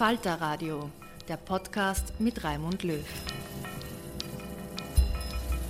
Falter 0.00 0.40
Radio, 0.40 0.88
der 1.28 1.36
Podcast 1.36 2.18
mit 2.18 2.42
Raimund 2.42 2.84
Löw. 2.84 3.04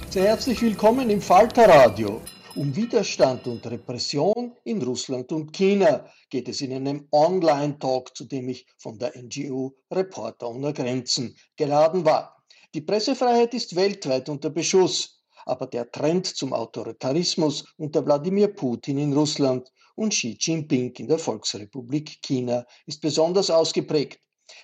Sehr 0.09 0.23
herzlich 0.23 0.63
willkommen 0.63 1.11
im 1.11 1.21
Falter 1.21 1.69
Radio. 1.69 2.21
Um 2.55 2.77
Widerstand 2.77 3.49
und 3.49 3.67
Repression 3.67 4.53
in 4.63 4.81
Russland 4.83 5.33
und 5.33 5.53
China 5.53 6.07
geht 6.29 6.49
es 6.49 6.61
in 6.61 6.73
einem 6.73 7.09
Online-Talk, 7.11 8.17
zu 8.17 8.25
dem 8.25 8.51
ich 8.51 8.69
von 8.79 9.01
der 9.01 9.21
NGO 9.21 9.75
Reporter 9.91 10.49
ohne 10.49 10.73
Grenzen 10.75 11.35
geladen 11.57 12.05
war. 12.05 12.41
Die 12.73 12.83
Pressefreiheit 12.83 13.53
ist 13.55 13.75
weltweit 13.75 14.29
unter 14.29 14.51
Beschuss, 14.51 15.25
aber 15.45 15.67
der 15.67 15.91
Trend 15.91 16.25
zum 16.29 16.53
Autoritarismus 16.53 17.65
unter 17.79 18.07
Wladimir 18.07 18.55
Putin 18.55 18.99
in 18.99 19.13
Russland 19.13 19.73
und 20.01 20.15
Xi 20.15 20.35
Jinping 20.41 20.95
in 20.97 21.09
der 21.09 21.19
Volksrepublik 21.19 22.23
China 22.23 22.65
ist 22.87 23.03
besonders 23.03 23.51
ausgeprägt. 23.51 24.19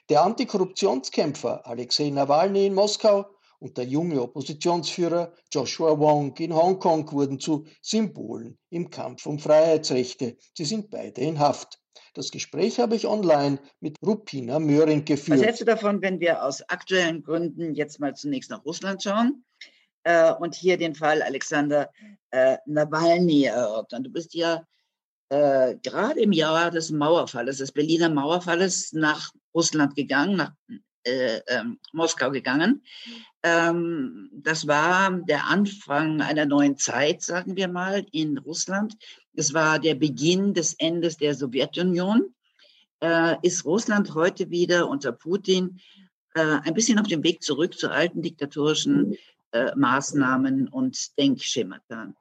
Der 0.08 0.22
Antikorruptionskämpfer 0.22 1.66
Alexei 1.66 2.08
Nawalny 2.08 2.66
in 2.66 2.74
Moskau 2.74 3.26
und 3.58 3.76
der 3.76 3.84
junge 3.84 4.22
Oppositionsführer 4.22 5.34
Joshua 5.52 5.98
Wong 5.98 6.34
in 6.38 6.54
Hongkong 6.54 7.12
wurden 7.12 7.38
zu 7.38 7.66
Symbolen 7.82 8.56
im 8.70 8.88
Kampf 8.88 9.26
um 9.26 9.38
Freiheitsrechte. 9.38 10.38
Sie 10.54 10.64
sind 10.64 10.88
beide 10.88 11.20
in 11.20 11.38
Haft. 11.38 11.80
Das 12.14 12.30
Gespräch 12.30 12.78
habe 12.78 12.96
ich 12.96 13.06
online 13.06 13.58
mit 13.80 13.98
Rupina 14.02 14.58
Möhring 14.58 15.04
geführt. 15.04 15.38
Was 15.38 15.44
hältst 15.44 15.60
du 15.60 15.66
davon, 15.66 16.00
wenn 16.00 16.18
wir 16.18 16.44
aus 16.44 16.62
aktuellen 16.70 17.22
Gründen 17.22 17.74
jetzt 17.74 18.00
mal 18.00 18.14
zunächst 18.14 18.48
nach 18.48 18.64
Russland 18.64 19.02
schauen 19.02 19.44
äh, 20.04 20.32
und 20.32 20.54
hier 20.54 20.78
den 20.78 20.94
Fall 20.94 21.20
Alexander 21.20 21.90
äh, 22.30 22.56
Nawalny 22.64 23.44
erörtern? 23.44 24.02
Du 24.02 24.10
bist 24.10 24.32
ja 24.32 24.64
äh, 25.28 25.76
gerade 25.82 26.20
im 26.20 26.32
Jahr 26.32 26.70
des 26.70 26.90
Mauerfalles, 26.90 27.58
des 27.58 27.72
Berliner 27.72 28.08
Mauerfalles, 28.08 28.92
nach 28.92 29.32
Russland 29.54 29.94
gegangen, 29.94 30.36
nach 30.36 30.52
äh, 31.04 31.40
ähm, 31.48 31.78
Moskau 31.92 32.30
gegangen. 32.30 32.82
Ähm, 33.42 34.28
das 34.32 34.66
war 34.66 35.10
der 35.12 35.46
Anfang 35.46 36.20
einer 36.20 36.46
neuen 36.46 36.76
Zeit, 36.76 37.22
sagen 37.22 37.56
wir 37.56 37.68
mal, 37.68 38.04
in 38.12 38.38
Russland. 38.38 38.96
Es 39.34 39.54
war 39.54 39.78
der 39.78 39.94
Beginn 39.94 40.52
des 40.54 40.74
Endes 40.74 41.16
der 41.16 41.34
Sowjetunion. 41.34 42.34
Äh, 43.00 43.36
ist 43.42 43.64
Russland 43.64 44.14
heute 44.14 44.50
wieder 44.50 44.88
unter 44.88 45.12
Putin 45.12 45.80
äh, 46.34 46.58
ein 46.64 46.74
bisschen 46.74 46.98
auf 46.98 47.06
dem 47.06 47.22
Weg 47.22 47.42
zurück 47.42 47.78
zu 47.78 47.90
alten 47.90 48.22
diktatorischen 48.22 49.16
äh, 49.52 49.74
Maßnahmen 49.76 50.68
und 50.68 51.16
Denkschemata? 51.18 52.14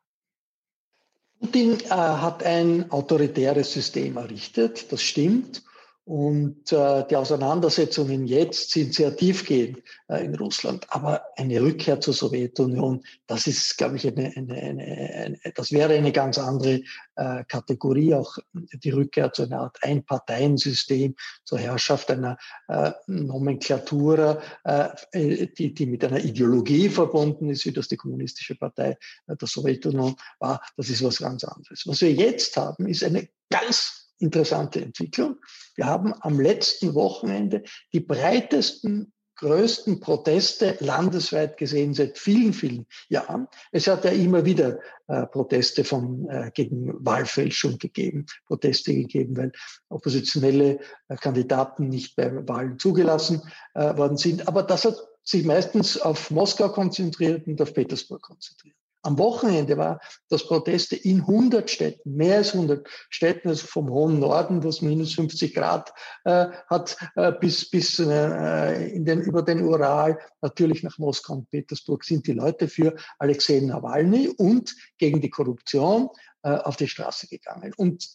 Putin 1.45 1.78
äh, 1.79 1.89
hat 1.89 2.44
ein 2.44 2.91
autoritäres 2.91 3.72
System 3.72 4.17
errichtet, 4.17 4.91
das 4.91 5.03
stimmt. 5.03 5.61
Und 6.05 6.71
äh, 6.71 7.03
die 7.09 7.16
Auseinandersetzungen 7.16 8.27
jetzt 8.27 8.69
sind 8.69 8.93
sehr 8.93 9.17
tiefgehend 9.17 9.81
äh, 10.07 10.23
in 10.23 10.35
Russland. 10.35 10.85
Aber 10.89 11.23
eine 11.35 11.59
Rückkehr 11.59 11.99
zur 11.99 12.13
Sowjetunion, 12.13 13.03
das 13.25 13.47
ist, 13.47 13.75
glaube 13.75 13.95
ich, 13.95 14.07
eine, 14.07 14.31
eine, 14.35 14.53
eine, 14.53 14.83
eine, 14.85 15.39
das 15.55 15.71
wäre 15.71 15.95
eine 15.95 16.11
ganz 16.11 16.38
andere 16.38 16.81
äh, 17.16 17.43
Kategorie. 17.47 18.13
Auch 18.13 18.38
die 18.53 18.91
Rückkehr 18.91 19.33
zu 19.33 19.43
einer 19.43 19.61
Art 19.61 19.79
Einparteiensystem, 19.81 21.16
zur 21.43 21.57
Herrschaft 21.57 22.11
einer 22.11 22.37
äh, 22.67 22.91
Nomenklatur, 23.07 24.43
äh, 24.63 25.47
die, 25.57 25.73
die 25.73 25.85
mit 25.87 26.05
einer 26.05 26.23
Ideologie 26.23 26.87
verbunden 26.87 27.49
ist, 27.49 27.66
wie 27.66 27.73
das 27.73 27.87
die 27.87 27.97
Kommunistische 27.97 28.53
Partei 28.53 28.99
äh, 29.25 29.35
der 29.35 29.47
Sowjetunion 29.47 30.16
war. 30.37 30.61
Das 30.77 30.87
ist 30.91 31.03
was 31.03 31.17
ganz 31.17 31.43
anderes. 31.43 31.81
Was 31.87 32.01
wir 32.01 32.11
jetzt 32.11 32.57
haben, 32.57 32.85
ist 32.85 33.03
eine 33.03 33.27
ganz 33.49 34.04
interessante 34.19 34.81
Entwicklung. 34.81 35.37
Wir 35.75 35.85
haben 35.85 36.13
am 36.21 36.39
letzten 36.39 36.93
Wochenende 36.93 37.63
die 37.93 37.99
breitesten 37.99 39.13
größten 39.35 39.99
Proteste 39.99 40.77
landesweit 40.79 41.57
gesehen 41.57 41.93
seit 41.93 42.17
vielen, 42.17 42.53
vielen 42.53 42.85
Jahren. 43.09 43.47
Es 43.71 43.87
hat 43.87 44.05
ja 44.05 44.11
immer 44.11 44.45
wieder 44.45 44.79
äh, 45.07 45.25
Proteste 45.28 45.84
von, 45.84 46.28
äh, 46.29 46.51
gegen 46.53 46.93
Wahlfälschung 47.05 47.78
gegeben, 47.78 48.25
Proteste 48.47 48.93
gegeben, 48.93 49.35
weil 49.37 49.51
oppositionelle 49.90 50.79
äh, 51.09 51.16
Kandidaten 51.17 51.90
nicht 51.90 52.16
bei 52.16 52.31
Wahlen 52.47 52.79
zugelassen 52.79 53.41
äh, 53.73 53.95
worden 53.97 54.17
sind. 54.17 54.47
Aber 54.47 54.63
das 54.63 54.85
hat 54.85 54.95
sich 55.23 55.43
meistens 55.43 55.99
auf 55.99 56.31
Moskau 56.31 56.69
konzentriert 56.69 57.47
und 57.47 57.61
auf 57.61 57.73
Petersburg 57.73 58.22
konzentriert. 58.22 58.75
Am 59.05 59.19
Wochenende 59.19 59.78
war 59.78 59.99
das 60.29 60.47
Proteste 60.47 60.96
in 60.96 61.22
100 61.22 61.69
Städten, 61.69 62.16
mehr 62.16 62.37
als 62.37 62.53
100 62.53 62.87
Städten, 63.09 63.49
also 63.49 63.67
vom 63.67 63.90
hohen 63.90 64.19
Norden, 64.19 64.63
wo 64.63 64.69
es 64.69 64.81
minus 64.81 65.13
50 65.13 65.53
Grad 65.53 65.93
äh, 66.23 66.47
hat, 66.67 66.97
äh, 67.16 67.31
bis, 67.31 67.69
bis 67.69 67.99
äh, 67.99 68.87
in 68.87 69.05
den, 69.05 69.22
über 69.22 69.43
den 69.43 69.61
Ural, 69.61 70.17
natürlich 70.41 70.81
nach 70.81 70.97
Moskau 70.97 71.34
und 71.34 71.52
Petersburg, 71.52 72.03
sind 72.03 72.25
die 72.25 72.34
Leute 72.34 72.67
für 72.67 72.96
Alexei 73.19 73.59
Nawalny 73.59 74.29
und 74.29 74.75
gegen 74.97 75.22
die 75.22 75.29
Korruption 75.29 76.09
äh, 76.41 76.49
auf 76.49 76.75
die 76.75 76.87
Straße 76.87 77.28
gegangen. 77.28 77.73
Und 77.78 78.09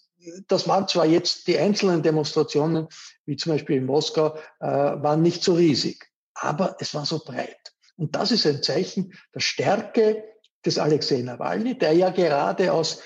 das 0.48 0.66
waren 0.66 0.88
zwar 0.88 1.06
jetzt 1.06 1.46
die 1.46 1.56
einzelnen 1.56 2.02
Demonstrationen, 2.02 2.88
wie 3.26 3.36
zum 3.36 3.52
Beispiel 3.52 3.76
in 3.76 3.86
Moskau, 3.86 4.36
äh, 4.58 4.66
waren 4.66 5.22
nicht 5.22 5.44
so 5.44 5.54
riesig, 5.54 6.10
aber 6.34 6.76
es 6.80 6.94
war 6.94 7.06
so 7.06 7.20
breit. 7.20 7.74
Und 7.96 8.16
das 8.16 8.32
ist 8.32 8.46
ein 8.46 8.62
Zeichen 8.62 9.12
der 9.34 9.40
Stärke 9.40 10.24
des 10.64 10.78
Alexei 10.78 11.22
Nawalny, 11.22 11.78
der 11.78 11.92
ja 11.92 12.10
gerade 12.10 12.72
aus 12.72 13.02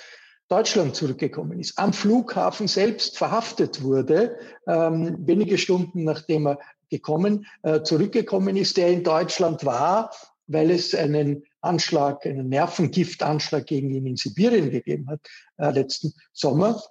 Deutschland 0.48 0.94
zurückgekommen 0.94 1.58
ist, 1.58 1.78
am 1.78 1.92
Flughafen 1.92 2.68
selbst 2.68 3.16
verhaftet 3.16 3.82
wurde, 3.82 4.38
ähm, 4.66 5.16
wenige 5.26 5.56
Stunden 5.58 6.04
nachdem 6.04 6.46
er 6.46 6.58
gekommen, 6.90 7.46
äh, 7.62 7.82
zurückgekommen 7.82 8.56
ist, 8.56 8.76
der 8.76 8.88
in 8.88 9.02
Deutschland 9.02 9.64
war, 9.64 10.10
weil 10.46 10.70
es 10.70 10.94
einen 10.94 11.44
Anschlag, 11.62 12.26
einen 12.26 12.50
Nervengiftanschlag 12.50 13.66
gegen 13.66 13.90
ihn 13.90 14.06
in 14.06 14.16
Sibirien 14.16 14.70
gegeben 14.70 15.08
hat, 15.08 15.20
äh, 15.56 15.70
letzten 15.70 16.12
Sommer 16.32 16.82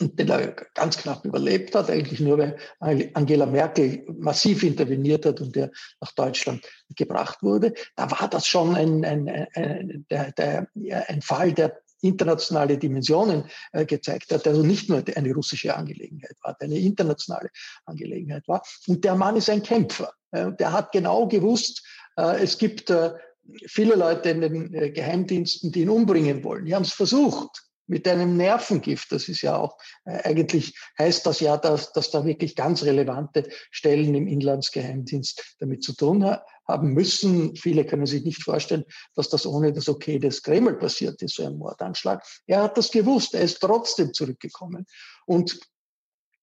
und 0.00 0.18
den 0.18 0.28
er 0.28 0.52
ganz 0.74 0.98
knapp 0.98 1.24
überlebt 1.24 1.74
hat, 1.74 1.90
eigentlich 1.90 2.20
nur 2.20 2.38
weil 2.38 3.10
Angela 3.14 3.46
Merkel 3.46 4.04
massiv 4.18 4.62
interveniert 4.62 5.26
hat 5.26 5.40
und 5.40 5.56
der 5.56 5.70
nach 6.00 6.12
Deutschland 6.12 6.66
gebracht 6.94 7.42
wurde. 7.42 7.74
Da 7.96 8.10
war 8.10 8.28
das 8.28 8.46
schon 8.46 8.74
ein, 8.74 9.04
ein, 9.04 9.28
ein, 9.54 10.06
der, 10.10 10.32
der, 10.32 10.68
ein 11.08 11.22
Fall, 11.22 11.52
der 11.52 11.80
internationale 12.00 12.78
Dimensionen 12.78 13.44
äh, 13.72 13.84
gezeigt 13.84 14.32
hat, 14.32 14.46
also 14.46 14.62
nicht 14.62 14.88
nur 14.88 15.02
eine 15.16 15.34
russische 15.34 15.74
Angelegenheit 15.74 16.36
war, 16.42 16.56
eine 16.60 16.78
internationale 16.78 17.50
Angelegenheit 17.86 18.46
war. 18.46 18.62
Und 18.86 19.04
der 19.04 19.16
Mann 19.16 19.36
ist 19.36 19.50
ein 19.50 19.62
Kämpfer. 19.62 20.12
Äh, 20.30 20.52
der 20.52 20.72
hat 20.72 20.92
genau 20.92 21.26
gewusst, 21.26 21.84
äh, 22.16 22.42
es 22.42 22.58
gibt 22.58 22.90
äh, 22.90 23.14
viele 23.66 23.96
Leute 23.96 24.30
in 24.30 24.40
den 24.40 24.74
äh, 24.74 24.90
Geheimdiensten, 24.90 25.72
die 25.72 25.82
ihn 25.82 25.90
umbringen 25.90 26.44
wollen. 26.44 26.66
Die 26.66 26.74
haben 26.74 26.82
es 26.82 26.92
versucht 26.92 27.67
mit 27.88 28.06
einem 28.06 28.36
Nervengift. 28.36 29.10
Das 29.10 29.28
ist 29.28 29.42
ja 29.42 29.56
auch 29.56 29.76
äh, 30.04 30.22
eigentlich 30.22 30.78
heißt 30.98 31.26
das 31.26 31.40
ja, 31.40 31.56
dass, 31.56 31.92
dass 31.92 32.10
da 32.10 32.24
wirklich 32.24 32.54
ganz 32.54 32.84
relevante 32.84 33.48
Stellen 33.70 34.14
im 34.14 34.28
Inlandsgeheimdienst 34.28 35.56
damit 35.58 35.82
zu 35.82 35.94
tun 35.94 36.24
ha 36.24 36.44
haben 36.66 36.92
müssen. 36.92 37.56
Viele 37.56 37.86
können 37.86 38.04
sich 38.04 38.24
nicht 38.24 38.42
vorstellen, 38.42 38.84
dass 39.14 39.30
das 39.30 39.46
ohne 39.46 39.72
das 39.72 39.88
Okay 39.88 40.18
des 40.18 40.42
Kreml 40.42 40.74
passiert 40.74 41.22
ist, 41.22 41.36
so 41.36 41.46
ein 41.46 41.56
Mordanschlag. 41.56 42.22
Er 42.46 42.62
hat 42.62 42.76
das 42.76 42.90
gewusst. 42.90 43.34
Er 43.34 43.40
ist 43.40 43.60
trotzdem 43.60 44.12
zurückgekommen. 44.12 44.86
Und 45.24 45.58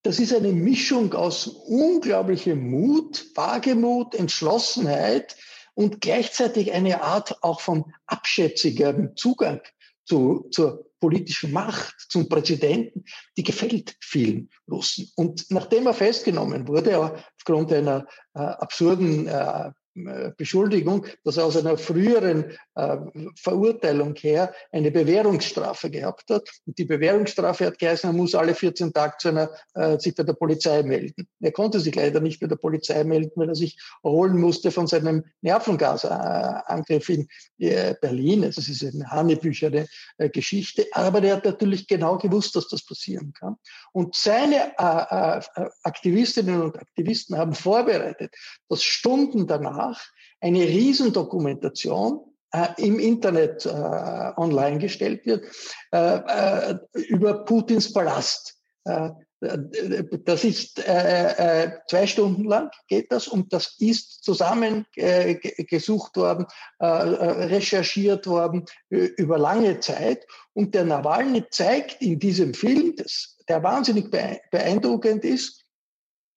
das 0.01 0.19
ist 0.19 0.33
eine 0.33 0.51
Mischung 0.51 1.13
aus 1.13 1.45
unglaublichem 1.45 2.71
Mut, 2.71 3.25
Wagemut, 3.35 4.15
Entschlossenheit 4.15 5.35
und 5.75 6.01
gleichzeitig 6.01 6.73
eine 6.73 7.01
Art 7.01 7.43
auch 7.43 7.59
von 7.59 7.93
abschätzigem 8.07 9.15
Zugang 9.15 9.61
zu, 10.05 10.47
zur 10.51 10.85
politischen 10.99 11.51
Macht, 11.51 11.95
zum 12.09 12.27
Präsidenten, 12.29 13.03
die 13.37 13.43
gefällt 13.43 13.95
vielen 14.01 14.49
Russen. 14.69 15.11
Und 15.15 15.45
nachdem 15.49 15.87
er 15.87 15.93
festgenommen 15.93 16.67
wurde, 16.67 17.23
aufgrund 17.37 17.71
einer 17.73 18.07
äh, 18.33 18.39
absurden 18.39 19.27
äh, 19.27 19.71
äh, 19.95 20.31
Beschuldigung, 20.35 21.05
dass 21.23 21.37
er 21.37 21.45
aus 21.45 21.55
einer 21.57 21.77
früheren 21.77 22.51
äh, 22.75 22.97
Verurteilung 23.35 24.15
her 24.15 24.53
eine 24.71 24.91
Bewährungsstrafe 24.91 25.89
gehabt 25.89 26.29
hat. 26.29 26.49
Und 26.65 26.77
die 26.77 26.85
Bewährungsstrafe 26.85 27.65
hat 27.65 27.79
geheißen, 27.79 28.09
er 28.09 28.13
muss 28.13 28.35
alle 28.35 28.53
14 28.53 28.93
Tage 28.93 29.15
zu 29.19 29.29
einer, 29.29 29.49
äh, 29.73 29.97
sich 29.99 30.15
bei 30.15 30.23
der 30.23 30.33
Polizei 30.33 30.83
melden. 30.83 31.27
Er 31.39 31.51
konnte 31.51 31.79
sich 31.79 31.95
leider 31.95 32.19
nicht 32.19 32.39
bei 32.39 32.47
der 32.47 32.57
Polizei 32.57 33.03
melden, 33.03 33.31
weil 33.35 33.49
er 33.49 33.55
sich 33.55 33.77
erholen 34.03 34.37
musste 34.39 34.71
von 34.71 34.87
seinem 34.87 35.23
Nervengasangriff 35.41 37.09
in 37.09 37.27
äh, 37.59 37.95
Berlin. 37.99 38.43
Also 38.43 38.61
es 38.61 38.69
ist 38.69 38.83
eine 38.83 39.09
hanebüchere 39.09 39.87
äh, 40.17 40.29
Geschichte. 40.29 40.85
Aber 40.91 41.21
der 41.21 41.37
hat 41.37 41.45
natürlich 41.45 41.87
genau 41.87 42.17
gewusst, 42.17 42.55
dass 42.55 42.67
das 42.67 42.85
passieren 42.85 43.33
kann. 43.33 43.55
Und 43.93 44.15
seine 44.15 44.73
äh, 44.77 45.39
äh, 45.39 45.69
Aktivistinnen 45.83 46.61
und 46.61 46.77
Aktivisten 46.77 47.37
haben 47.37 47.53
vorbereitet, 47.53 48.35
dass 48.69 48.83
Stunden 48.83 49.47
danach 49.47 50.01
eine 50.41 50.61
Riesendokumentation 50.61 52.19
im 52.77 52.99
Internet 52.99 53.65
äh, 53.65 53.69
online 53.69 54.79
gestellt 54.79 55.25
wird 55.25 55.45
äh, 55.91 56.17
äh 56.17 56.77
über 56.93 57.45
Putins 57.45 57.91
Palast. 57.91 58.57
Äh, 58.85 59.09
das 59.41 60.43
ist 60.43 60.79
äh, 60.87 61.63
äh, 61.63 61.71
zwei 61.87 62.07
Stunden 62.07 62.45
lang 62.45 62.71
geht 62.87 63.11
das 63.11 63.27
und 63.27 63.51
das 63.53 63.75
ist 63.79 64.23
zusammen 64.23 64.85
äh, 64.95 65.35
worden, 66.15 66.45
äh, 66.79 66.85
recherchiert 66.85 68.27
worden 68.27 68.65
über 68.89 69.37
lange 69.37 69.79
Zeit. 69.79 70.25
Und 70.53 70.73
der 70.73 70.85
Nawalny 70.85 71.43
zeigt 71.49 72.01
in 72.01 72.19
diesem 72.19 72.53
Film, 72.53 72.95
das, 72.95 73.37
der 73.47 73.61
wahnsinnig 73.61 74.09
beeindruckend 74.09 75.25
ist, 75.25 75.64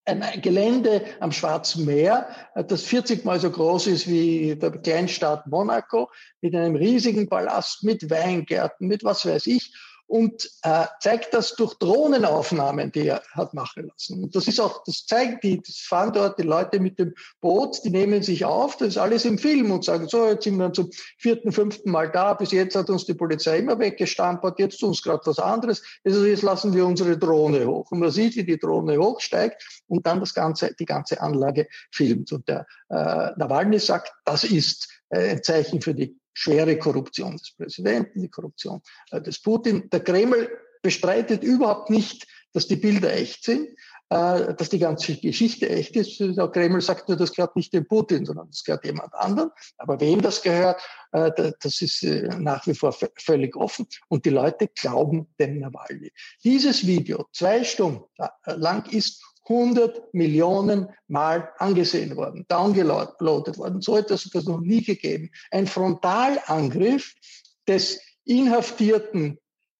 ein 0.08 0.40
Gelände 0.40 1.04
am 1.20 1.32
Schwarzen 1.32 1.84
Meer, 1.84 2.28
das 2.54 2.82
40 2.82 3.24
mal 3.24 3.38
so 3.38 3.50
groß 3.50 3.86
ist 3.88 4.08
wie 4.08 4.56
der 4.56 4.70
Kleinstaat 4.70 5.46
Monaco, 5.46 6.10
mit 6.40 6.54
einem 6.54 6.76
riesigen 6.76 7.28
Palast, 7.28 7.84
mit 7.84 8.10
Weingärten, 8.10 8.88
mit 8.88 9.04
was 9.04 9.24
weiß 9.26 9.46
ich 9.46 9.72
und 10.08 10.50
äh, 10.62 10.86
zeigt 11.00 11.34
das 11.34 11.54
durch 11.54 11.74
Drohnenaufnahmen, 11.74 12.90
die 12.90 13.08
er 13.08 13.22
hat 13.32 13.52
machen 13.52 13.88
lassen. 13.88 14.24
Und 14.24 14.34
das 14.34 14.48
ist 14.48 14.58
auch, 14.58 14.82
das 14.84 15.04
zeigt 15.06 15.44
die, 15.44 15.60
das 15.60 15.76
fahren 15.76 16.12
dort 16.14 16.38
die 16.38 16.44
Leute 16.44 16.80
mit 16.80 16.98
dem 16.98 17.14
Boot, 17.42 17.84
die 17.84 17.90
nehmen 17.90 18.22
sich 18.22 18.44
auf, 18.46 18.78
das 18.78 18.88
ist 18.88 18.96
alles 18.96 19.26
im 19.26 19.38
Film 19.38 19.70
und 19.70 19.84
sagen, 19.84 20.08
so, 20.08 20.26
jetzt 20.26 20.44
sind 20.44 20.56
wir 20.56 20.72
zum 20.72 20.90
vierten, 21.18 21.52
fünften 21.52 21.90
Mal 21.90 22.10
da, 22.10 22.32
bis 22.32 22.52
jetzt 22.52 22.74
hat 22.74 22.88
uns 22.88 23.04
die 23.04 23.14
Polizei 23.14 23.58
immer 23.58 23.78
weggestampert, 23.78 24.58
jetzt 24.58 24.78
tun 24.78 24.88
uns 24.88 25.02
gerade 25.02 25.20
was 25.26 25.38
anderes, 25.38 25.82
also 26.04 26.24
jetzt 26.24 26.42
lassen 26.42 26.74
wir 26.74 26.86
unsere 26.86 27.18
Drohne 27.18 27.66
hoch. 27.66 27.90
Und 27.90 28.00
man 28.00 28.10
sieht, 28.10 28.34
wie 28.36 28.44
die 28.44 28.58
Drohne 28.58 28.96
hochsteigt 28.98 29.62
und 29.88 30.06
dann 30.06 30.20
das 30.20 30.32
ganze, 30.32 30.74
die 30.74 30.86
ganze 30.86 31.20
Anlage 31.20 31.68
filmt. 31.90 32.32
Und 32.32 32.48
der 32.48 32.66
äh, 32.88 33.32
Nawalny 33.36 33.78
sagt, 33.78 34.14
das 34.24 34.44
ist 34.44 34.88
äh, 35.10 35.32
ein 35.32 35.42
Zeichen 35.42 35.82
für 35.82 35.94
die 35.94 36.18
schwere 36.38 36.78
Korruption 36.78 37.36
des 37.36 37.50
Präsidenten, 37.52 38.22
die 38.22 38.28
Korruption 38.28 38.80
äh, 39.10 39.20
des 39.20 39.40
Putin. 39.42 39.88
Der 39.90 40.00
Kreml 40.00 40.48
bestreitet 40.82 41.42
überhaupt 41.42 41.90
nicht, 41.90 42.26
dass 42.52 42.68
die 42.68 42.76
Bilder 42.76 43.12
echt 43.12 43.44
sind, 43.44 43.68
äh, 44.10 44.54
dass 44.54 44.68
die 44.68 44.78
ganze 44.78 45.16
Geschichte 45.16 45.68
echt 45.68 45.96
ist. 45.96 46.20
Der 46.20 46.48
Kreml 46.48 46.80
sagt 46.80 47.08
nur, 47.08 47.18
das 47.18 47.32
gehört 47.32 47.56
nicht 47.56 47.72
dem 47.74 47.86
Putin, 47.86 48.24
sondern 48.24 48.48
das 48.50 48.62
gehört 48.62 48.84
jemand 48.84 49.12
anderem. 49.14 49.50
Aber 49.78 50.00
wem 50.00 50.22
das 50.22 50.40
gehört, 50.42 50.80
äh, 51.12 51.30
das 51.60 51.82
ist 51.82 52.04
äh, 52.04 52.28
nach 52.38 52.66
wie 52.68 52.74
vor 52.74 52.96
völlig 53.16 53.56
offen. 53.56 53.86
Und 54.08 54.24
die 54.24 54.30
Leute 54.30 54.68
glauben 54.68 55.26
dem 55.40 55.58
Nawalny. 55.58 56.12
Dieses 56.44 56.86
Video, 56.86 57.26
zwei 57.32 57.64
Stunden 57.64 58.04
äh, 58.18 58.54
lang, 58.54 58.88
ist 58.90 59.22
100 59.48 60.12
Millionen 60.12 60.88
Mal 61.06 61.50
angesehen 61.58 62.16
worden, 62.16 62.44
downgeloadet 62.48 63.58
worden. 63.58 63.80
So 63.80 63.96
etwas 63.96 64.24
hat 64.24 64.34
es 64.34 64.44
noch 64.44 64.60
nie 64.60 64.82
gegeben. 64.82 65.30
Ein 65.50 65.66
Frontalangriff 65.66 67.14
des 67.66 68.00
inhaftierten 68.24 69.38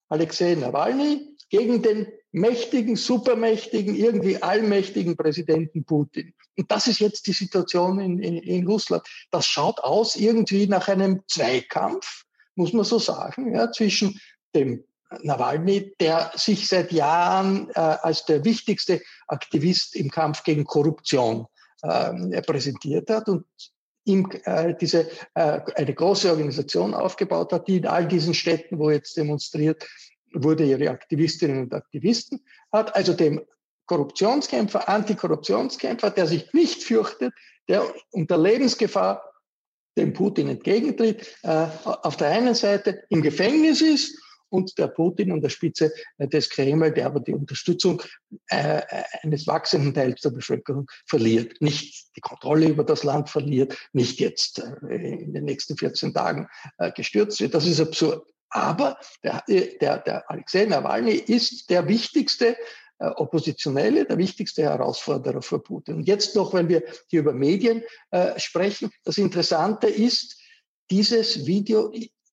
Alexei 0.09 0.55
Nawalny 0.55 1.35
gegen 1.49 1.81
den 1.81 2.07
mächtigen, 2.31 2.95
supermächtigen, 2.95 3.95
irgendwie 3.95 4.41
allmächtigen 4.41 5.15
Präsidenten 5.17 5.83
Putin. 5.85 6.33
Und 6.57 6.71
das 6.71 6.87
ist 6.87 6.99
jetzt 6.99 7.27
die 7.27 7.33
Situation 7.33 7.99
in, 7.99 8.19
in, 8.19 8.37
in 8.37 8.67
Russland. 8.67 9.03
Das 9.31 9.45
schaut 9.45 9.79
aus 9.79 10.15
irgendwie 10.15 10.67
nach 10.67 10.87
einem 10.87 11.21
Zweikampf, 11.27 12.25
muss 12.55 12.73
man 12.73 12.85
so 12.85 12.99
sagen, 12.99 13.55
ja, 13.55 13.71
zwischen 13.71 14.19
dem 14.55 14.83
Nawalny, 15.21 15.93
der 15.99 16.31
sich 16.35 16.67
seit 16.67 16.91
Jahren 16.91 17.69
äh, 17.71 17.79
als 17.79 18.25
der 18.25 18.45
wichtigste 18.45 19.01
Aktivist 19.27 19.95
im 19.95 20.09
Kampf 20.09 20.43
gegen 20.43 20.65
Korruption 20.65 21.47
äh, 21.81 22.41
präsentiert 22.41 23.09
hat 23.09 23.27
und 23.27 23.45
ihm 24.05 24.29
äh, 24.43 24.73
diese 24.79 25.09
äh, 25.33 25.61
eine 25.75 25.93
große 25.93 26.29
Organisation 26.29 26.93
aufgebaut 26.93 27.53
hat, 27.53 27.67
die 27.67 27.77
in 27.77 27.87
all 27.87 28.07
diesen 28.07 28.33
Städten, 28.33 28.79
wo 28.79 28.89
jetzt 28.89 29.17
demonstriert 29.17 29.87
wurde, 30.33 30.65
ihre 30.65 30.89
Aktivistinnen 30.89 31.63
und 31.63 31.73
Aktivisten 31.73 32.41
hat, 32.71 32.95
also 32.95 33.13
dem 33.13 33.41
Korruptionskämpfer, 33.87 34.87
Antikorruptionskämpfer, 34.87 36.11
der 36.11 36.27
sich 36.27 36.53
nicht 36.53 36.83
fürchtet, 36.83 37.33
der 37.67 37.83
unter 38.11 38.37
Lebensgefahr 38.37 39.23
dem 39.97 40.13
Putin 40.13 40.49
entgegentritt, 40.49 41.35
äh, 41.41 41.67
auf 41.83 42.15
der 42.17 42.29
einen 42.29 42.53
Seite 42.53 43.03
im 43.09 43.21
Gefängnis 43.21 43.81
ist 43.81 44.15
und 44.49 44.77
der 44.77 44.87
Putin 44.87 45.31
an 45.31 45.41
der 45.41 45.49
Spitze 45.49 45.91
äh, 46.17 46.27
des 46.27 46.49
Kreml, 46.49 46.91
der 46.91 47.05
aber 47.05 47.19
die 47.19 47.33
Unterstützung 47.33 48.01
äh, 48.47 48.81
eines 49.21 49.47
wachsenden 49.47 49.93
Teils 49.93 50.21
der 50.21 50.31
Bevölkerung 50.31 50.87
verliert, 51.05 51.61
nicht 51.61 52.15
die 52.15 52.21
Kontrolle 52.21 52.67
über 52.67 52.83
das 52.83 53.03
Land 53.03 53.29
verliert, 53.29 53.77
nicht 53.93 54.19
jetzt 54.19 54.59
äh, 54.59 54.95
in 54.95 55.33
den 55.33 55.45
nächsten 55.45 55.77
14 55.77 56.13
Tagen 56.13 56.47
gestürzt 56.95 57.39
wird. 57.39 57.53
Das 57.53 57.65
ist 57.65 57.79
absurd. 57.79 58.25
Aber 58.49 58.97
der, 59.23 59.43
der, 59.47 59.99
der 59.99 60.29
Alexei 60.29 60.65
Nawalny 60.65 61.11
ist 61.11 61.69
der 61.69 61.87
wichtigste 61.87 62.57
Oppositionelle, 62.97 64.05
der 64.05 64.17
wichtigste 64.17 64.63
Herausforderer 64.63 65.41
für 65.41 65.59
Putin. 65.59 65.95
Und 65.95 66.07
jetzt 66.07 66.35
noch, 66.35 66.53
wenn 66.53 66.67
wir 66.67 66.83
hier 67.07 67.21
über 67.21 67.33
Medien 67.33 67.83
äh, 68.11 68.37
sprechen, 68.39 68.91
das 69.03 69.17
Interessante 69.17 69.87
ist, 69.87 70.39
dieses 70.89 71.45
Video 71.45 71.91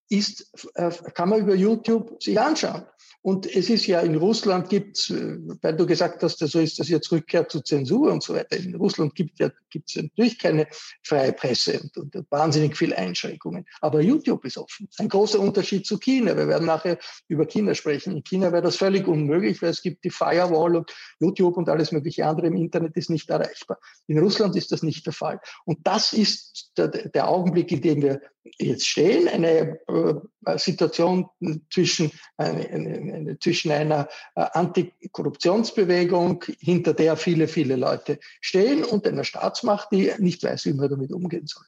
ist, 0.09 0.53
äh, 0.75 0.91
kann 1.15 1.29
man 1.29 1.41
über 1.41 1.55
YouTube 1.55 2.23
sich 2.23 2.39
anschauen. 2.39 2.87
Und 3.27 3.45
es 3.45 3.71
ist 3.71 3.89
ja 3.89 4.03
in 4.03 4.15
Russland 4.15 4.69
gibt 4.69 5.11
äh, 5.11 5.39
weil 5.61 5.75
du 5.75 5.85
gesagt 5.85 6.23
hast, 6.23 6.39
so 6.39 6.61
ist 6.61 6.79
das 6.79 6.89
jetzt 6.89 7.11
Rückkehr 7.11 7.49
zur 7.49 7.65
Zensur 7.65 8.13
und 8.13 8.23
so 8.23 8.35
weiter. 8.35 8.57
In 8.57 8.77
Russland 8.77 9.17
gibt 9.17 9.41
ja 9.41 9.51
gibt's 9.69 9.97
natürlich 9.97 10.39
keine 10.39 10.69
freie 11.03 11.33
Presse 11.33 11.81
und, 11.81 12.15
und 12.15 12.31
wahnsinnig 12.31 12.77
viele 12.77 12.97
Einschränkungen. 12.97 13.67
Aber 13.81 14.01
YouTube 14.01 14.45
ist 14.45 14.59
offen. 14.59 14.89
Ein 14.99 15.09
großer 15.09 15.41
Unterschied 15.41 15.87
zu 15.87 15.99
China. 15.99 16.37
Wir 16.37 16.47
werden 16.47 16.69
nachher 16.69 16.99
über 17.27 17.47
China 17.47 17.75
sprechen. 17.75 18.17
In 18.17 18.23
China 18.23 18.53
wäre 18.53 18.63
das 18.63 18.77
völlig 18.77 19.09
unmöglich, 19.09 19.61
weil 19.61 19.71
es 19.71 19.83
gibt 19.83 20.05
die 20.05 20.11
Firewall 20.11 20.77
und 20.77 20.95
YouTube 21.19 21.57
und 21.57 21.69
alles 21.69 21.91
mögliche 21.91 22.27
andere 22.27 22.47
im 22.47 22.55
Internet 22.55 22.97
ist 22.97 23.11
nicht 23.11 23.29
erreichbar. 23.29 23.81
In 24.07 24.21
Russland 24.21 24.55
ist 24.55 24.71
das 24.71 24.85
nicht 24.85 25.05
der 25.05 25.13
Fall. 25.13 25.41
Und 25.65 25.81
das 25.83 26.13
ist 26.13 26.71
der, 26.77 26.87
der 26.87 27.29
Augenblick, 27.29 27.73
in 27.73 27.81
dem 27.81 28.03
wir 28.03 28.21
jetzt 28.59 28.87
stehen, 28.87 29.29
eine 29.29 29.79
äh, 29.89 30.59
Situation 30.59 31.27
zwischen, 31.71 32.11
eine, 32.37 32.69
eine, 32.71 32.95
eine, 32.95 33.15
zwischen 33.41 33.71
einer 33.71 34.09
äh, 34.35 34.47
Antikorruptionsbewegung, 34.53 36.45
hinter 36.59 36.95
der 36.95 37.17
viele, 37.17 37.49
viele 37.49 37.77
Leute 37.77 38.19
stehen, 38.41 38.85
und 38.85 39.07
einer 39.07 39.25
Staatsmacht, 39.25 39.89
die 39.93 40.13
nicht 40.19 40.43
weiß, 40.43 40.67
wie 40.67 40.73
man 40.73 40.89
damit 40.89 41.13
umgehen 41.13 41.47
soll. 41.47 41.65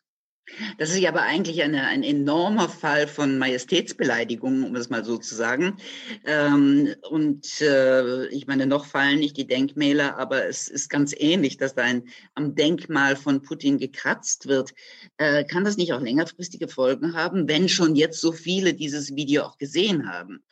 Das 0.79 0.91
ist 0.91 0.99
ja 0.99 1.11
aber 1.11 1.23
eigentlich 1.23 1.63
eine, 1.63 1.87
ein 1.87 2.03
enormer 2.03 2.69
Fall 2.69 3.07
von 3.07 3.39
Majestätsbeleidigung, 3.39 4.65
um 4.65 4.77
es 4.77 4.91
mal 4.91 5.05
so 5.05 5.19
zu 5.19 5.35
sagen. 5.35 5.77
Ähm, 6.25 6.95
und 7.11 7.61
äh, 7.61 8.27
ich 8.29 8.47
meine, 8.47 8.67
noch 8.67 8.87
fallen 8.87 9.19
nicht 9.19 9.37
die 9.37 9.47
Denkmäler, 9.47 10.19
aber 10.19 10.47
es 10.47 10.69
ist 10.69 10.89
ganz 10.89 11.15
ähnlich, 11.17 11.57
dass 11.57 11.75
da 11.75 11.83
ein, 11.83 12.09
am 12.35 12.55
Denkmal 12.55 13.17
von 13.17 13.43
Putin 13.43 13.79
gekratzt 13.79 14.49
wird. 14.49 14.73
Äh, 15.19 15.45
kann 15.45 15.65
das 15.65 15.77
nicht 15.77 15.93
auch 15.93 16.01
längerfristige 16.01 16.69
Folgen 16.69 17.15
haben, 17.15 17.49
wenn 17.49 17.69
schon 17.69 17.95
jetzt 17.95 18.21
so 18.21 18.33
viele 18.33 18.75
dieses 18.75 19.15
Video 19.15 19.43
auch 19.43 19.59
gesehen 19.59 20.11
haben? 20.11 20.43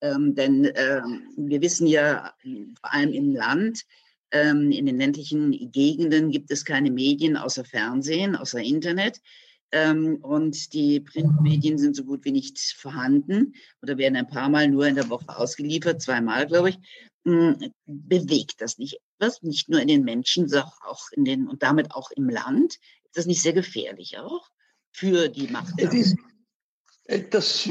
Ähm, 0.00 0.34
denn 0.34 0.66
äh, 0.66 1.02
wir 1.36 1.60
wissen 1.62 1.86
ja, 1.86 2.34
vor 2.80 2.92
allem 2.92 3.12
im 3.12 3.34
Land, 3.34 3.84
ähm, 4.32 4.70
in 4.70 4.86
den 4.86 4.98
ländlichen 4.98 5.70
Gegenden 5.72 6.30
gibt 6.30 6.50
es 6.50 6.64
keine 6.64 6.90
Medien 6.90 7.36
außer 7.36 7.64
Fernsehen, 7.64 8.36
außer 8.36 8.60
Internet. 8.60 9.20
Ähm, 9.72 10.18
und 10.22 10.72
die 10.74 11.00
Printmedien 11.00 11.78
sind 11.78 11.96
so 11.96 12.04
gut 12.04 12.24
wie 12.24 12.32
nicht 12.32 12.58
vorhanden 12.76 13.54
oder 13.82 13.98
werden 13.98 14.16
ein 14.16 14.28
paar 14.28 14.48
Mal 14.48 14.68
nur 14.68 14.86
in 14.86 14.94
der 14.94 15.10
Woche 15.10 15.36
ausgeliefert, 15.36 16.00
zweimal, 16.00 16.46
glaube 16.46 16.70
ich. 16.70 16.78
Hm, 17.24 17.72
bewegt 17.84 18.60
das 18.60 18.78
nicht 18.78 19.00
etwas, 19.18 19.42
nicht 19.42 19.68
nur 19.68 19.80
in 19.80 19.88
den 19.88 20.04
Menschen, 20.04 20.48
sondern 20.48 20.70
auch 20.82 21.10
in 21.12 21.24
den 21.24 21.48
und 21.48 21.62
damit 21.62 21.90
auch 21.92 22.10
im 22.12 22.28
Land? 22.28 22.74
Ist 23.04 23.16
das 23.16 23.26
nicht 23.26 23.42
sehr 23.42 23.52
gefährlich 23.52 24.18
auch 24.18 24.48
für 24.92 25.28
die 25.28 25.48
Macht? 25.48 25.74
Es 25.78 25.92
ist, 25.92 26.16
das, 27.30 27.68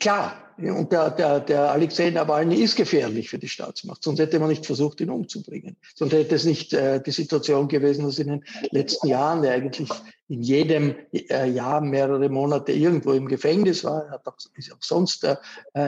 klar, 0.00 0.42
und 0.58 0.92
der, 0.92 1.10
der, 1.10 1.40
der 1.40 1.70
Alexei 1.72 2.10
Nawalny 2.10 2.56
ist 2.62 2.76
gefährlich 2.76 3.30
für 3.30 3.38
die 3.38 3.48
Staatsmacht, 3.48 4.02
sonst 4.02 4.18
hätte 4.18 4.38
man 4.38 4.48
nicht 4.48 4.66
versucht, 4.66 5.00
ihn 5.00 5.10
umzubringen. 5.10 5.76
Sonst 5.94 6.12
hätte 6.12 6.34
es 6.34 6.44
nicht 6.44 6.72
äh, 6.72 7.02
die 7.02 7.10
Situation 7.10 7.68
gewesen, 7.68 8.04
dass 8.04 8.18
in 8.18 8.28
den 8.28 8.44
letzten 8.70 9.08
Jahren 9.08 9.42
er 9.44 9.54
eigentlich 9.54 9.88
in 10.28 10.42
jedem 10.42 10.94
äh, 11.12 11.48
Jahr 11.50 11.80
mehrere 11.80 12.28
Monate 12.28 12.72
irgendwo 12.72 13.12
im 13.12 13.28
Gefängnis 13.28 13.84
war. 13.84 14.10
Hat 14.10 14.26
auch, 14.26 14.36
ist 14.54 14.72
auch 14.72 14.82
sonst 14.82 15.24
äh, 15.24 15.36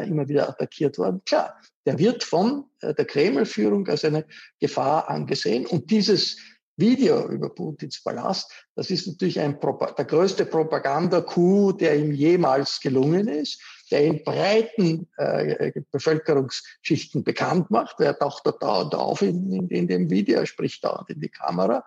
immer 0.08 0.28
wieder 0.28 0.48
attackiert 0.48 0.98
worden. 0.98 1.22
Klar, 1.24 1.54
der 1.86 1.98
wird 1.98 2.24
von 2.24 2.64
äh, 2.80 2.94
der 2.94 3.04
Kreml-Führung 3.04 3.86
als 3.88 4.04
eine 4.04 4.24
Gefahr 4.60 5.08
angesehen. 5.08 5.66
Und 5.66 5.90
dieses 5.90 6.38
Video 6.76 7.28
über 7.28 7.50
Putins 7.50 8.02
Palast, 8.02 8.50
das 8.74 8.90
ist 8.90 9.06
natürlich 9.06 9.38
ein, 9.38 9.58
der 9.60 10.04
größte 10.04 10.46
Propaganda-Coup, 10.46 11.78
der 11.78 11.96
ihm 11.96 12.12
jemals 12.12 12.80
gelungen 12.80 13.28
ist, 13.28 13.60
der 13.90 14.04
in 14.04 14.24
breiten 14.24 15.08
äh, 15.16 15.72
Bevölkerungsschichten 15.92 17.22
bekannt 17.22 17.70
macht. 17.70 18.00
Er 18.00 18.18
taucht 18.18 18.46
da 18.46 18.52
dauernd 18.52 18.94
auf 18.94 19.22
in, 19.22 19.52
in, 19.52 19.68
in, 19.68 19.86
dem 19.86 20.10
Video, 20.10 20.40
er 20.40 20.46
spricht 20.46 20.84
dauernd 20.84 21.10
in 21.10 21.20
die 21.20 21.28
Kamera. 21.28 21.84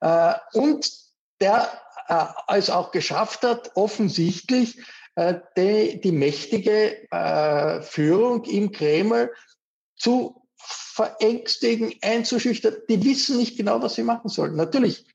Äh, 0.00 0.34
und 0.52 0.88
der 1.40 1.68
äh, 2.08 2.26
es 2.56 2.70
auch 2.70 2.90
geschafft 2.92 3.42
hat, 3.42 3.72
offensichtlich 3.74 4.80
äh, 5.14 5.40
die, 5.56 6.00
die 6.00 6.12
mächtige 6.12 7.10
äh, 7.10 7.82
Führung 7.82 8.44
im 8.44 8.72
Kreml 8.72 9.32
zu 9.96 10.47
verängstigen, 10.98 11.94
einzuschüchtern. 12.02 12.74
Die 12.88 13.04
wissen 13.04 13.36
nicht 13.36 13.56
genau, 13.56 13.80
was 13.80 13.94
sie 13.94 14.02
machen 14.02 14.28
sollen. 14.28 14.56
Natürlich, 14.56 15.06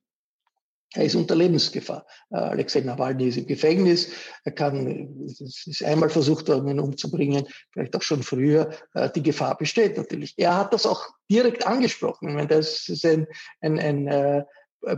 er 0.94 1.04
ist 1.04 1.16
unter 1.16 1.36
Lebensgefahr. 1.36 2.06
Äh, 2.32 2.38
Alexei 2.38 2.80
Nawalny 2.80 3.28
ist 3.28 3.38
im 3.38 3.48
Gefängnis. 3.48 4.10
Er 4.46 4.54
kann, 4.54 5.28
es 5.28 5.68
ist 5.68 5.84
einmal 5.84 6.10
versucht 6.10 6.48
worden, 6.48 6.70
ihn 6.70 6.80
umzubringen, 6.80 7.48
vielleicht 7.72 7.98
auch 7.98 8.02
schon 8.02 8.24
früher. 8.24 8.72
Äh, 8.94 9.10
die 9.10 9.24
Gefahr 9.24 9.58
besteht 9.58 9.98
natürlich. 9.98 10.36
Er 10.38 10.56
hat 10.56 10.74
das 10.74 10.86
auch 10.86 11.06
direkt 11.30 11.68
angesprochen. 11.68 12.30
Ich 12.30 12.36
meine, 12.36 12.48
das 12.48 12.88
ist 12.88 13.06
ein, 13.06 13.28
ein, 13.60 13.78
ein 13.78 14.08
äh, 14.08 14.44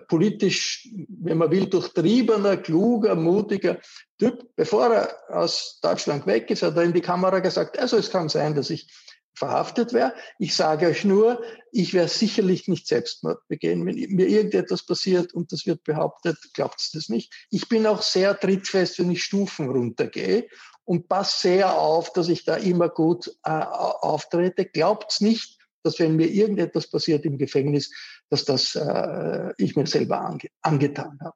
politisch, 0.07 0.87
wenn 1.07 1.39
man 1.39 1.49
will, 1.49 1.65
durchtriebener, 1.65 2.57
kluger, 2.57 3.15
mutiger 3.15 3.79
Typ. 4.19 4.49
Bevor 4.55 4.93
er 4.93 5.09
aus 5.29 5.79
Deutschland 5.81 6.27
weg 6.27 6.51
ist, 6.51 6.61
hat 6.61 6.77
er 6.77 6.83
in 6.83 6.93
die 6.93 7.01
Kamera 7.01 7.39
gesagt, 7.39 7.79
also 7.79 7.97
es 7.97 8.11
kann 8.11 8.29
sein, 8.29 8.53
dass 8.53 8.69
ich 8.69 8.87
verhaftet 9.35 9.93
wäre. 9.93 10.13
Ich 10.39 10.55
sage 10.55 10.87
euch 10.87 11.03
nur, 11.05 11.41
ich 11.71 11.93
werde 11.93 12.09
sicherlich 12.09 12.67
nicht 12.67 12.87
Selbstmord 12.87 13.47
begehen. 13.47 13.85
Wenn 13.85 13.95
mir 13.95 14.27
irgendetwas 14.27 14.85
passiert 14.85 15.33
und 15.33 15.51
das 15.51 15.65
wird 15.65 15.83
behauptet, 15.83 16.37
glaubt 16.53 16.79
es 16.79 16.91
das 16.91 17.09
nicht. 17.09 17.33
Ich 17.49 17.67
bin 17.69 17.85
auch 17.85 18.01
sehr 18.01 18.39
trittfest, 18.39 18.99
wenn 18.99 19.11
ich 19.11 19.23
Stufen 19.23 19.69
runtergehe 19.69 20.47
und 20.85 21.09
passe 21.09 21.47
sehr 21.47 21.77
auf, 21.77 22.13
dass 22.13 22.29
ich 22.29 22.45
da 22.45 22.55
immer 22.55 22.89
gut 22.89 23.27
äh, 23.43 23.49
auftrete. 23.51 24.65
Glaubt 24.65 25.11
es 25.11 25.21
nicht, 25.21 25.59
dass 25.83 25.99
wenn 25.99 26.15
mir 26.15 26.27
irgendetwas 26.27 26.89
passiert 26.89 27.25
im 27.25 27.37
Gefängnis, 27.37 27.91
dass 28.29 28.45
das 28.45 28.75
äh, 28.75 29.53
ich 29.57 29.75
mir 29.75 29.85
selber 29.85 30.21
ange 30.21 30.49
angetan 30.61 31.19
habe. 31.21 31.35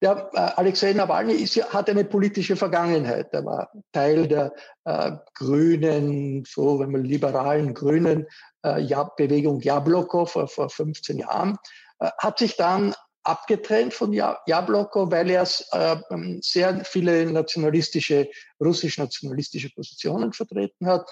Der 0.00 0.30
äh, 0.32 0.38
Alexei 0.56 0.92
Nawalny 0.92 1.32
ist, 1.34 1.56
hat 1.72 1.90
eine 1.90 2.04
politische 2.04 2.56
Vergangenheit. 2.56 3.32
Er 3.32 3.44
war 3.44 3.72
Teil 3.92 4.28
der 4.28 4.52
äh, 4.84 5.12
grünen, 5.34 6.44
so 6.46 6.78
wenn 6.78 6.92
man 6.92 7.04
liberalen 7.04 7.74
grünen 7.74 8.26
äh, 8.64 8.80
ja, 8.80 9.04
Bewegung 9.04 9.60
Jabloko 9.60 10.26
vor, 10.26 10.46
vor 10.46 10.70
15 10.70 11.18
Jahren, 11.18 11.58
äh, 11.98 12.10
hat 12.18 12.38
sich 12.38 12.56
dann 12.56 12.94
abgetrennt 13.24 13.92
von 13.92 14.12
Jabloko, 14.12 15.10
weil 15.10 15.28
er 15.30 15.42
äh, 15.72 15.96
sehr 16.40 16.84
viele 16.84 17.30
nationalistische, 17.30 18.30
russisch-nationalistische 18.60 19.70
Positionen 19.70 20.32
vertreten 20.32 20.86
hat 20.86 21.08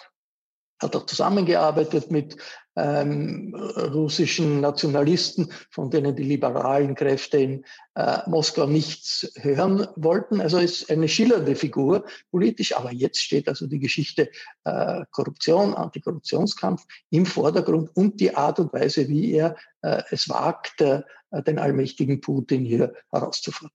hat 0.78 0.94
auch 0.94 1.06
zusammengearbeitet 1.06 2.10
mit 2.10 2.36
ähm, 2.76 3.54
russischen 3.54 4.60
Nationalisten, 4.60 5.50
von 5.70 5.90
denen 5.90 6.14
die 6.14 6.24
liberalen 6.24 6.94
Kräfte 6.94 7.38
in 7.38 7.64
äh, 7.94 8.18
Moskau 8.26 8.66
nichts 8.66 9.32
hören 9.36 9.86
wollten. 9.96 10.40
Also 10.40 10.58
ist 10.58 10.90
eine 10.90 11.08
schillernde 11.08 11.56
Figur 11.56 12.04
politisch, 12.30 12.76
aber 12.76 12.92
jetzt 12.92 13.22
steht 13.22 13.48
also 13.48 13.66
die 13.66 13.78
Geschichte 13.78 14.30
äh, 14.64 15.04
Korruption, 15.10 15.74
Antikorruptionskampf 15.74 16.84
im 17.10 17.26
Vordergrund 17.26 17.90
und 17.94 18.20
die 18.20 18.34
Art 18.34 18.60
und 18.60 18.72
Weise, 18.72 19.08
wie 19.08 19.32
er 19.32 19.56
äh, 19.82 20.02
es 20.10 20.28
wagt, 20.28 20.80
äh, 20.80 21.02
den 21.46 21.58
allmächtigen 21.58 22.20
Putin 22.20 22.64
hier 22.64 22.94
herauszufordern. 23.10 23.72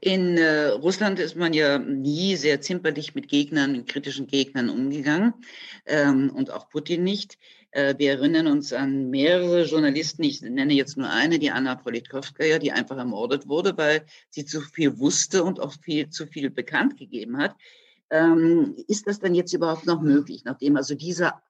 In 0.00 0.38
äh, 0.38 0.68
Russland 0.68 1.18
ist 1.18 1.36
man 1.36 1.52
ja 1.52 1.78
nie 1.78 2.36
sehr 2.36 2.60
zimperlich 2.60 3.14
mit 3.14 3.28
Gegnern, 3.28 3.72
mit 3.72 3.88
kritischen 3.88 4.26
Gegnern 4.26 4.70
umgegangen 4.70 5.34
ähm, 5.86 6.30
und 6.34 6.50
auch 6.50 6.70
Putin 6.70 7.04
nicht. 7.04 7.36
Äh, 7.72 7.94
wir 7.98 8.12
erinnern 8.12 8.46
uns 8.46 8.72
an 8.72 9.10
mehrere 9.10 9.64
Journalisten, 9.64 10.24
ich 10.24 10.42
nenne 10.42 10.74
jetzt 10.74 10.96
nur 10.96 11.08
eine, 11.08 11.38
die 11.38 11.50
Anna 11.50 11.76
Politkovskaya, 11.76 12.58
die 12.58 12.72
einfach 12.72 12.96
ermordet 12.96 13.48
wurde, 13.48 13.76
weil 13.76 14.04
sie 14.28 14.44
zu 14.44 14.60
viel 14.60 14.98
wusste 14.98 15.44
und 15.44 15.60
auch 15.60 15.72
viel 15.80 16.08
zu 16.10 16.26
viel 16.26 16.50
bekannt 16.50 16.96
gegeben 16.98 17.38
hat. 17.38 17.54
Ähm, 18.10 18.74
ist 18.88 19.06
das 19.06 19.20
dann 19.20 19.34
jetzt 19.34 19.52
überhaupt 19.52 19.86
noch 19.86 20.00
möglich, 20.00 20.42
nachdem 20.44 20.76
also 20.76 20.94
dieser 20.94 21.42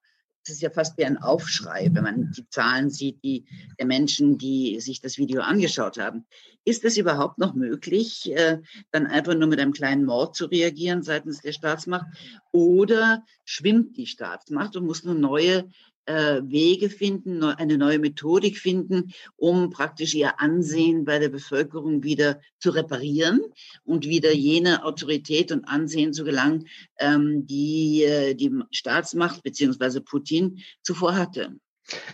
es 0.43 0.51
ist 0.55 0.63
ja 0.63 0.71
fast 0.71 0.97
wie 0.97 1.05
ein 1.05 1.19
Aufschrei, 1.19 1.91
wenn 1.93 2.03
man 2.03 2.33
die 2.33 2.49
Zahlen 2.49 2.91
sieht, 2.91 3.23
die 3.23 3.45
der 3.79 3.87
Menschen, 3.87 4.39
die 4.39 4.81
sich 4.81 5.01
das 5.01 5.19
Video 5.19 5.43
angeschaut 5.43 5.99
haben. 5.99 6.25
Ist 6.65 6.85
es 6.85 6.97
überhaupt 6.97 7.39
noch 7.39 7.55
möglich, 7.55 8.33
äh, 8.35 8.59
dann 8.91 9.07
einfach 9.07 9.35
nur 9.35 9.49
mit 9.49 9.61
einem 9.61 9.73
kleinen 9.73 10.05
Mord 10.05 10.35
zu 10.35 10.47
reagieren 10.47 11.03
seitens 11.03 11.41
der 11.41 11.53
Staatsmacht? 11.53 12.07
Oder 12.53 13.25
schwimmt 13.45 13.97
die 13.97 14.07
Staatsmacht 14.07 14.77
und 14.77 14.87
muss 14.87 15.05
nur 15.05 15.15
neue 15.15 15.69
äh, 16.11 16.43
Wege 16.45 16.91
finden, 16.91 17.45
eine 17.45 17.79
neue 17.79 18.01
Methodik 18.01 18.59
finden, 18.59 19.13
um 19.37 19.71
praktisch 19.71 20.15
ihr 20.15 20.41
Ansehen 20.41 21.05
bei 21.05 21.19
der 21.19 21.29
Bevölkerung 21.29 22.03
wieder 22.03 22.41
zu 22.59 22.71
reparieren 22.71 23.41
und 23.85 24.07
wieder 24.07 24.33
jene 24.33 24.85
Autorität 24.85 25.53
und 25.53 25.65
Ansehen 25.67 26.13
zu 26.13 26.25
gelangen, 26.25 26.67
ähm, 26.99 27.47
die 27.47 28.03
äh, 28.03 28.35
die 28.35 28.51
Staatsmacht 28.73 29.43
bzw. 29.45 30.01
Putin 30.01 30.59
zuvor 30.83 31.15
hatte. 31.15 31.55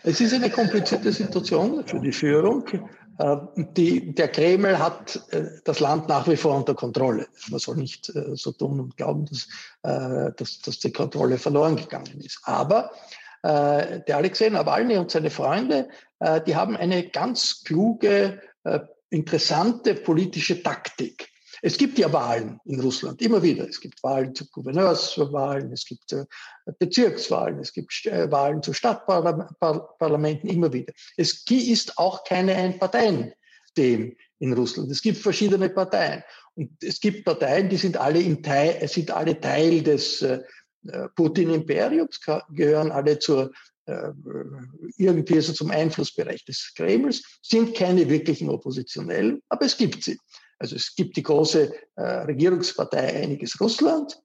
Es 0.03 0.21
ist 0.21 0.35
eine 0.35 0.51
komplizierte 0.51 1.13
Situation 1.13 1.87
für 1.87 2.01
die 2.01 2.13
Führung. 2.13 2.67
Äh, 3.19 3.37
die, 3.77 4.15
der 4.15 4.29
Kreml 4.29 4.79
hat 4.79 5.23
äh, 5.31 5.45
das 5.65 5.81
Land 5.81 6.09
nach 6.09 6.29
wie 6.29 6.37
vor 6.37 6.55
unter 6.55 6.75
Kontrolle. 6.75 7.29
Man 7.49 7.61
soll 7.61 7.77
nicht 7.77 8.13
so 8.35 8.53
tun 8.53 8.81
und 8.81 8.97
glauben, 8.97 9.25
dass, 9.27 9.49
dass, 10.37 10.61
dass 10.61 10.79
die 10.81 10.93
Kontrolle 10.93 11.39
verloren 11.39 11.77
gegangen 11.77 12.21
ist. 12.21 12.41
Aber 12.45 12.91
der 13.47 14.17
Alexei 14.17 14.49
Nawalny 14.49 14.97
und 14.97 15.11
seine 15.11 15.31
Freunde, 15.31 15.89
die 16.47 16.57
haben 16.57 16.77
eine 16.77 17.09
ganz 17.11 17.63
kluge, 17.63 18.41
interessante 19.11 19.95
politische 19.95 20.63
Taktik. 20.63 21.29
Es 21.63 21.79
gibt 21.79 21.99
ja 21.99 22.13
Wahlen 22.13 22.61
in 22.65 22.81
Russland, 22.81 23.21
immer 23.23 23.43
wieder. 23.43 23.69
Es 23.69 23.81
gibt 23.81 24.03
Wahlen 24.03 24.35
zu 24.35 24.47
Gouverneurswahlen, 24.51 25.73
es 25.73 25.85
gibt 25.85 26.13
äh, 26.13 26.25
Bezirkswahlen, 26.79 27.59
es 27.61 27.73
gibt 27.73 28.07
äh, 28.07 28.31
Wahlen 28.31 28.63
zu 28.63 28.73
Stadtparlamenten, 28.73 30.51
immer 30.51 30.73
wieder. 30.73 30.93
Es 31.17 31.45
ist 31.49 31.99
auch 31.99 32.25
keine 32.25 32.55
Ein-Parteien-System 32.55 34.17
in 34.39 34.53
Russland. 34.53 34.91
Es 34.91 35.01
gibt 35.01 35.19
verschiedene 35.19 35.71
Parteien. 35.71 36.23
Und 36.55 36.71
es 36.83 37.01
gibt 37.01 37.25
Parteien, 37.25 37.69
die 37.69 37.77
sind 37.79 37.97
alle, 37.97 38.43
Teil, 38.43 38.87
sind 38.89 39.11
alle 39.11 39.41
Teil 39.41 39.83
des 39.83 40.23
äh, 40.23 40.43
Putin-Imperiums, 41.15 42.21
gehören 42.51 42.91
alle 42.91 43.19
zur 43.19 43.53
irgendwie 44.97 45.41
so 45.41 45.53
zum 45.53 45.71
Einflussbereich 45.71 46.45
des 46.45 46.73
Kremls, 46.75 47.23
sind 47.41 47.77
keine 47.77 48.09
wirklichen 48.09 48.51
Oppositionellen, 48.51 49.41
aber 49.49 49.65
es 49.65 49.77
gibt 49.77 50.03
sie. 50.03 50.19
Also 50.59 50.77
es 50.77 50.95
gibt 50.95 51.17
die 51.17 51.23
große 51.23 51.73
äh, 51.97 52.03
Regierungspartei 52.03 53.23
Einiges 53.23 53.61
Russland 53.61 54.19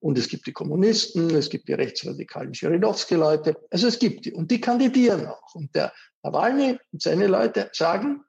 und 0.00 0.18
es 0.18 0.28
gibt 0.28 0.46
die 0.46 0.52
Kommunisten, 0.52 1.30
es 1.34 1.48
gibt 1.48 1.68
die 1.68 1.74
rechtsradikalen 1.74 2.54
Schirinowski-Leute. 2.54 3.56
Also 3.70 3.86
es 3.86 3.98
gibt 3.98 4.24
die 4.24 4.32
und 4.32 4.50
die 4.50 4.60
kandidieren 4.60 5.26
auch. 5.26 5.54
Und 5.54 5.74
der 5.74 5.92
Nawalny 6.22 6.78
und 6.92 7.02
seine 7.02 7.28
Leute 7.28 7.70
sagen, 7.72 8.24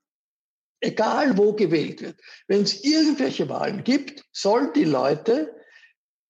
egal 0.79 1.37
wo 1.37 1.53
gewählt 1.53 2.01
wird, 2.01 2.21
wenn 2.47 2.61
es 2.61 2.83
irgendwelche 2.83 3.49
Wahlen 3.49 3.83
gibt, 3.83 4.23
sollen 4.31 4.71
die 4.73 4.85
Leute 4.85 5.53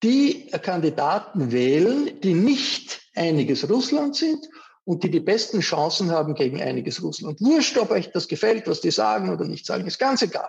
die 0.02 0.46
Kandidaten 0.62 1.50
wählen, 1.52 2.20
die 2.20 2.34
nicht 2.34 3.00
einiges 3.14 3.68
Russland 3.68 4.16
sind 4.16 4.48
und 4.84 5.02
die 5.02 5.10
die 5.10 5.20
besten 5.20 5.60
Chancen 5.60 6.10
haben 6.10 6.34
gegen 6.34 6.62
einiges 6.62 7.02
Russland. 7.02 7.40
Wurscht, 7.40 7.76
ob 7.78 7.90
euch 7.90 8.10
das 8.12 8.28
gefällt, 8.28 8.66
was 8.68 8.80
die 8.80 8.90
sagen 8.90 9.30
oder 9.30 9.44
nicht 9.44 9.66
sagen, 9.66 9.86
ist 9.86 9.98
ganz 9.98 10.22
egal. 10.22 10.48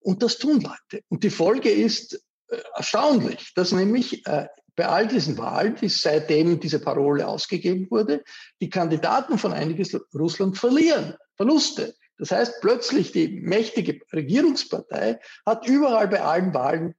Und 0.00 0.22
das 0.22 0.38
tun 0.38 0.60
Leute. 0.60 1.04
Und 1.08 1.24
die 1.24 1.30
Folge 1.30 1.70
ist 1.70 2.22
äh, 2.48 2.58
erstaunlich, 2.74 3.52
dass 3.54 3.72
nämlich 3.72 4.26
äh, 4.26 4.46
bei 4.76 4.86
all 4.86 5.08
diesen 5.08 5.38
Wahlen, 5.38 5.76
die 5.80 5.88
seitdem 5.88 6.60
diese 6.60 6.80
Parole 6.80 7.26
ausgegeben 7.26 7.90
wurde, 7.90 8.22
die 8.60 8.68
Kandidaten 8.68 9.38
von 9.38 9.52
einiges 9.52 9.98
Russland 10.14 10.58
verlieren, 10.58 11.14
Verluste. 11.36 11.94
Das 12.18 12.30
heißt, 12.30 12.60
plötzlich 12.60 13.12
die 13.12 13.28
mächtige 13.28 14.00
Regierungspartei 14.12 15.18
hat 15.44 15.66
überall 15.66 16.08
bei 16.08 16.22
allen 16.22 16.52
Wahlen 16.54 16.94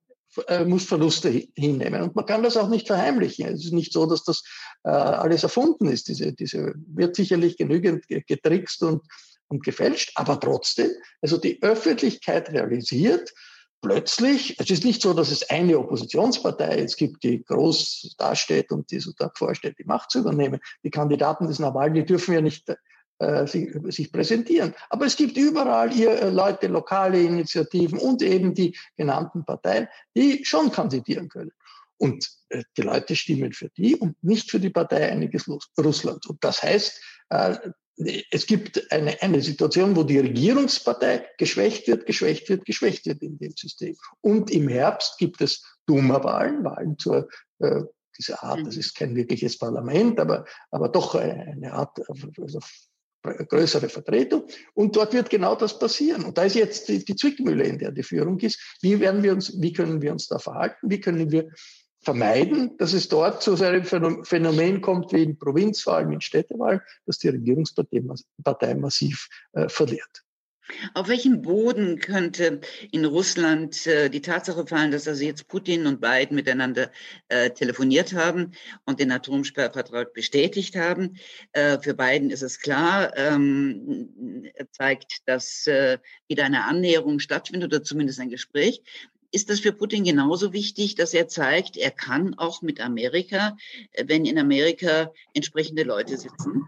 äh, 0.47 0.65
muss 0.65 0.85
Verluste 0.85 1.29
hinnehmen. 1.55 2.01
Und 2.01 2.15
man 2.15 2.25
kann 2.25 2.43
das 2.43 2.57
auch 2.57 2.69
nicht 2.69 2.87
verheimlichen. 2.87 3.47
Es 3.47 3.65
ist 3.65 3.73
nicht 3.73 3.93
so, 3.93 4.05
dass 4.05 4.23
das 4.23 4.43
äh, 4.83 4.89
alles 4.89 5.43
erfunden 5.43 5.87
ist. 5.87 6.07
Diese, 6.07 6.33
diese 6.33 6.73
wird 6.87 7.15
sicherlich 7.15 7.57
genügend 7.57 8.05
getrickst 8.07 8.83
und 8.83 9.01
und 9.49 9.63
gefälscht, 9.63 10.11
aber 10.15 10.39
trotzdem, 10.39 10.91
also 11.21 11.37
die 11.37 11.61
Öffentlichkeit 11.63 12.49
realisiert 12.49 13.33
plötzlich, 13.81 14.59
es 14.59 14.69
ist 14.69 14.83
nicht 14.83 15.01
so, 15.01 15.13
dass 15.13 15.31
es 15.31 15.49
eine 15.49 15.77
Oppositionspartei 15.77 16.79
jetzt 16.79 16.97
gibt, 16.97 17.23
die 17.23 17.43
groß 17.43 18.15
dasteht 18.17 18.71
und 18.71 18.89
die 18.91 18.99
so 18.99 19.11
davor 19.17 19.55
steht, 19.55 19.77
die 19.79 19.85
Macht 19.85 20.11
zu 20.11 20.19
übernehmen. 20.19 20.59
Die 20.83 20.89
Kandidaten 20.89 21.47
des 21.47 21.59
Nawalny 21.59 22.05
dürfen 22.05 22.33
ja 22.33 22.41
nicht 22.41 22.67
sich, 23.47 23.69
sich, 23.85 24.11
präsentieren. 24.11 24.73
Aber 24.89 25.05
es 25.05 25.15
gibt 25.15 25.37
überall 25.37 25.89
hier 25.91 26.11
äh, 26.11 26.29
Leute, 26.29 26.67
lokale 26.67 27.21
Initiativen 27.21 27.97
und 27.97 28.21
eben 28.21 28.53
die 28.53 28.77
genannten 28.95 29.43
Parteien, 29.43 29.87
die 30.15 30.45
schon 30.45 30.71
kandidieren 30.71 31.27
können. 31.29 31.51
Und 31.97 32.29
äh, 32.49 32.63
die 32.77 32.83
Leute 32.83 33.15
stimmen 33.15 33.53
für 33.53 33.69
die 33.69 33.95
und 33.95 34.21
nicht 34.23 34.51
für 34.51 34.59
die 34.59 34.69
Partei 34.69 35.11
einiges 35.11 35.49
Russlands. 35.79 36.27
Und 36.27 36.43
das 36.43 36.61
heißt, 36.61 37.01
äh, 37.29 37.57
es 38.29 38.45
gibt 38.45 38.91
eine, 38.91 39.19
eine 39.23 39.41
Situation, 39.41 39.95
wo 39.95 40.03
die 40.03 40.19
Regierungspartei 40.19 41.27
geschwächt 41.39 41.87
wird, 41.87 42.05
geschwächt 42.05 42.47
wird, 42.47 42.65
geschwächt 42.65 43.07
wird 43.07 43.23
in 43.23 43.39
dem 43.39 43.53
System. 43.57 43.95
Und 44.21 44.51
im 44.51 44.67
Herbst 44.67 45.17
gibt 45.17 45.41
es 45.41 45.63
Duma-Wahlen, 45.87 46.63
Wahlen 46.63 46.99
zur 46.99 47.27
äh, 47.57 47.81
dieser 48.17 48.43
Art, 48.43 48.65
das 48.65 48.75
mhm. 48.75 48.79
ist 48.79 48.95
kein 48.95 49.15
wirkliches 49.15 49.57
Parlament, 49.57 50.19
aber, 50.19 50.45
aber 50.71 50.89
doch 50.89 51.15
eine 51.15 51.73
Art 51.73 51.99
also 52.09 52.59
größere 53.33 53.89
Vertretung. 53.89 54.43
Und 54.73 54.95
dort 54.95 55.13
wird 55.13 55.29
genau 55.29 55.55
das 55.55 55.77
passieren. 55.79 56.25
Und 56.25 56.37
da 56.37 56.43
ist 56.43 56.55
jetzt 56.55 56.87
die, 56.87 57.03
die 57.03 57.15
Zwickmühle, 57.15 57.63
in 57.63 57.79
der 57.79 57.91
die 57.91 58.03
Führung 58.03 58.39
ist. 58.39 58.59
Wie 58.81 58.99
werden 58.99 59.23
wir 59.23 59.33
uns, 59.33 59.61
wie 59.61 59.73
können 59.73 60.01
wir 60.01 60.11
uns 60.11 60.27
da 60.27 60.39
verhalten? 60.39 60.89
Wie 60.89 60.99
können 60.99 61.31
wir 61.31 61.49
vermeiden, 62.01 62.77
dass 62.77 62.93
es 62.93 63.09
dort 63.09 63.41
zu 63.41 63.55
so 63.55 63.65
einem 63.65 63.83
Phänomen 63.83 64.81
kommt 64.81 65.11
wie 65.11 65.23
in 65.23 65.37
Provinzwahlen, 65.37 66.13
in 66.13 66.21
Städtewahlen, 66.21 66.79
dass 67.05 67.17
die 67.17 67.29
Regierungspartei 67.29 68.75
massiv 68.75 69.27
äh, 69.53 69.67
verliert. 69.67 70.23
Auf 70.93 71.07
welchem 71.07 71.41
Boden 71.41 71.99
könnte 71.99 72.59
in 72.91 73.05
Russland 73.05 73.87
äh, 73.87 74.09
die 74.09 74.21
Tatsache 74.21 74.67
fallen, 74.67 74.91
dass 74.91 75.07
also 75.07 75.23
jetzt 75.23 75.47
Putin 75.47 75.87
und 75.87 76.01
Biden 76.01 76.35
miteinander 76.35 76.91
äh, 77.29 77.49
telefoniert 77.51 78.13
haben 78.13 78.51
und 78.85 78.99
den 78.99 79.11
Atomsperrvertrag 79.11 80.13
bestätigt 80.13 80.75
haben? 80.75 81.17
Äh, 81.53 81.79
für 81.79 81.93
Biden 81.93 82.29
ist 82.29 82.43
es 82.43 82.59
klar, 82.59 83.15
ähm, 83.17 84.49
er 84.53 84.71
zeigt, 84.71 85.27
dass 85.27 85.67
äh, 85.67 85.99
wieder 86.27 86.45
eine 86.45 86.65
Annäherung 86.65 87.19
stattfindet 87.19 87.73
oder 87.73 87.83
zumindest 87.83 88.19
ein 88.19 88.29
Gespräch 88.29 88.81
ist 89.31 89.49
das 89.49 89.59
für 89.59 89.73
Putin 89.73 90.03
genauso 90.03 90.53
wichtig, 90.53 90.95
dass 90.95 91.13
er 91.13 91.27
zeigt, 91.27 91.77
er 91.77 91.91
kann 91.91 92.33
auch 92.35 92.61
mit 92.61 92.79
Amerika, 92.79 93.57
äh, 93.91 94.05
wenn 94.07 94.25
in 94.25 94.37
Amerika 94.37 95.11
entsprechende 95.33 95.83
Leute 95.83 96.17
sitzen? 96.17 96.67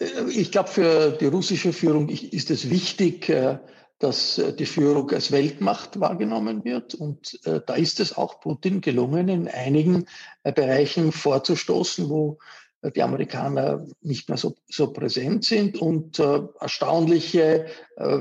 Äh, 0.00 0.30
ich 0.30 0.50
glaube, 0.50 0.68
für 0.68 1.10
die 1.12 1.26
russische 1.26 1.72
Führung 1.72 2.08
ist 2.08 2.50
es 2.50 2.68
wichtig, 2.70 3.28
äh, 3.28 3.58
dass 3.98 4.40
die 4.58 4.66
Führung 4.66 5.10
als 5.10 5.30
Weltmacht 5.30 6.00
wahrgenommen 6.00 6.64
wird. 6.64 6.94
Und 6.94 7.38
da 7.44 7.74
ist 7.74 8.00
es 8.00 8.16
auch 8.16 8.40
Putin 8.40 8.80
gelungen, 8.80 9.28
in 9.28 9.46
einigen 9.46 10.06
Bereichen 10.42 11.12
vorzustoßen, 11.12 12.08
wo 12.08 12.38
die 12.82 13.02
Amerikaner 13.02 13.86
nicht 14.00 14.28
mehr 14.28 14.38
so, 14.38 14.56
so 14.68 14.92
präsent 14.92 15.44
sind 15.44 15.78
und 15.78 16.18
äh, 16.18 16.40
erstaunliche 16.60 17.66
äh, 17.96 18.18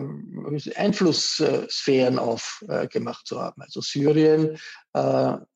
Einflusssphären 0.76 2.20
aufgemacht 2.20 3.22
äh, 3.22 3.26
zu 3.26 3.42
haben. 3.42 3.62
Also 3.62 3.82
Syrien 3.82 4.58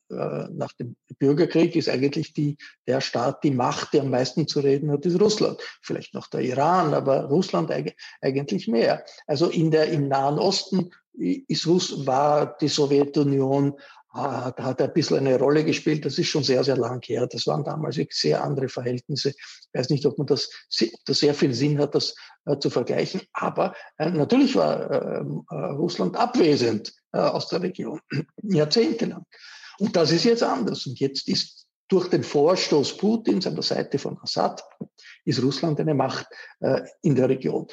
äh, 0.10 0.16
äh, 0.16 0.48
nach 0.52 0.74
dem 0.74 0.96
Bürgerkrieg 1.20 1.76
ist 1.76 1.89
eigentlich 1.89 2.34
die, 2.34 2.58
der 2.88 3.02
Staat, 3.02 3.44
die 3.44 3.52
Macht, 3.52 3.94
die 3.94 4.00
am 4.00 4.10
meisten 4.10 4.48
zu 4.48 4.60
reden 4.60 4.92
hat, 4.92 5.06
ist 5.06 5.20
Russland. 5.20 5.60
Vielleicht 5.82 6.13
noch 6.13 6.28
der 6.28 6.42
Iran, 6.42 6.94
aber 6.94 7.26
Russland 7.26 7.72
eigentlich 7.72 8.68
mehr. 8.68 9.06
Also 9.28 9.50
in 9.50 9.72
der, 9.72 9.88
im 9.88 10.08
Nahen 10.08 10.39
Osten 10.39 10.92
ist 11.13 11.68
Russ, 11.68 12.06
war 12.06 12.58
die 12.58 12.68
Sowjetunion 12.68 13.76
da 14.16 14.54
hat 14.60 14.80
er 14.80 14.88
ein 14.88 14.94
bisschen 14.94 15.18
eine 15.18 15.39
Rolle 15.39 15.66
gespielt. 15.66 16.06
Das 16.06 16.20
ist 16.20 16.28
schon 16.28 16.44
sehr, 16.44 16.63
sehr 16.63 16.78
lang 16.78 17.02
her. 17.04 17.26
Das 17.26 17.48
waren 17.48 17.63
damals 17.63 17.98
wirklich 17.98 18.20
sehr 18.20 18.44
andere 18.44 18.70
Verhältnisse. 18.70 19.30
Ich 19.30 19.70
weiß 19.74 19.89
nicht, 19.89 20.06
ob 20.06 20.20
man 20.20 20.28
das, 20.28 20.52
ob 20.82 21.06
das 21.06 21.18
sehr 21.18 21.34
viel 21.34 21.56
Sinn 21.56 21.80
hat, 21.80 21.96
das 21.96 22.13
äh, 22.46 22.60
zu 22.60 22.70
vergleichen. 22.70 23.22
Aber 23.34 23.74
äh, 23.98 24.12
natürlich 24.12 24.56
war 24.56 24.82
äh, 24.92 25.24
Russland 25.52 26.16
abwesend 26.16 26.94
äh, 27.12 27.18
aus 27.18 27.48
der 27.48 27.63
Region, 27.63 28.02
jahrzehntelang. 28.44 29.26
Und 29.80 29.96
das 29.96 30.12
ist 30.12 30.26
jetzt 30.26 30.44
anders. 30.44 30.86
Und 30.86 31.00
jetzt 31.00 31.28
ist 31.28 31.68
durch 31.88 32.10
den 32.10 32.24
Vorstoß 32.24 32.98
Putins 32.98 33.46
an 33.46 33.56
der 33.56 33.64
Seite 33.64 34.00
von 34.00 34.18
Assad 34.22 34.64
ist 35.26 35.44
Russland 35.44 35.80
eine 35.80 35.94
Macht 35.94 36.28
äh, 36.60 36.82
in 37.02 37.16
der 37.16 37.30
Region. 37.30 37.68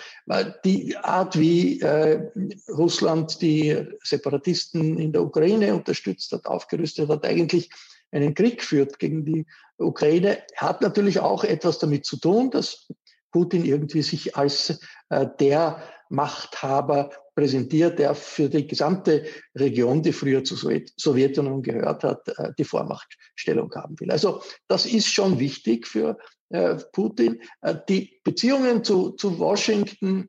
Die 0.65 0.97
Art, 0.97 1.39
wie 1.39 1.81
äh, 1.81 2.31
Russland 2.69 3.41
die 3.41 3.87
Separatisten 4.03 4.99
in 4.99 5.13
der 5.13 5.23
Ukraine 5.23 5.75
unterstützt 5.75 6.33
hat, 6.33 6.47
aufgerüstet 6.47 7.09
hat, 7.09 7.25
eigentlich 7.25 7.71
einen 8.13 8.35
Krieg 8.35 8.63
führt 8.63 8.99
gegen 8.99 9.25
die 9.25 9.47
Ukraine, 9.79 10.43
hat 10.57 10.83
natürlich 10.83 11.21
auch 11.21 11.45
etwas 11.45 11.79
damit 11.79 12.05
zu 12.05 12.19
tun, 12.19 12.51
dass 12.51 12.89
Putin 13.33 13.65
irgendwie 13.65 14.03
sich 14.03 14.37
als 14.37 14.81
äh, 15.09 15.27
der 15.39 15.83
Machthaber 16.11 17.11
präsentiert, 17.35 17.99
der 17.99 18.15
für 18.15 18.49
die 18.49 18.67
gesamte 18.67 19.25
Region, 19.55 20.03
die 20.03 20.13
früher 20.13 20.45
zur 20.45 20.59
Sowjetunion 20.97 21.63
gehört 21.63 22.05
hat, 22.05 22.29
äh, 22.37 22.53
die 22.59 22.65
Vormachtstellung 22.65 23.73
haben 23.75 23.99
will. 23.99 24.11
Also 24.11 24.43
das 24.69 24.87
ist 24.87 25.07
schon 25.07 25.39
wichtig 25.39 25.87
für 25.87 26.19
äh, 26.51 26.77
Putin. 26.93 27.41
Äh, 27.63 27.77
die 27.89 28.21
Beziehungen 28.25 28.85
zu, 28.85 29.11
zu 29.13 29.39
Washington 29.39 30.29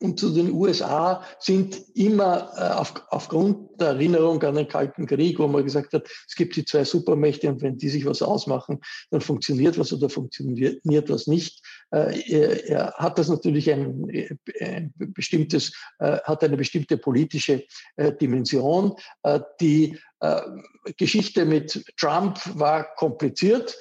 und 0.00 0.20
zu 0.20 0.30
den 0.30 0.52
USA 0.52 1.24
sind 1.40 1.76
immer 1.94 2.78
auf, 2.78 2.94
aufgrund 3.08 3.80
der 3.80 3.88
Erinnerung 3.88 4.40
an 4.44 4.54
den 4.54 4.68
Kalten 4.68 5.06
Krieg, 5.06 5.40
wo 5.40 5.48
man 5.48 5.64
gesagt 5.64 5.92
hat, 5.92 6.08
es 6.28 6.36
gibt 6.36 6.54
die 6.54 6.64
zwei 6.64 6.84
Supermächte 6.84 7.48
und 7.48 7.62
wenn 7.62 7.78
die 7.78 7.88
sich 7.88 8.06
was 8.06 8.22
ausmachen, 8.22 8.80
dann 9.10 9.20
funktioniert 9.20 9.76
was 9.76 9.92
oder 9.92 10.08
funktioniert 10.08 11.10
was 11.10 11.26
nicht, 11.26 11.64
hat 11.90 13.18
das 13.18 13.28
natürlich 13.28 13.70
ein, 13.70 14.06
ein 14.60 14.92
bestimmtes, 14.96 15.72
hat 15.98 16.44
eine 16.44 16.56
bestimmte 16.56 16.98
politische 16.98 17.64
Dimension. 18.20 18.94
Die 19.60 19.98
Geschichte 20.96 21.46
mit 21.46 21.82
Trump 21.96 22.38
war 22.58 22.94
kompliziert 22.96 23.76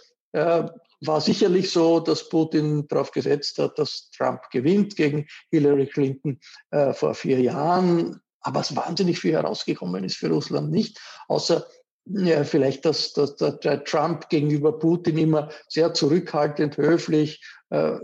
war 1.01 1.21
sicherlich 1.21 1.69
so, 1.69 1.99
dass 1.99 2.29
Putin 2.29 2.87
darauf 2.87 3.11
gesetzt 3.11 3.57
hat, 3.59 3.77
dass 3.77 4.09
Trump 4.11 4.41
gewinnt 4.51 4.95
gegen 4.95 5.27
Hillary 5.51 5.87
Clinton 5.87 6.39
äh, 6.71 6.93
vor 6.93 7.13
vier 7.13 7.39
Jahren. 7.39 8.19
Aber 8.41 8.61
es 8.61 8.75
wahnsinnig 8.75 9.19
viel 9.19 9.33
herausgekommen 9.33 10.03
ist 10.03 10.17
für 10.17 10.29
Russland 10.29 10.71
nicht, 10.71 10.99
außer 11.27 11.67
ja, 12.09 12.43
vielleicht, 12.43 12.85
dass, 12.85 13.13
dass, 13.13 13.35
dass 13.35 13.59
der 13.59 13.83
Trump 13.83 14.29
gegenüber 14.29 14.77
Putin 14.77 15.17
immer 15.17 15.49
sehr 15.67 15.93
zurückhaltend, 15.93 16.77
höflich, 16.77 17.43
äh, 17.69 17.97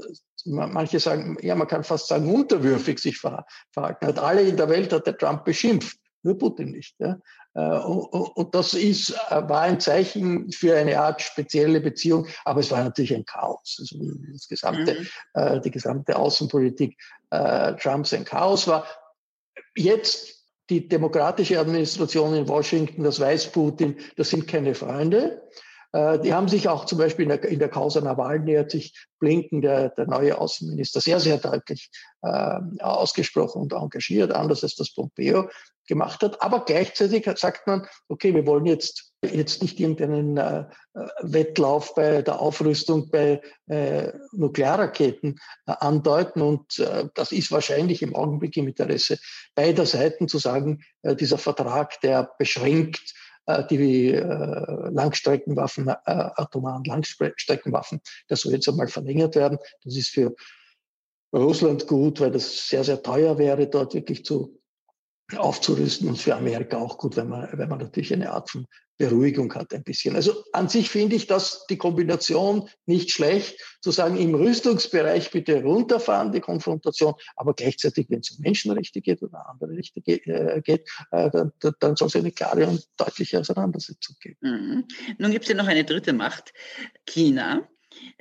manche 0.46 1.00
sagen, 1.00 1.38
ja, 1.42 1.56
man 1.56 1.68
kann 1.68 1.84
fast 1.84 2.08
sagen, 2.08 2.34
unterwürfig 2.34 3.00
sich 3.00 3.18
verhalten 3.18 4.06
hat. 4.06 4.20
Alle 4.20 4.42
in 4.42 4.58
der 4.58 4.70
Welt 4.70 4.92
hat 4.92 5.08
der 5.08 5.18
Trump 5.18 5.46
beschimpft, 5.46 5.98
nur 6.22 6.38
Putin 6.38 6.72
nicht. 6.72 6.96
Ja. 7.00 7.18
Äh, 7.56 7.80
und 7.80 8.56
das 8.56 8.74
ist, 8.74 9.12
äh, 9.30 9.48
war 9.48 9.62
ein 9.62 9.80
Zeichen 9.80 10.52
für 10.52 10.76
eine 10.76 11.00
Art 11.00 11.22
spezielle 11.22 11.82
Beziehung, 11.82 12.28
aber 12.46 12.62
es 12.62 12.72
war 12.72 12.84
natürlich 12.84 13.14
ein 13.14 13.26
Chaos. 13.26 13.78
Also 13.80 13.98
das 14.32 14.48
gesamte, 14.48 15.00
mhm. 15.00 15.08
Äh, 15.34 15.62
die 15.62 15.72
gesamte 15.72 16.16
Außenpolitik 16.16 16.98
Trumps 17.82 18.14
ein 18.14 18.26
Chaos 18.26 18.68
war. 18.68 18.86
Jetzt 19.76 20.43
die 20.70 20.88
demokratische 20.88 21.60
Administration 21.60 22.36
in 22.36 22.48
Washington, 22.48 23.04
das 23.04 23.20
weiß 23.20 23.52
Putin, 23.52 23.98
das 24.16 24.30
sind 24.30 24.48
keine 24.48 24.76
Freunde. 24.76 25.42
Die 25.96 26.34
haben 26.34 26.48
sich 26.48 26.68
auch 26.70 26.86
zum 26.86 26.98
Beispiel 26.98 27.24
in 27.24 27.30
der, 27.30 27.44
in 27.44 27.60
der 27.60 27.70
Causa 27.70 28.02
Nawalny 28.02 28.56
hat 28.56 28.72
sich 28.72 28.96
Blinken, 29.20 29.62
der, 29.62 29.90
der 29.90 30.08
neue 30.08 30.40
Außenminister, 30.40 31.00
sehr, 31.00 31.20
sehr 31.20 31.38
deutlich 31.38 31.92
äh, 32.24 32.60
ausgesprochen 32.80 33.62
und 33.62 33.74
engagiert, 33.74 34.32
anders 34.32 34.64
als 34.64 34.76
das 34.76 34.92
Pompeo 34.92 35.50
gemacht 35.88 36.22
hat. 36.24 36.42
Aber 36.42 36.66
gleichzeitig 36.66 37.30
sagt 37.36 37.68
man, 37.68 37.88
okay, 38.08 38.34
wir 38.34 38.46
wollen 38.46 38.66
jetzt 38.66 39.14
jetzt 39.32 39.62
nicht 39.62 39.80
irgendeinen 39.80 40.38
äh, 40.38 40.66
Wettlauf 41.22 41.96
bei 41.96 42.22
der 42.22 42.40
Aufrüstung 42.40 43.10
bei 43.10 43.42
äh, 43.68 44.12
Nuklearraketen 44.32 45.40
äh, 45.66 45.74
andeuten. 45.80 46.42
Und 46.42 46.80
äh, 46.80 47.08
das 47.14 47.32
ist 47.32 47.52
wahrscheinlich 47.52 48.02
im 48.02 48.16
Augenblick 48.16 48.58
im 48.58 48.68
Interesse 48.68 49.18
beider 49.56 49.86
Seiten 49.86 50.28
zu 50.28 50.40
sagen, 50.40 50.84
äh, 51.04 51.16
dieser 51.16 51.38
Vertrag, 51.38 52.00
der 52.02 52.32
beschränkt 52.38 53.14
äh, 53.46 53.66
die 53.68 54.12
äh, 54.14 54.90
Langstreckenwaffen, 54.92 55.88
äh, 55.88 55.96
atomaren 56.06 56.84
Langstreckenwaffen, 56.84 58.02
das 58.28 58.42
soll 58.42 58.54
jetzt 58.54 58.68
einmal 58.68 58.88
verlängert 58.88 59.36
werden. 59.36 59.58
Das 59.84 59.96
ist 59.96 60.10
für 60.10 60.36
Russland 61.34 61.88
gut, 61.88 62.20
weil 62.20 62.32
das 62.32 62.68
sehr, 62.68 62.84
sehr 62.84 63.02
teuer 63.02 63.38
wäre, 63.38 63.68
dort 63.68 63.96
wirklich 63.96 64.24
zu 64.24 64.60
aufzurüsten 65.36 66.10
und 66.10 66.18
für 66.18 66.36
Amerika 66.36 66.78
auch 66.78 66.98
gut, 66.98 67.16
wenn 67.16 67.30
man, 67.30 67.48
wenn 67.54 67.70
man 67.70 67.80
natürlich 67.80 68.14
eine 68.14 68.32
Art 68.32 68.50
von 68.50 68.68
Beruhigung 68.98 69.54
hat 69.56 69.74
ein 69.74 69.84
bisschen. 69.84 70.16
Also 70.16 70.44
an 70.54 70.70
sich 70.70 70.90
finde 70.90 71.16
ich 71.16 71.26
das 71.26 71.66
die 71.70 71.78
Kombination 71.78 72.70
nicht 72.86 73.12
schlecht, 73.12 73.60
zu 73.82 73.92
sagen, 73.92 74.18
im 74.18 74.36
Rüstungsbereich 74.36 75.32
bitte 75.32 75.64
runterfahren, 75.64 76.32
die 76.32 76.40
Konfrontation, 76.40 77.16
aber 77.36 77.54
gleichzeitig, 77.54 78.08
wenn 78.10 78.20
es 78.20 78.32
um 78.32 78.42
Menschenrechte 78.42 79.02
geht 79.02 79.24
oder 79.24 79.50
andere 79.50 79.72
Rechte 79.72 80.00
äh, 80.06 80.62
geht, 80.62 80.88
äh, 81.12 81.30
dann, 81.32 81.52
dann 81.80 81.96
soll 81.96 82.08
es 82.08 82.16
eine 82.16 82.32
klare 82.32 82.68
und 82.68 82.88
deutliche 82.98 83.40
Auseinandersetzung 83.40 84.16
geben. 84.22 84.38
Mhm. 84.42 84.86
Nun 85.18 85.32
gibt 85.32 85.46
es 85.46 85.50
ja 85.50 85.56
noch 85.56 85.68
eine 85.68 85.86
dritte 85.86 86.14
Macht, 86.14 86.54
China 87.06 87.68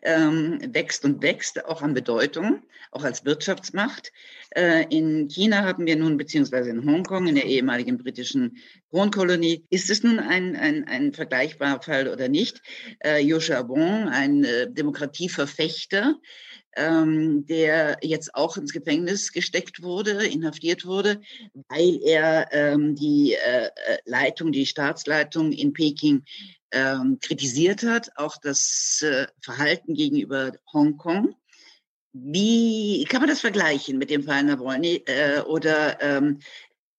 ähm, 0.03 0.59
wächst 0.73 1.05
und 1.05 1.23
wächst, 1.23 1.65
auch 1.65 1.83
an 1.83 1.95
Bedeutung, 1.95 2.63
auch 2.91 3.05
als 3.05 3.25
Wirtschaftsmacht. 3.25 4.13
Äh, 4.55 4.85
in 4.91 5.29
China 5.29 5.65
haben 5.65 5.87
wir 5.87 5.97
nun, 5.97 6.17
beziehungsweise 6.17 6.71
in 6.71 6.85
Hongkong, 6.85 7.27
in 7.29 7.35
der 7.35 7.47
ehemaligen 7.47 7.99
britischen 7.99 8.59
Kronkolonie, 8.91 9.65
ist 9.71 9.91
es 9.91 10.03
nun 10.03 10.19
ein, 10.19 10.57
ein, 10.57 10.85
ein 10.87 11.13
vergleichbarer 11.13 11.83
Fall 11.83 12.09
oder 12.09 12.29
nicht? 12.29 12.63
Äh, 13.05 13.21
Joshua 13.21 13.69
Wong, 13.69 14.09
ein 14.09 14.45
äh, 14.45 14.71
Demokratieverfechter, 14.71 16.17
ähm, 16.77 17.47
der 17.47 17.99
jetzt 18.03 18.35
auch 18.35 18.57
ins 18.57 18.73
Gefängnis 18.73 19.33
gesteckt 19.33 19.83
wurde, 19.83 20.27
inhaftiert 20.27 20.87
wurde, 20.87 21.21
weil 21.69 22.01
er 22.03 22.49
ähm, 22.53 22.95
die 22.95 23.35
äh, 23.35 23.67
äh 23.67 23.99
Leitung, 24.05 24.53
die 24.53 24.67
Staatsleitung 24.67 25.53
in 25.53 25.73
Peking 25.73 26.25
ähm, 26.73 27.19
kritisiert 27.21 27.83
hat, 27.83 28.11
auch 28.17 28.37
das 28.39 29.03
äh, 29.03 29.27
Verhalten 29.41 29.95
gegenüber 29.95 30.53
Hongkong. 30.73 31.35
Wie 32.13 33.05
kann 33.09 33.21
man 33.21 33.31
das 33.31 33.41
vergleichen 33.41 33.99
mit 33.99 34.11
dem 34.11 34.25
Fall 34.25 34.43
Nawalny? 34.43 35.03
Äh, 35.07 35.41
oder 35.43 36.01
ähm, 36.01 36.41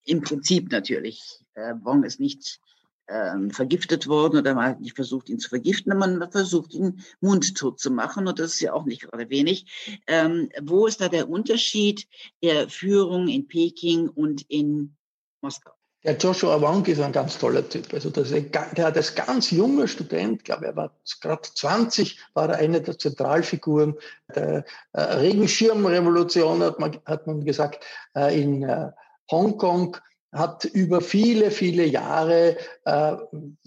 im 0.06 0.22
Prinzip 0.22 0.72
natürlich. 0.72 1.22
Äh, 1.54 1.74
Wong 1.82 2.04
ist 2.04 2.20
nicht 2.20 2.60
ähm, 3.08 3.52
vergiftet 3.52 4.08
worden 4.08 4.38
oder 4.38 4.56
man 4.56 4.72
hat 4.72 4.82
nicht 4.82 4.96
versucht, 4.96 5.30
ihn 5.30 5.40
zu 5.40 5.50
vergiften, 5.50 5.98
man 5.98 6.32
versucht, 6.32 6.74
ihn 6.74 7.02
mundtot 7.22 7.80
zu 7.80 7.92
machen 7.92 8.28
und 8.28 8.40
das 8.40 8.54
ist 8.54 8.62
ja 8.62 8.74
auch 8.74 8.86
nicht 8.86 9.04
gerade 9.04 9.30
wenig. 9.30 10.00
Ähm, 10.08 10.50
wo 10.62 10.88
ist 10.88 11.02
da 11.02 11.10
der 11.10 11.30
Unterschied 11.30 12.08
der 12.42 12.70
Führung 12.70 13.28
in 13.28 13.48
Peking 13.48 14.10
und 14.10 14.44
in 14.50 14.96
Moskau? 15.42 15.72
Der 16.04 16.18
Joshua 16.18 16.60
Wong 16.60 16.86
ist 16.86 17.00
ein 17.00 17.14
ganz 17.14 17.38
toller 17.38 17.68
Typ. 17.68 17.94
Also 17.94 18.10
das 18.10 18.30
der 18.30 18.86
hat 18.86 18.98
als 18.98 19.16
ganz 19.16 19.52
junger 19.52 19.88
Student, 19.88 20.44
glaube 20.44 20.66
er 20.66 20.76
war 20.76 20.92
gerade 21.22 21.44
20, 21.44 22.20
war 22.34 22.50
er 22.50 22.58
eine 22.58 22.82
der 22.82 22.98
Zentralfiguren 22.98 23.96
der 24.36 24.66
äh, 24.92 25.02
Regenschirmrevolution, 25.02 26.62
hat 26.62 26.80
man, 26.80 27.00
hat 27.06 27.26
man 27.26 27.46
gesagt, 27.46 27.86
äh, 28.18 28.42
in 28.42 28.64
äh, 28.64 28.92
Hongkong 29.32 29.96
hat 30.34 30.66
über 30.66 31.02
viele, 31.02 31.52
viele 31.52 31.86
Jahre 31.86 32.58
äh, 32.86 33.16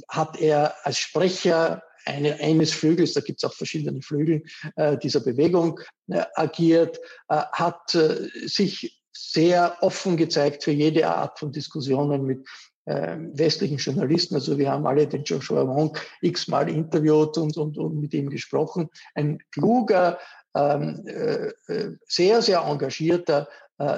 hat 0.09 0.41
er 0.41 0.75
als 0.85 0.99
Sprecher 0.99 1.83
eine, 2.05 2.41
eines 2.41 2.73
Flügels, 2.73 3.15
da 3.15 3.21
gibt 3.21 3.43
es 3.43 3.49
auch 3.49 3.55
verschiedene 3.55 4.03
Flügel 4.03 4.43
äh, 4.77 4.97
dieser 4.99 5.21
Bewegung 5.21 5.81
äh, 6.09 6.25
agiert, 6.35 6.99
äh, 7.29 7.43
hat 7.53 7.95
äh, 7.95 8.29
sich 8.47 9.03
sehr 9.13 9.77
offen 9.81 10.17
gezeigt 10.17 10.65
für 10.65 10.71
jede 10.71 11.09
Art 11.09 11.39
von 11.39 11.53
Diskussionen 11.53 12.25
mit 12.25 12.47
äh, 12.85 13.17
westlichen 13.33 13.79
Journalisten. 13.79 14.37
Also 14.37 14.59
wir 14.59 14.71
haben 14.71 14.87
alle 14.87 15.07
den 15.07 15.25
Joshua 15.25 15.67
Wong 15.67 15.97
x-mal 16.21 16.69
interviewt 16.69 17.39
und, 17.39 17.57
und, 17.57 17.79
und 17.79 18.01
mit 18.01 18.15
ihm 18.15 18.31
gesprochen. 18.31 18.89
Ein 19.15 19.39
kluger, 19.51 20.19
ähm, 20.55 21.05
äh, 21.07 21.53
sehr, 22.07 22.43
sehr 22.43 22.61
engagierter 22.61 23.49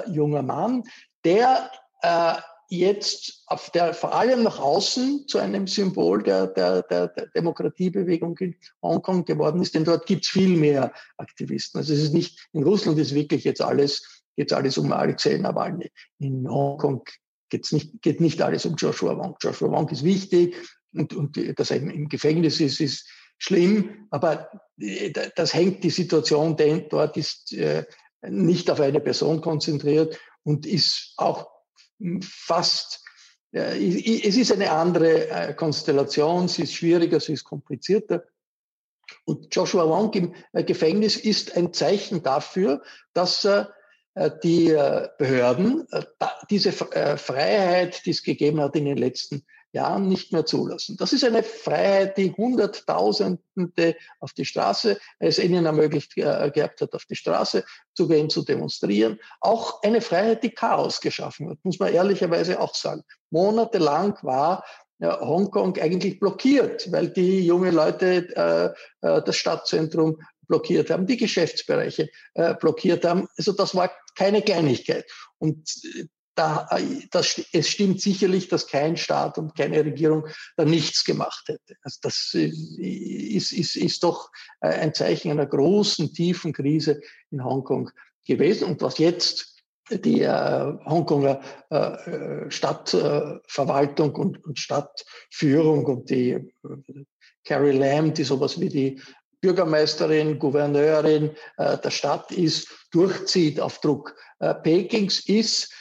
junger 0.07 0.41
Mann, 0.41 0.83
der 1.23 1.71
äh, 2.01 2.33
jetzt 2.69 3.43
auf 3.47 3.71
der, 3.71 3.93
vor 3.93 4.13
allem 4.13 4.43
nach 4.43 4.59
außen 4.59 5.27
zu 5.27 5.39
einem 5.39 5.67
Symbol 5.67 6.23
der, 6.23 6.47
der, 6.47 6.83
der, 6.83 7.07
der 7.07 7.27
Demokratiebewegung 7.27 8.37
in 8.37 8.55
Hongkong 8.81 9.25
geworden 9.25 9.61
ist, 9.61 9.75
denn 9.75 9.85
dort 9.85 10.05
gibt 10.05 10.25
es 10.25 10.31
viel 10.31 10.55
mehr 10.55 10.93
Aktivisten. 11.17 11.79
Also 11.79 11.93
es 11.93 11.99
ist 12.01 12.13
nicht, 12.13 12.47
in 12.53 12.63
Russland 12.63 12.99
ist 12.99 13.13
wirklich 13.15 13.43
jetzt 13.43 13.61
alles 13.61 14.19
geht 14.39 14.53
alles 14.53 14.77
um 14.77 14.93
Alexei 14.93 15.37
Nawalny. 15.37 15.91
In 16.19 16.49
Hongkong 16.49 17.03
geht's 17.49 17.73
nicht, 17.73 18.01
geht 18.01 18.21
nicht 18.21 18.41
alles 18.41 18.65
um 18.65 18.75
Joshua 18.75 19.17
Wong. 19.17 19.35
Joshua 19.41 19.69
Wong 19.69 19.89
ist 19.89 20.05
wichtig 20.05 20.55
und, 20.93 21.13
und 21.13 21.59
dass 21.59 21.71
er 21.71 21.77
im 21.81 22.07
Gefängnis 22.07 22.61
ist, 22.61 22.79
ist 22.79 23.05
schlimm, 23.37 24.07
aber 24.11 24.49
äh, 24.79 25.11
das 25.35 25.53
hängt 25.53 25.83
die 25.83 25.89
Situation, 25.89 26.55
denn 26.55 26.87
dort 26.87 27.17
ist 27.17 27.51
äh, 27.51 27.83
nicht 28.21 28.71
auf 28.71 28.79
eine 28.79 29.01
Person 29.01 29.41
konzentriert 29.41 30.17
und 30.43 30.65
ist 30.65 31.15
auch 31.17 31.49
fast, 32.21 33.03
äh, 33.51 33.77
es 34.27 34.37
ist 34.37 34.51
eine 34.51 34.71
andere 34.71 35.29
äh, 35.29 35.53
Konstellation, 35.53 36.47
sie 36.47 36.63
ist 36.63 36.73
schwieriger, 36.73 37.19
sie 37.19 37.33
ist 37.33 37.43
komplizierter. 37.43 38.23
Und 39.25 39.53
Joshua 39.55 39.87
Wong 39.87 40.13
im 40.13 40.35
äh, 40.53 40.63
Gefängnis 40.63 41.17
ist 41.17 41.57
ein 41.57 41.73
Zeichen 41.73 42.23
dafür, 42.23 42.81
dass 43.13 43.45
äh, 43.45 43.65
die 44.43 44.69
äh, 44.69 45.09
Behörden 45.17 45.87
äh, 45.91 46.03
diese 46.49 46.71
Freiheit, 46.71 48.05
die 48.05 48.11
es 48.11 48.23
gegeben 48.23 48.59
hat 48.59 48.75
in 48.75 48.85
den 48.85 48.97
letzten 48.97 49.45
Jahren, 49.71 50.07
nicht 50.07 50.31
mehr 50.31 50.45
zulassen. 50.45 50.97
Das 50.97 51.13
ist 51.13 51.23
eine 51.23 51.43
Freiheit, 51.43 52.17
die 52.17 52.31
Hunderttausende 52.31 53.95
auf 54.19 54.33
die 54.33 54.45
Straße, 54.45 54.99
es 55.19 55.39
ihnen 55.39 55.65
ermöglicht 55.65 56.15
gehabt 56.15 56.81
hat, 56.81 56.93
auf 56.93 57.05
die 57.05 57.15
Straße 57.15 57.63
zu 57.93 58.07
gehen, 58.07 58.29
zu 58.29 58.43
demonstrieren. 58.43 59.19
Auch 59.41 59.81
eine 59.83 60.01
Freiheit, 60.01 60.43
die 60.43 60.51
Chaos 60.51 61.01
geschaffen 61.01 61.49
hat, 61.49 61.57
muss 61.63 61.79
man 61.79 61.93
ehrlicherweise 61.93 62.59
auch 62.59 62.73
sagen. 62.75 63.03
Monatelang 63.29 64.17
war 64.23 64.63
Hongkong 65.01 65.77
eigentlich 65.77 66.19
blockiert, 66.19 66.91
weil 66.91 67.09
die 67.09 67.45
jungen 67.45 67.73
Leute 67.73 68.75
äh, 69.01 69.21
das 69.21 69.35
Stadtzentrum 69.37 70.17
blockiert 70.49 70.89
haben, 70.89 71.07
die 71.07 71.15
Geschäftsbereiche 71.15 72.09
äh, 72.33 72.55
blockiert 72.55 73.05
haben. 73.05 73.27
Also 73.37 73.53
das 73.53 73.75
war 73.75 73.91
keine 74.15 74.41
Kleinigkeit. 74.41 75.05
Und 75.37 75.69
äh, 75.95 76.05
da, 76.39 76.69
das, 77.11 77.41
es 77.51 77.67
stimmt 77.67 77.99
sicherlich, 77.99 78.47
dass 78.47 78.67
kein 78.67 78.95
Staat 78.95 79.37
und 79.37 79.57
keine 79.57 79.83
Regierung 79.83 80.25
da 80.55 80.63
nichts 80.63 81.03
gemacht 81.03 81.49
hätte. 81.49 81.75
Also 81.83 81.99
das 82.01 82.31
ist, 82.33 83.51
ist, 83.51 83.75
ist 83.75 84.03
doch 84.03 84.31
ein 84.61 84.93
Zeichen 84.93 85.31
einer 85.31 85.45
großen, 85.45 86.13
tiefen 86.13 86.53
Krise 86.53 87.01
in 87.29 87.43
Hongkong 87.43 87.89
gewesen. 88.25 88.69
Und 88.69 88.81
was 88.81 88.99
jetzt 88.99 89.57
die 89.89 90.21
äh, 90.21 90.73
Hongkonger 90.85 91.41
äh, 91.69 92.49
Stadtverwaltung 92.49 94.15
äh, 94.15 94.19
und, 94.19 94.45
und, 94.45 94.59
Stadtführung 94.59 95.85
und 95.85 96.09
die 96.09 96.31
äh, 96.31 96.47
Carrie 97.43 97.77
Lam, 97.77 98.13
die 98.13 98.23
sowas 98.23 98.61
wie 98.61 98.69
die 98.69 99.01
Bürgermeisterin, 99.41 100.39
Gouverneurin 100.39 101.31
äh, 101.57 101.77
der 101.77 101.91
Stadt 101.91 102.31
ist, 102.31 102.67
durchzieht 102.91 103.59
auf 103.59 103.81
Druck 103.81 104.15
äh, 104.39 104.53
Pekings, 104.53 105.27
ist, 105.27 105.73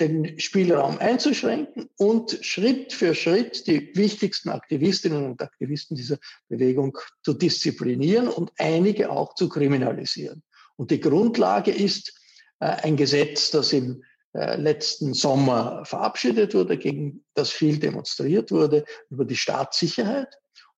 den 0.00 0.38
Spielraum 0.38 0.98
einzuschränken 0.98 1.88
und 1.96 2.38
Schritt 2.42 2.92
für 2.92 3.14
Schritt 3.14 3.66
die 3.66 3.96
wichtigsten 3.96 4.50
Aktivistinnen 4.50 5.24
und 5.24 5.42
Aktivisten 5.42 5.96
dieser 5.96 6.18
Bewegung 6.48 6.98
zu 7.22 7.32
disziplinieren 7.32 8.28
und 8.28 8.52
einige 8.58 9.10
auch 9.10 9.34
zu 9.34 9.48
kriminalisieren. 9.48 10.42
Und 10.76 10.90
die 10.90 11.00
Grundlage 11.00 11.70
ist 11.70 12.20
äh, 12.60 12.66
ein 12.66 12.96
Gesetz, 12.96 13.50
das 13.50 13.72
im 13.72 14.02
äh, 14.34 14.56
letzten 14.56 15.14
Sommer 15.14 15.84
verabschiedet 15.86 16.54
wurde, 16.54 16.76
gegen 16.76 17.24
das 17.34 17.50
viel 17.50 17.78
demonstriert 17.78 18.50
wurde, 18.50 18.84
über 19.08 19.24
die 19.24 19.36
Staatssicherheit 19.36 20.28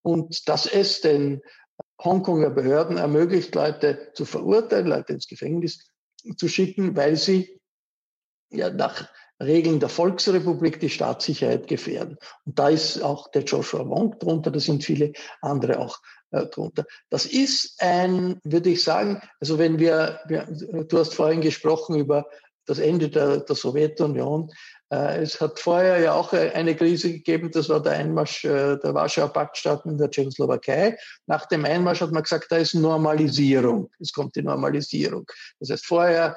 und 0.02 0.48
dass 0.48 0.66
es 0.66 1.00
den 1.00 1.42
Hongkonger 2.02 2.50
Behörden 2.50 2.96
ermöglicht, 2.96 3.54
Leute 3.56 4.12
zu 4.14 4.24
verurteilen, 4.24 4.86
Leute 4.86 5.14
ins 5.14 5.26
Gefängnis 5.26 5.84
zu 6.36 6.48
schicken, 6.48 6.96
weil 6.96 7.16
sie 7.16 7.57
ja 8.50 8.70
nach 8.70 9.08
Regeln 9.40 9.78
der 9.78 9.88
Volksrepublik 9.88 10.80
die 10.80 10.90
Staatssicherheit 10.90 11.68
gefährden. 11.68 12.18
Und 12.44 12.58
da 12.58 12.68
ist 12.68 13.02
auch 13.02 13.30
der 13.30 13.44
Joshua 13.44 13.88
Wong 13.88 14.18
drunter, 14.18 14.50
da 14.50 14.58
sind 14.58 14.84
viele 14.84 15.12
andere 15.40 15.78
auch 15.78 15.98
äh, 16.32 16.46
drunter. 16.46 16.84
Das 17.08 17.24
ist 17.24 17.80
ein, 17.80 18.40
würde 18.42 18.70
ich 18.70 18.82
sagen, 18.82 19.20
also 19.40 19.58
wenn 19.58 19.78
wir, 19.78 20.20
wir 20.26 20.46
du 20.88 20.98
hast 20.98 21.14
vorhin 21.14 21.40
gesprochen 21.40 21.96
über 21.96 22.26
das 22.68 22.78
Ende 22.78 23.08
der, 23.08 23.38
der 23.38 23.56
Sowjetunion. 23.56 24.50
Äh, 24.90 25.22
es 25.22 25.40
hat 25.40 25.58
vorher 25.58 25.98
ja 26.00 26.12
auch 26.12 26.32
eine 26.32 26.76
Krise 26.76 27.10
gegeben, 27.12 27.50
das 27.50 27.68
war 27.68 27.82
der 27.82 27.92
Einmarsch 27.92 28.44
äh, 28.44 28.76
der 28.76 28.94
Warschauer 28.94 29.32
Paktstaaten 29.32 29.92
in 29.92 29.98
der 29.98 30.10
Tschechoslowakei. 30.10 30.96
Nach 31.26 31.46
dem 31.46 31.64
Einmarsch 31.64 32.02
hat 32.02 32.12
man 32.12 32.22
gesagt, 32.22 32.46
da 32.50 32.56
ist 32.56 32.74
Normalisierung. 32.74 33.90
Es 33.98 34.12
kommt 34.12 34.36
die 34.36 34.42
Normalisierung. 34.42 35.26
Das 35.60 35.70
heißt, 35.70 35.86
vorher 35.86 36.36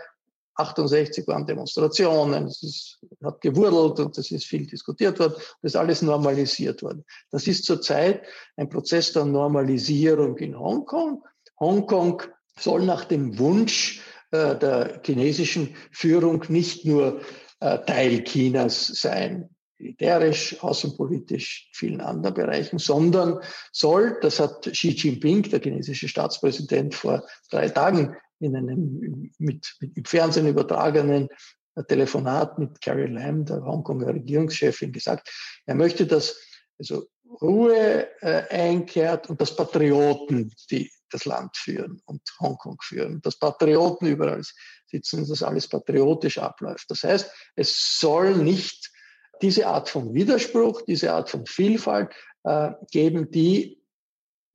68 0.55 1.27
waren 1.27 1.45
Demonstrationen, 1.45 2.45
es 2.45 2.61
ist, 2.63 2.99
hat 3.23 3.41
gewurdelt 3.41 3.99
und 3.99 4.17
es 4.17 4.31
ist 4.31 4.45
viel 4.45 4.67
diskutiert 4.67 5.19
worden, 5.19 5.33
das 5.61 5.73
ist 5.73 5.75
alles 5.75 6.01
normalisiert 6.01 6.83
worden. 6.83 7.05
Das 7.31 7.47
ist 7.47 7.65
zurzeit 7.65 8.23
ein 8.57 8.69
Prozess 8.69 9.13
der 9.13 9.25
Normalisierung 9.25 10.37
in 10.37 10.57
Hongkong. 10.57 11.23
Hongkong 11.59 12.21
soll 12.59 12.83
nach 12.83 13.05
dem 13.05 13.39
Wunsch 13.39 14.01
äh, 14.31 14.57
der 14.57 15.01
chinesischen 15.05 15.75
Führung 15.91 16.43
nicht 16.49 16.85
nur 16.85 17.21
äh, 17.59 17.79
Teil 17.85 18.23
Chinas 18.23 18.87
sein, 18.87 19.49
militärisch, 19.77 20.61
außenpolitisch, 20.63 21.69
vielen 21.73 22.01
anderen 22.01 22.35
Bereichen, 22.35 22.77
sondern 22.77 23.39
soll, 23.71 24.17
das 24.21 24.39
hat 24.39 24.69
Xi 24.71 24.89
Jinping, 24.89 25.43
der 25.43 25.59
chinesische 25.59 26.07
Staatspräsident, 26.07 26.93
vor 26.93 27.25
drei 27.49 27.69
Tagen 27.69 28.15
in 28.41 28.55
einem 28.55 29.31
mit, 29.37 29.75
mit 29.79 29.97
im 29.97 30.05
Fernsehen 30.05 30.47
übertragenen 30.47 31.29
Telefonat 31.87 32.59
mit 32.59 32.81
Carrie 32.81 33.07
Lam, 33.07 33.45
der 33.45 33.63
Hongkonger 33.63 34.07
Regierungschefin, 34.07 34.91
gesagt, 34.91 35.29
er 35.65 35.75
möchte, 35.75 36.05
dass 36.05 36.37
also 36.77 37.07
Ruhe 37.41 38.07
äh, 38.21 38.47
einkehrt 38.49 39.29
und 39.29 39.39
dass 39.39 39.55
Patrioten 39.55 40.53
die 40.69 40.91
das 41.11 41.25
Land 41.25 41.55
führen 41.57 42.01
und 42.05 42.21
Hongkong 42.39 42.77
führen, 42.81 43.21
dass 43.21 43.37
Patrioten 43.37 44.07
überall 44.07 44.41
sitzen 44.87 45.21
und 45.21 45.29
dass 45.29 45.43
alles 45.43 45.67
patriotisch 45.67 46.37
abläuft. 46.37 46.89
Das 46.89 47.03
heißt, 47.03 47.31
es 47.55 47.99
soll 47.99 48.35
nicht 48.35 48.91
diese 49.41 49.67
Art 49.67 49.89
von 49.89 50.13
Widerspruch, 50.13 50.81
diese 50.83 51.13
Art 51.13 51.29
von 51.29 51.45
Vielfalt 51.45 52.13
äh, 52.43 52.71
geben, 52.91 53.29
die 53.31 53.80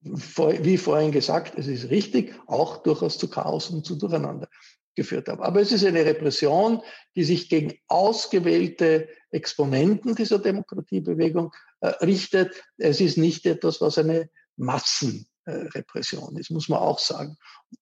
wie 0.07 0.77
vorhin 0.77 1.13
gesagt, 1.13 1.55
es 1.57 1.67
ist 1.67 1.91
richtig, 1.91 2.35
auch 2.47 2.79
durchaus 2.79 3.19
zu 3.19 3.29
Chaos 3.29 3.71
und 3.71 3.85
zu 3.85 3.97
Durcheinander 3.97 4.49
geführt 4.97 5.29
haben. 5.29 5.43
Aber 5.43 5.61
es 5.61 5.73
ist 5.73 5.85
eine 5.85 6.05
Repression, 6.05 6.81
die 7.15 7.25
sich 7.25 7.49
gegen 7.49 7.75
ausgewählte 7.87 9.09
Exponenten 9.31 10.15
dieser 10.15 10.39
Demokratiebewegung 10.39 11.53
äh, 11.81 11.89
richtet. 12.05 12.55
Es 12.79 13.01
ist 13.01 13.19
nicht 13.19 13.47
etwas, 13.47 13.81
was 13.81 13.99
eine 13.99 14.31
Massenrepression 14.57 16.37
ist, 16.39 16.51
muss 16.51 16.69
man 16.69 16.81
auch 16.81 16.99
sagen. 16.99 17.37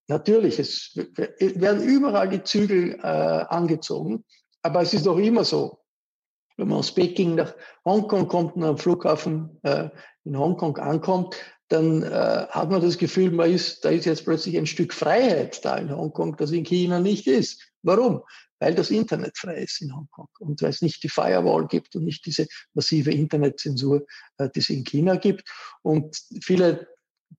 Natürlich, 0.08 0.58
es 0.58 0.92
werden 0.94 1.82
überall 1.82 2.28
die 2.28 2.42
Zügel 2.42 2.98
äh, 3.00 3.06
angezogen, 3.06 4.24
aber 4.62 4.82
es 4.82 4.92
ist 4.92 5.06
doch 5.06 5.18
immer 5.18 5.44
so, 5.44 5.84
wenn 6.56 6.68
man 6.68 6.78
aus 6.78 6.92
Peking 6.92 7.36
nach 7.36 7.54
Hongkong 7.84 8.28
kommt 8.28 8.56
und 8.56 8.64
am 8.64 8.78
Flughafen 8.78 9.58
äh, 9.62 9.88
in 10.24 10.38
Hongkong 10.38 10.78
ankommt, 10.78 11.36
dann 11.68 12.02
äh, 12.02 12.46
hat 12.50 12.70
man 12.70 12.82
das 12.82 12.98
Gefühl, 12.98 13.30
man 13.30 13.50
ist, 13.50 13.84
da 13.84 13.90
ist 13.90 14.04
jetzt 14.04 14.24
plötzlich 14.24 14.56
ein 14.56 14.66
Stück 14.66 14.92
Freiheit 14.92 15.64
da 15.64 15.76
in 15.76 15.90
Hongkong, 15.90 16.36
das 16.36 16.50
in 16.52 16.64
China 16.64 17.00
nicht 17.00 17.26
ist. 17.26 17.62
Warum? 17.82 18.22
Weil 18.58 18.74
das 18.74 18.90
Internet 18.90 19.36
frei 19.38 19.62
ist 19.62 19.80
in 19.80 19.94
Hongkong 19.94 20.28
und 20.40 20.60
weil 20.62 20.70
es 20.70 20.82
nicht 20.82 21.02
die 21.02 21.08
Firewall 21.08 21.66
gibt 21.66 21.96
und 21.96 22.04
nicht 22.04 22.24
diese 22.26 22.46
massive 22.74 23.10
Internetzensur, 23.10 24.06
äh, 24.38 24.48
die 24.54 24.60
es 24.60 24.70
in 24.70 24.84
China 24.84 25.16
gibt. 25.16 25.48
Und 25.82 26.16
viele 26.42 26.86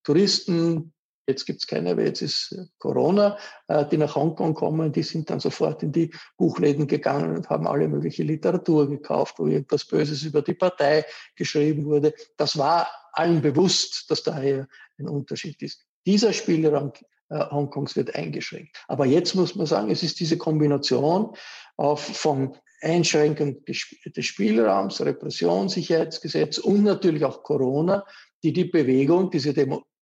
Touristen, 0.04 0.94
jetzt 1.28 1.46
gibt 1.46 1.62
es 1.62 1.68
keine, 1.68 1.98
weil 1.98 2.08
jetzt 2.08 2.22
ist 2.22 2.52
äh, 2.52 2.66
Corona, 2.78 3.38
äh, 3.68 3.86
die 3.88 3.98
nach 3.98 4.16
Hongkong 4.16 4.54
kommen, 4.54 4.92
die 4.92 5.04
sind 5.04 5.30
dann 5.30 5.40
sofort 5.40 5.84
in 5.84 5.92
die 5.92 6.12
Buchläden 6.38 6.88
gegangen 6.88 7.36
und 7.36 7.50
haben 7.50 7.68
alle 7.68 7.88
mögliche 7.88 8.24
Literatur 8.24 8.90
gekauft, 8.90 9.36
wo 9.38 9.48
irgendwas 9.48 9.86
Böses 9.86 10.24
über 10.24 10.42
die 10.42 10.54
Partei 10.54 11.06
geschrieben 11.36 11.86
wurde. 11.86 12.14
Das 12.38 12.58
war 12.58 12.88
allen 13.14 13.42
bewusst, 13.42 14.10
dass 14.10 14.24
daher 14.24 14.68
ein 14.98 15.08
Unterschied 15.08 15.62
ist. 15.62 15.86
Dieser 16.06 16.34
Spielraum 16.34 16.92
äh, 17.30 17.40
Hongkongs 17.50 17.96
wird 17.96 18.16
eingeschränkt. 18.16 18.78
Aber 18.88 19.06
jetzt 19.06 19.36
muss 19.36 19.56
man 19.56 19.66
sagen, 19.66 19.90
es 19.90 20.04
ist 20.04 20.20
diese 20.20 20.38
Kombination 20.38 21.36
auf, 21.78 22.02
von 22.02 22.56
Einschränkung 22.82 23.64
des 23.66 24.26
Spielraums, 24.26 25.02
Repression, 25.02 25.70
Sicherheitsgesetz 25.70 26.60
und 26.60 26.84
natürlich 26.84 27.26
auch 27.26 27.42
Corona, 27.42 28.06
die 28.44 28.54
die 28.54 28.66
Bewegung, 28.66 29.32
diese 29.32 29.54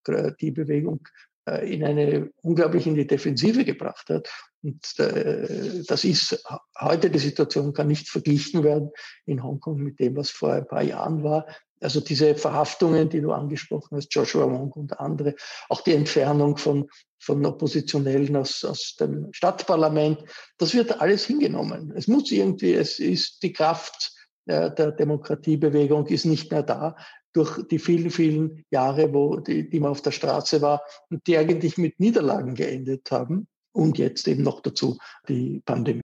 Demokratiebewegung 0.04 1.08
äh, 1.46 1.74
in 1.74 1.84
eine 1.84 2.32
unglaublich 2.42 2.88
in 2.88 2.96
die 2.96 3.08
Defensive 3.08 3.66
gebracht 3.66 4.10
hat. 4.10 4.30
Und 4.62 4.82
äh, 5.00 5.84
das 5.86 6.04
ist 6.04 6.44
heute 6.80 7.10
die 7.10 7.20
Situation 7.20 7.74
kann 7.74 7.88
nicht 7.88 8.10
verglichen 8.10 8.63
werden 8.63 8.92
in 9.26 9.44
Hongkong 9.44 9.78
mit 9.78 10.00
dem, 10.00 10.16
was 10.16 10.30
vor 10.30 10.54
ein 10.54 10.68
paar 10.68 10.84
Jahren 10.84 11.24
war. 11.24 11.46
Also 11.82 12.00
diese 12.00 12.36
Verhaftungen, 12.36 13.10
die 13.10 13.20
du 13.20 13.34
angesprochen 13.34 13.98
hast, 13.98 14.13
Joshua 14.16 14.46
Wong 14.46 14.72
und 14.72 14.98
andere, 15.02 15.36
auch 15.68 15.82
die 15.82 15.94
Entfernung 15.94 16.56
von, 16.56 16.89
von 17.20 17.46
Oppositionellen 17.46 18.38
aus, 18.38 18.63
aus 18.63 18.96
dem 18.98 19.28
Stadtparlament, 19.34 20.24
das 20.58 20.74
wird 20.74 21.02
alles 21.02 21.26
hingenommen. 21.26 21.92
Es 21.94 22.08
muss 22.08 22.32
irgendwie, 22.32 22.74
es 22.74 23.00
ist 23.00 23.44
die 23.44 23.52
Kraft 23.52 24.13
äh, 24.46 24.74
der 24.74 24.92
Demokratiebewegung 24.92 26.08
ist 26.08 26.26
nicht 26.26 26.52
mehr 26.52 26.63
da 26.63 26.96
durch 27.34 27.67
die 27.67 27.80
vielen, 27.80 28.12
vielen 28.12 28.63
Jahre, 28.69 29.13
wo 29.13 29.38
die, 29.38 29.69
die 29.69 29.80
man 29.80 29.91
auf 29.91 30.02
der 30.02 30.12
Straße 30.12 30.62
war 30.62 30.82
und 31.10 31.26
die 31.28 31.38
eigentlich 31.38 31.78
mit 31.78 32.00
Niederlagen 32.00 32.56
geendet 32.56 33.12
haben 33.12 33.48
und 33.74 33.98
jetzt 33.98 34.28
eben 34.28 34.43
noch 34.43 34.62
dazu 34.62 34.98
die 35.28 35.62
Pandemie. 35.65 36.02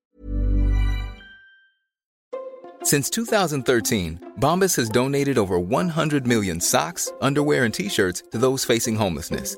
Since 2.81 3.11
2013, 3.11 4.19
Bombas 4.37 4.77
has 4.77 4.89
donated 4.89 5.37
over 5.37 5.59
100 5.59 6.25
million 6.25 6.59
socks, 6.59 7.11
underwear 7.21 7.63
and 7.63 7.73
t-shirts 7.73 8.23
to 8.31 8.39
those 8.39 8.65
facing 8.65 8.95
homelessness. 8.95 9.57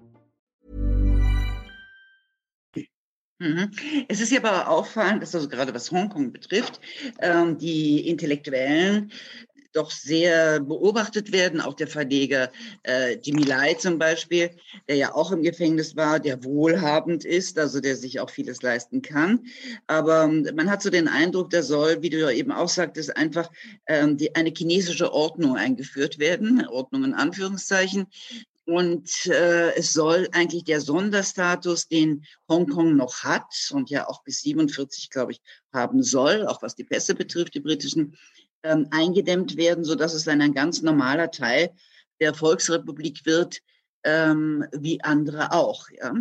Es 4.07 4.21
ist 4.21 4.31
ja 4.31 4.39
aber 4.39 4.69
auffallend, 4.69 5.21
dass 5.21 5.33
also 5.33 5.49
gerade 5.49 5.73
was 5.73 5.91
Hongkong 5.91 6.31
betrifft, 6.31 6.79
ähm, 7.19 7.57
die 7.57 8.07
Intellektuellen 8.07 9.11
doch 9.73 9.91
sehr 9.91 10.59
beobachtet 10.59 11.31
werden. 11.31 11.61
Auch 11.61 11.73
der 11.73 11.87
Verleger 11.87 12.51
äh, 12.83 13.15
Jimmy 13.15 13.43
Lai 13.43 13.73
zum 13.75 13.97
Beispiel, 13.97 14.51
der 14.87 14.95
ja 14.97 15.15
auch 15.15 15.31
im 15.31 15.43
Gefängnis 15.43 15.95
war, 15.95 16.19
der 16.19 16.43
wohlhabend 16.43 17.25
ist, 17.25 17.57
also 17.57 17.79
der 17.79 17.95
sich 17.95 18.19
auch 18.19 18.29
vieles 18.29 18.61
leisten 18.61 19.01
kann. 19.01 19.45
Aber 19.87 20.23
ähm, 20.23 20.47
man 20.55 20.69
hat 20.69 20.81
so 20.81 20.89
den 20.89 21.07
Eindruck, 21.07 21.49
da 21.51 21.63
soll, 21.63 22.01
wie 22.01 22.09
du 22.09 22.19
ja 22.19 22.31
eben 22.31 22.51
auch 22.51 22.69
sagtest, 22.69 23.15
einfach 23.15 23.49
ähm, 23.87 24.17
eine 24.33 24.51
chinesische 24.55 25.13
Ordnung 25.13 25.55
eingeführt 25.55 26.19
werden, 26.19 26.67
Ordnung 26.67 27.03
in 27.03 27.13
Anführungszeichen, 27.13 28.07
und 28.65 29.25
äh, 29.25 29.73
es 29.75 29.93
soll 29.93 30.29
eigentlich 30.33 30.63
der 30.63 30.81
Sonderstatus, 30.81 31.87
den 31.87 32.25
Hongkong 32.47 32.95
noch 32.95 33.23
hat 33.23 33.71
und 33.71 33.89
ja 33.89 34.07
auch 34.07 34.23
bis 34.23 34.41
47, 34.41 35.09
glaube 35.09 35.33
ich, 35.33 35.41
haben 35.73 36.03
soll, 36.03 36.45
auch 36.47 36.61
was 36.61 36.75
die 36.75 36.83
Pässe 36.83 37.15
betrifft, 37.15 37.55
die 37.55 37.59
britischen, 37.59 38.17
ähm, 38.63 38.87
eingedämmt 38.91 39.57
werden, 39.57 39.83
so 39.83 39.95
dass 39.95 40.13
es 40.13 40.25
dann 40.25 40.41
ein 40.41 40.53
ganz 40.53 40.81
normaler 40.81 41.31
Teil 41.31 41.71
der 42.19 42.33
Volksrepublik 42.33 43.25
wird, 43.25 43.59
ähm, 44.03 44.65
wie 44.71 45.03
andere 45.03 45.51
auch. 45.51 45.89
Ja. 45.89 46.13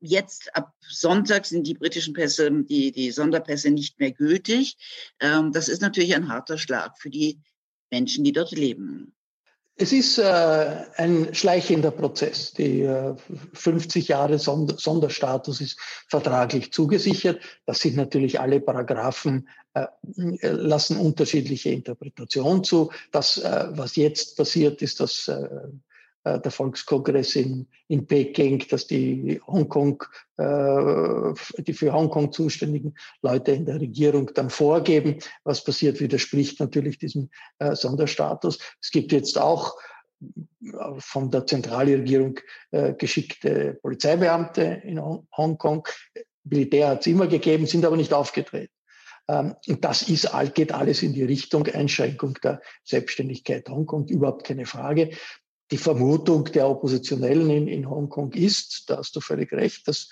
Jetzt 0.00 0.54
ab 0.56 0.74
Sonntag 0.80 1.46
sind 1.46 1.66
die 1.66 1.74
britischen 1.74 2.12
Pässe, 2.12 2.50
die, 2.50 2.90
die 2.90 3.12
Sonderpässe 3.12 3.70
nicht 3.70 4.00
mehr 4.00 4.10
gültig. 4.10 4.76
Ähm, 5.20 5.52
das 5.52 5.68
ist 5.68 5.80
natürlich 5.80 6.14
ein 6.16 6.28
harter 6.28 6.58
Schlag 6.58 6.98
für 6.98 7.10
die 7.10 7.40
Menschen, 7.90 8.24
die 8.24 8.32
dort 8.32 8.50
leben. 8.50 9.14
Es 9.76 9.90
ist 9.92 10.18
äh, 10.18 10.84
ein 10.96 11.34
schleichender 11.34 11.90
Prozess. 11.90 12.52
Die 12.52 12.82
äh, 12.82 13.14
50 13.54 14.08
Jahre 14.08 14.38
Sonder 14.38 14.76
Sonderstatus 14.78 15.60
ist 15.60 15.78
vertraglich 16.08 16.72
zugesichert. 16.72 17.40
Das 17.64 17.80
sind 17.80 17.96
natürlich 17.96 18.38
alle 18.38 18.60
Paragraphen, 18.60 19.48
äh, 19.74 19.86
lassen 20.42 20.98
unterschiedliche 20.98 21.70
Interpretationen 21.70 22.64
zu. 22.64 22.92
Das, 23.12 23.38
äh, 23.38 23.68
was 23.70 23.96
jetzt 23.96 24.36
passiert, 24.36 24.82
ist, 24.82 25.00
dass 25.00 25.28
äh, 25.28 25.32
äh, 25.32 25.68
der 26.24 26.50
Volkskongress 26.50 27.36
in, 27.36 27.66
in 27.88 28.06
Peking, 28.06 28.64
dass 28.68 28.86
die 28.86 29.40
Hongkong, 29.46 30.02
äh, 30.36 31.62
die 31.62 31.72
für 31.72 31.92
Hongkong 31.92 32.32
zuständigen 32.32 32.94
Leute 33.22 33.52
in 33.52 33.66
der 33.66 33.80
Regierung 33.80 34.30
dann 34.34 34.50
vorgeben, 34.50 35.18
was 35.44 35.64
passiert, 35.64 36.00
widerspricht 36.00 36.60
natürlich 36.60 36.98
diesem 36.98 37.30
äh, 37.58 37.74
Sonderstatus. 37.74 38.58
Es 38.80 38.90
gibt 38.90 39.12
jetzt 39.12 39.38
auch 39.38 39.76
äh, 40.20 40.76
von 40.98 41.30
der 41.30 41.46
Zentralregierung 41.46 42.38
äh, 42.70 42.94
geschickte 42.94 43.78
Polizeibeamte 43.82 44.82
in 44.84 45.00
Hongkong. 45.00 45.88
Militär 46.44 46.88
hat 46.88 47.00
es 47.00 47.06
immer 47.06 47.26
gegeben, 47.26 47.66
sind 47.66 47.84
aber 47.84 47.96
nicht 47.96 48.12
aufgetreten. 48.12 48.72
Ähm, 49.28 49.54
und 49.68 49.84
das 49.84 50.08
ist, 50.08 50.30
geht 50.54 50.72
alles 50.72 51.02
in 51.02 51.14
die 51.14 51.24
Richtung 51.24 51.66
Einschränkung 51.66 52.38
der 52.42 52.60
Selbstständigkeit 52.84 53.68
Hongkong, 53.68 54.06
überhaupt 54.08 54.44
keine 54.44 54.66
Frage 54.66 55.10
die 55.72 55.78
Vermutung 55.78 56.44
der 56.44 56.68
Oppositionellen 56.68 57.50
in, 57.50 57.66
in 57.66 57.90
Hongkong 57.90 58.32
ist, 58.32 58.84
da 58.88 58.98
hast 58.98 59.16
du 59.16 59.20
völlig 59.20 59.52
recht, 59.52 59.88
dass 59.88 60.10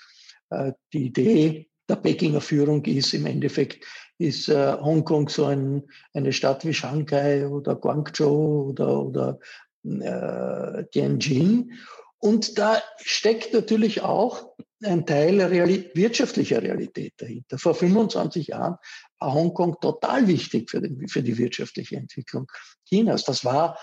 äh, 0.49 0.73
die 0.91 1.05
Idee 1.05 1.69
der 1.87 1.97
Pekinger 1.97 2.41
Führung 2.41 2.83
ist, 2.85 3.13
im 3.13 3.27
Endeffekt 3.27 3.85
ist 4.17 4.49
äh, 4.49 4.73
Hongkong 4.73 5.29
so 5.29 5.45
ein, 5.45 5.83
eine 6.13 6.33
Stadt 6.33 6.65
wie 6.65 6.73
Shanghai 6.73 7.47
oder 7.47 7.75
Guangzhou 7.75 8.69
oder, 8.69 9.03
oder 9.03 9.39
äh, 9.83 10.83
Tianjin. 10.91 11.73
Und 12.17 12.57
da 12.57 12.81
steckt 12.97 13.53
natürlich 13.53 14.01
auch 14.01 14.55
ein 14.83 15.05
Teil 15.05 15.41
Reali 15.41 15.91
wirtschaftlicher 15.93 16.61
Realität 16.61 17.13
dahinter. 17.17 17.59
Vor 17.59 17.75
25 17.75 18.47
Jahren 18.47 18.77
war 19.19 19.33
Hongkong 19.33 19.77
total 19.79 20.27
wichtig 20.27 20.71
für, 20.71 20.81
den, 20.81 21.07
für 21.07 21.21
die 21.21 21.37
wirtschaftliche 21.37 21.97
Entwicklung 21.97 22.51
Chinas. 22.87 23.25
Das 23.25 23.45
war 23.45 23.77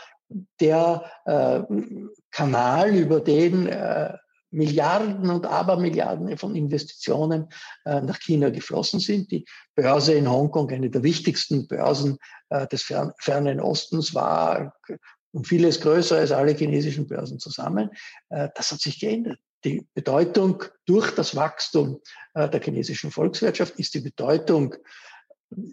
der 0.61 1.05
äh, 1.25 1.61
Kanal, 2.31 2.95
über 2.95 3.21
den 3.21 3.67
äh, 3.67 4.15
Milliarden 4.51 5.29
und 5.29 5.47
Abermilliarden 5.47 6.37
von 6.39 6.55
Investitionen 6.55 7.49
äh, 7.85 8.01
nach 8.01 8.19
China 8.19 8.49
geflossen 8.51 9.01
sind. 9.01 9.31
Die 9.31 9.45
Börse 9.75 10.15
in 10.15 10.31
Hongkong, 10.31 10.71
eine 10.71 10.91
der 10.91 11.03
wichtigsten 11.03 11.69
Börsen 11.69 12.19
äh, 12.49 12.67
des 12.67 12.83
fern 12.83 13.13
fernen 13.19 13.61
Ostens, 13.61 14.15
war 14.15 14.75
um 15.33 15.45
vieles 15.45 15.81
größer 15.81 16.17
als 16.17 16.33
alle 16.33 16.55
chinesischen 16.55 17.07
Börsen 17.07 17.39
zusammen. 17.39 17.91
Äh, 18.31 18.49
das 18.55 18.73
hat 18.73 18.81
sich 18.81 18.99
geändert. 18.99 19.39
Die 19.65 19.87
Bedeutung 19.93 20.65
durch 20.87 21.11
das 21.15 21.37
Wachstum 21.37 22.01
äh, 22.35 22.49
der 22.49 22.63
chinesischen 22.63 23.11
Volkswirtschaft 23.11 23.79
ist 23.79 23.95
die 23.95 24.01
Bedeutung 24.01 24.75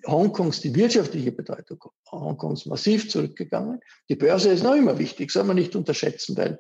Hongkongs, 0.07 0.61
die 0.61 0.73
wirtschaftliche 0.73 1.31
Bedeutung 1.31 1.83
Hongkongs 2.11 2.65
massiv 2.65 3.09
zurückgegangen. 3.09 3.81
Die 4.09 4.15
Börse 4.15 4.49
ist 4.49 4.63
noch 4.63 4.75
immer 4.75 4.97
wichtig, 4.97 5.31
soll 5.31 5.43
man 5.43 5.57
nicht 5.57 5.75
unterschätzen, 5.75 6.37
weil 6.37 6.59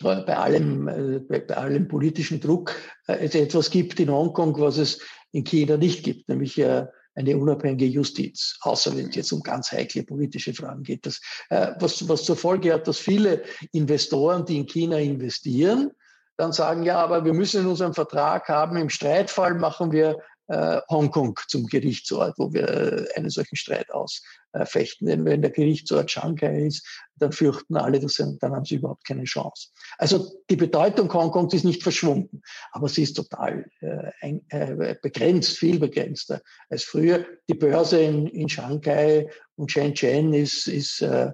bei 0.00 0.36
allem, 0.36 0.88
äh, 0.88 1.18
bei, 1.18 1.56
allem 1.56 1.88
politischen 1.88 2.40
Druck 2.40 2.74
äh, 3.06 3.18
es 3.24 3.34
etwas 3.34 3.70
gibt 3.70 4.00
in 4.00 4.10
Hongkong, 4.10 4.58
was 4.58 4.78
es 4.78 5.00
in 5.32 5.44
China 5.44 5.76
nicht 5.76 6.02
gibt, 6.02 6.28
nämlich 6.28 6.58
äh, 6.58 6.86
eine 7.14 7.36
unabhängige 7.36 7.84
Justiz, 7.84 8.56
außer 8.62 8.96
wenn 8.96 9.10
es 9.10 9.16
jetzt 9.16 9.32
um 9.32 9.42
ganz 9.42 9.70
heikle 9.72 10.04
politische 10.04 10.54
Fragen 10.54 10.84
geht. 10.84 11.04
Das, 11.04 11.20
was, 11.50 12.08
was 12.08 12.24
zur 12.24 12.36
Folge 12.36 12.72
hat, 12.72 12.86
dass 12.86 12.98
viele 12.98 13.42
Investoren, 13.72 14.46
die 14.46 14.58
in 14.58 14.66
China 14.66 14.96
investieren, 14.96 15.90
dann 16.36 16.52
sagen, 16.52 16.84
ja, 16.84 16.98
aber 16.98 17.24
wir 17.24 17.34
müssen 17.34 17.62
in 17.62 17.66
unserem 17.66 17.94
Vertrag 17.94 18.48
haben, 18.48 18.76
im 18.76 18.88
Streitfall 18.88 19.54
machen 19.54 19.92
wir 19.92 20.18
äh, 20.50 20.80
Hongkong 20.90 21.38
zum 21.46 21.66
Gerichtsort, 21.66 22.34
wo 22.36 22.52
wir 22.52 22.68
äh, 22.68 23.06
einen 23.14 23.30
solchen 23.30 23.54
Streit 23.54 23.88
ausfechten. 23.92 25.06
Denn 25.06 25.24
wenn 25.24 25.42
der 25.42 25.52
Gerichtsort 25.52 26.10
Shanghai 26.10 26.66
ist, 26.66 26.84
dann 27.16 27.30
fürchten 27.30 27.76
alle, 27.76 28.00
dass 28.00 28.14
sie, 28.14 28.36
dann 28.40 28.52
haben 28.52 28.64
sie 28.64 28.74
überhaupt 28.76 29.06
keine 29.06 29.24
Chance. 29.24 29.68
Also 29.98 30.32
die 30.50 30.56
Bedeutung 30.56 31.12
Hongkongs 31.12 31.54
ist 31.54 31.64
nicht 31.64 31.84
verschwunden, 31.84 32.42
aber 32.72 32.88
sie 32.88 33.04
ist 33.04 33.14
total 33.14 33.64
äh, 33.80 34.10
ein, 34.22 34.42
äh, 34.48 34.96
begrenzt, 35.00 35.56
viel 35.56 35.78
begrenzter 35.78 36.42
als 36.68 36.82
früher. 36.82 37.24
Die 37.48 37.54
Börse 37.54 38.00
in, 38.00 38.26
in 38.26 38.48
Shanghai 38.48 39.30
und 39.54 39.70
Shenzhen 39.70 40.34
ist, 40.34 40.66
ist 40.66 41.00
äh, 41.00 41.30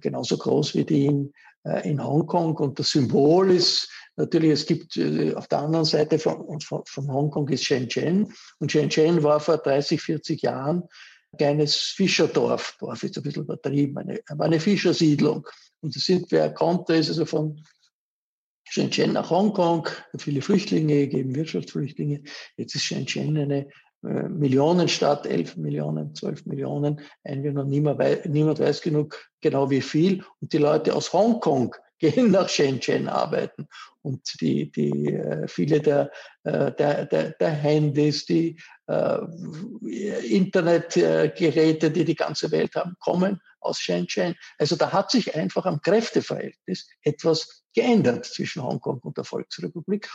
genauso 0.00 0.38
groß 0.38 0.74
wie 0.74 0.84
die 0.84 1.04
in, 1.06 1.32
äh, 1.64 1.86
in 1.86 2.02
Hongkong 2.02 2.56
und 2.56 2.78
das 2.78 2.92
Symbol 2.92 3.50
ist 3.50 3.90
Natürlich, 4.22 4.50
es 4.50 4.66
gibt 4.66 4.96
äh, 4.96 5.34
auf 5.34 5.48
der 5.48 5.58
anderen 5.58 5.84
Seite 5.84 6.16
von, 6.16 6.60
von, 6.60 6.82
von 6.86 7.12
Hongkong 7.12 7.48
ist 7.48 7.64
Shenzhen. 7.64 8.32
Und 8.60 8.70
Shenzhen 8.70 9.24
war 9.24 9.40
vor 9.40 9.58
30, 9.58 10.00
40 10.00 10.42
Jahren 10.42 10.84
ein 11.32 11.38
kleines 11.38 11.74
Fischerdorf. 11.74 12.76
Dorf 12.78 13.02
ist 13.02 13.16
ein 13.16 13.24
bisschen 13.24 13.42
übertrieben, 13.42 13.98
eine, 13.98 14.20
eine 14.38 14.60
Fischersiedlung. 14.60 15.48
Und 15.80 15.96
das 15.96 16.04
sind, 16.04 16.30
wer 16.30 16.54
konnte, 16.54 16.94
ist 16.94 17.08
also 17.08 17.26
von 17.26 17.64
Shenzhen 18.62 19.14
nach 19.14 19.28
Hongkong, 19.28 19.88
viele 20.16 20.40
Flüchtlinge 20.40 21.08
gegeben, 21.08 21.34
Wirtschaftsflüchtlinge. 21.34 22.22
Jetzt 22.56 22.76
ist 22.76 22.84
Shenzhen 22.84 23.36
eine 23.36 23.66
äh, 24.04 24.28
Millionenstadt, 24.28 25.26
11 25.26 25.56
Millionen, 25.56 26.14
12 26.14 26.46
Millionen 26.46 27.00
Einwohner. 27.24 27.64
Niemand 27.64 28.60
weiß 28.60 28.82
genug 28.82 29.18
genau 29.40 29.68
wie 29.68 29.80
viel. 29.80 30.24
Und 30.40 30.52
die 30.52 30.58
Leute 30.58 30.94
aus 30.94 31.12
Hongkong 31.12 31.74
gehen 32.02 32.32
nach 32.32 32.48
Shenzhen 32.48 33.08
arbeiten. 33.08 33.68
Und 34.02 34.40
die, 34.40 34.72
die, 34.72 35.14
äh, 35.14 35.46
viele 35.46 35.80
der, 35.80 36.10
äh, 36.42 36.72
der, 36.72 37.06
der, 37.06 37.30
der 37.30 37.50
Handys, 37.50 38.26
die 38.26 38.58
äh, 38.88 39.18
Internetgeräte, 40.28 41.92
die 41.92 42.04
die 42.04 42.16
ganze 42.16 42.50
Welt 42.50 42.74
haben, 42.74 42.96
kommen 42.98 43.40
aus 43.60 43.78
Shenzhen. 43.78 44.34
Also 44.58 44.74
da 44.74 44.92
hat 44.92 45.12
sich 45.12 45.36
einfach 45.36 45.64
am 45.64 45.80
Kräfteverhältnis 45.80 46.88
etwas 47.02 47.62
geändert 47.72 48.26
zwischen 48.26 48.64
Hongkong 48.64 48.98
und 48.98 49.16
der 49.16 49.24
Volksrepublik. 49.24 50.10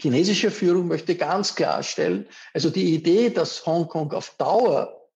Chinesische 0.00 0.52
Führung 0.52 0.86
möchte 0.86 1.16
ganz 1.16 1.56
klarstellen, 1.56 2.28
also 2.54 2.70
die 2.70 2.94
Idee, 2.94 3.30
dass 3.30 3.66
Hongkong 3.66 4.12
auf 4.12 4.36
Dauer 4.38 5.10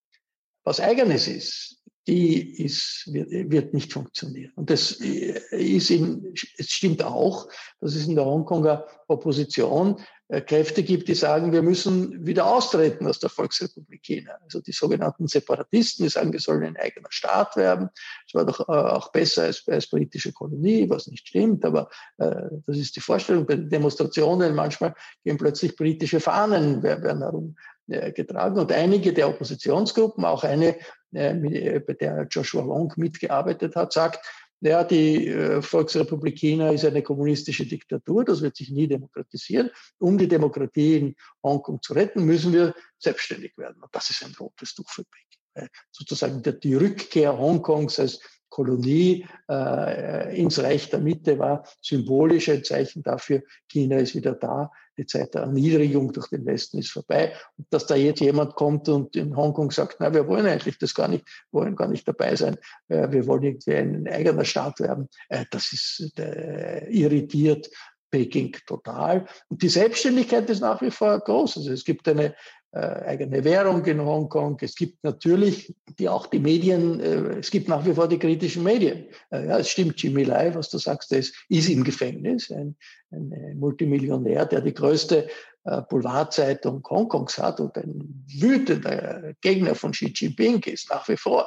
was 0.65 0.81
Eigenes 0.81 1.29
ist, 1.29 1.85
die 2.07 2.63
ist, 2.63 3.13
wird, 3.13 3.51
wird 3.51 3.75
nicht 3.75 3.93
funktionieren. 3.93 4.53
Und 4.55 4.71
das 4.71 4.93
ist 4.93 5.91
in, 5.91 6.35
es 6.57 6.71
stimmt 6.71 7.03
auch, 7.03 7.49
dass 7.81 7.95
es 7.95 8.07
in 8.07 8.15
der 8.15 8.25
Hongkonger 8.25 8.87
Opposition 9.09 10.01
äh, 10.29 10.41
Kräfte 10.41 10.83
gibt, 10.83 11.07
die 11.07 11.15
sagen, 11.15 11.53
wir 11.53 11.63
müssen 11.63 12.27
wieder 12.27 12.47
austreten 12.47 13.07
aus 13.07 13.21
der 13.21 13.31
Volksrepublik 13.31 14.03
China. 14.03 14.33
Also 14.43 14.61
die 14.61 14.73
sogenannten 14.73 15.29
Separatisten, 15.29 16.05
die 16.05 16.11
sagen, 16.11 16.33
wir 16.33 16.41
sollen 16.41 16.65
ein 16.65 16.77
eigener 16.77 17.11
Staat 17.11 17.57
werden. 17.57 17.91
Das 18.27 18.35
war 18.35 18.45
doch 18.45 18.69
äh, 18.69 18.73
auch 18.73 19.13
besser 19.13 19.45
als, 19.45 19.67
als 19.69 19.89
britische 19.89 20.33
Kolonie, 20.33 20.91
was 20.91 21.07
nicht 21.07 21.29
stimmt, 21.29 21.65
aber 21.65 21.89
äh, 22.19 22.49
das 22.67 22.77
ist 22.77 22.97
die 22.97 23.01
Vorstellung. 23.01 23.47
Bei 23.47 23.55
Demonstrationen 23.55 24.55
manchmal 24.57 24.95
gehen 25.25 25.39
plötzlich 25.39 25.77
britische 25.77 26.19
Fahnen, 26.19 26.83
werden 26.83 27.23
herum 27.23 27.55
äh, 27.57 27.76
getragen 27.87 28.59
und 28.59 28.73
einige 28.73 29.13
der 29.13 29.29
Oppositionsgruppen, 29.29 30.25
auch 30.25 30.45
eine, 30.45 30.77
äh, 31.15 31.31
äh, 31.31 31.81
bei 31.81 31.95
der 31.95 32.27
Joshua 32.31 32.67
Wong 32.67 32.93
mitgearbeitet 32.97 33.77
hat, 33.77 33.93
sagt, 33.93 34.25
ja, 34.63 34.85
die 34.85 35.61
Volksrepublik 35.61 36.39
China 36.39 36.71
ist 36.71 36.87
eine 36.87 37.03
kommunistische 37.03 37.67
Diktatur, 37.67 38.25
das 38.25 38.41
wird 38.41 38.57
sich 38.57 38.71
nie 38.71 38.89
demokratisieren. 38.89 39.71
Um 39.99 40.17
die 40.17 40.29
Demokratie 40.29 40.97
in 40.97 41.17
Hongkong 41.43 41.83
zu 41.83 41.93
retten, 41.93 42.25
müssen 42.25 42.55
wir 42.55 42.75
selbstständig 42.99 43.59
werden. 43.59 43.83
Und 43.83 43.95
das 43.95 44.09
ist 44.09 44.25
ein 44.25 44.35
rotes 44.41 44.75
Tuch 44.75 44.89
für 44.89 45.05
Peking. 45.05 45.69
sozusagen 45.91 46.43
die 46.43 46.75
Rückkehr 46.75 47.37
Hongkongs 47.37 48.01
als 48.01 48.19
Kolonie 48.49 49.27
äh, 49.51 50.41
ins 50.41 50.63
Reich 50.63 50.91
der 50.91 51.01
Mitte 51.01 51.39
war 51.39 51.65
symbolisch 51.83 52.49
ein 52.49 52.65
Zeichen 52.65 53.03
dafür, 53.03 53.43
China 53.69 53.97
ist 53.97 54.15
wieder 54.15 54.33
da, 54.33 54.71
die 54.97 55.07
Zeit 55.07 55.35
der 55.35 55.43
Erniedrigung 55.43 56.13
durch 56.13 56.29
den 56.29 56.47
Westen 56.47 56.79
ist 56.79 56.91
vorbei. 56.91 57.35
Und 57.59 57.67
dass 57.71 57.87
da 57.87 57.97
jetzt 57.97 58.21
jemand 58.21 58.55
kommt 58.55 58.89
und 58.89 59.15
in 59.15 59.37
Hongkong 59.37 59.71
sagt, 59.71 59.97
na, 60.01 60.13
wir 60.15 60.27
wollen 60.27 60.47
eigentlich 60.47 60.79
das 60.79 60.95
gar 60.95 61.09
nicht, 61.09 61.27
wollen 61.53 61.77
gar 61.77 61.89
nicht 61.89 62.09
dabei 62.09 62.35
sein, 62.37 62.57
äh, 62.89 63.11
wir 63.11 63.27
wollen 63.27 63.43
irgendwie 63.43 63.75
ein 63.75 64.09
eigener 64.09 64.45
Staat 64.45 64.81
werden, 64.81 65.09
äh, 65.29 65.45
das 65.51 65.73
ist 65.73 66.19
äh, 66.19 66.89
irritiert 66.89 67.71
Peking 68.11 68.57
total. 68.67 69.27
Und 69.49 69.63
die 69.63 69.69
Selbstständigkeit 69.69 70.49
ist 70.49 70.61
nach 70.61 70.81
wie 70.81 70.91
vor 70.91 71.19
groß. 71.19 71.59
Also 71.59 71.73
es 71.73 71.85
gibt 71.85 72.09
eine 72.09 72.35
eigene 72.77 73.45
Währung 73.45 73.85
in 73.85 74.01
Hongkong. 74.01 74.59
Es 74.61 74.75
gibt 74.75 75.03
natürlich 75.03 75.75
die 75.99 76.09
auch 76.09 76.27
die 76.27 76.39
Medien, 76.39 77.01
äh, 77.01 77.39
es 77.39 77.51
gibt 77.51 77.69
nach 77.69 77.85
wie 77.87 77.95
vor 77.95 78.09
die 78.09 78.19
kritischen 78.19 78.63
Medien. 78.63 79.07
Äh, 79.31 79.47
ja, 79.47 79.59
es 79.59 79.69
stimmt, 79.69 80.01
Jimmy 80.03 80.25
Lai, 80.25 80.55
was 80.55 80.71
du 80.71 80.79
sagst, 80.79 81.13
ist, 81.13 81.35
ist 81.49 81.69
im 81.69 81.85
Gefängnis, 81.85 82.51
ein, 82.51 82.77
ein 83.11 83.57
Multimillionär, 83.59 84.47
der 84.47 84.61
die 84.61 84.75
größte 84.75 85.29
äh, 85.65 85.83
Boulevardzeitung 85.89 86.87
Hongkongs 86.89 87.39
hat 87.39 87.61
und 87.61 87.77
ein 87.77 88.27
wütender 88.39 89.33
Gegner 89.41 89.75
von 89.75 89.93
Xi 89.93 90.13
Jinping 90.15 90.63
ist, 90.65 90.91
nach 90.91 91.09
wie 91.09 91.17
vor. 91.17 91.47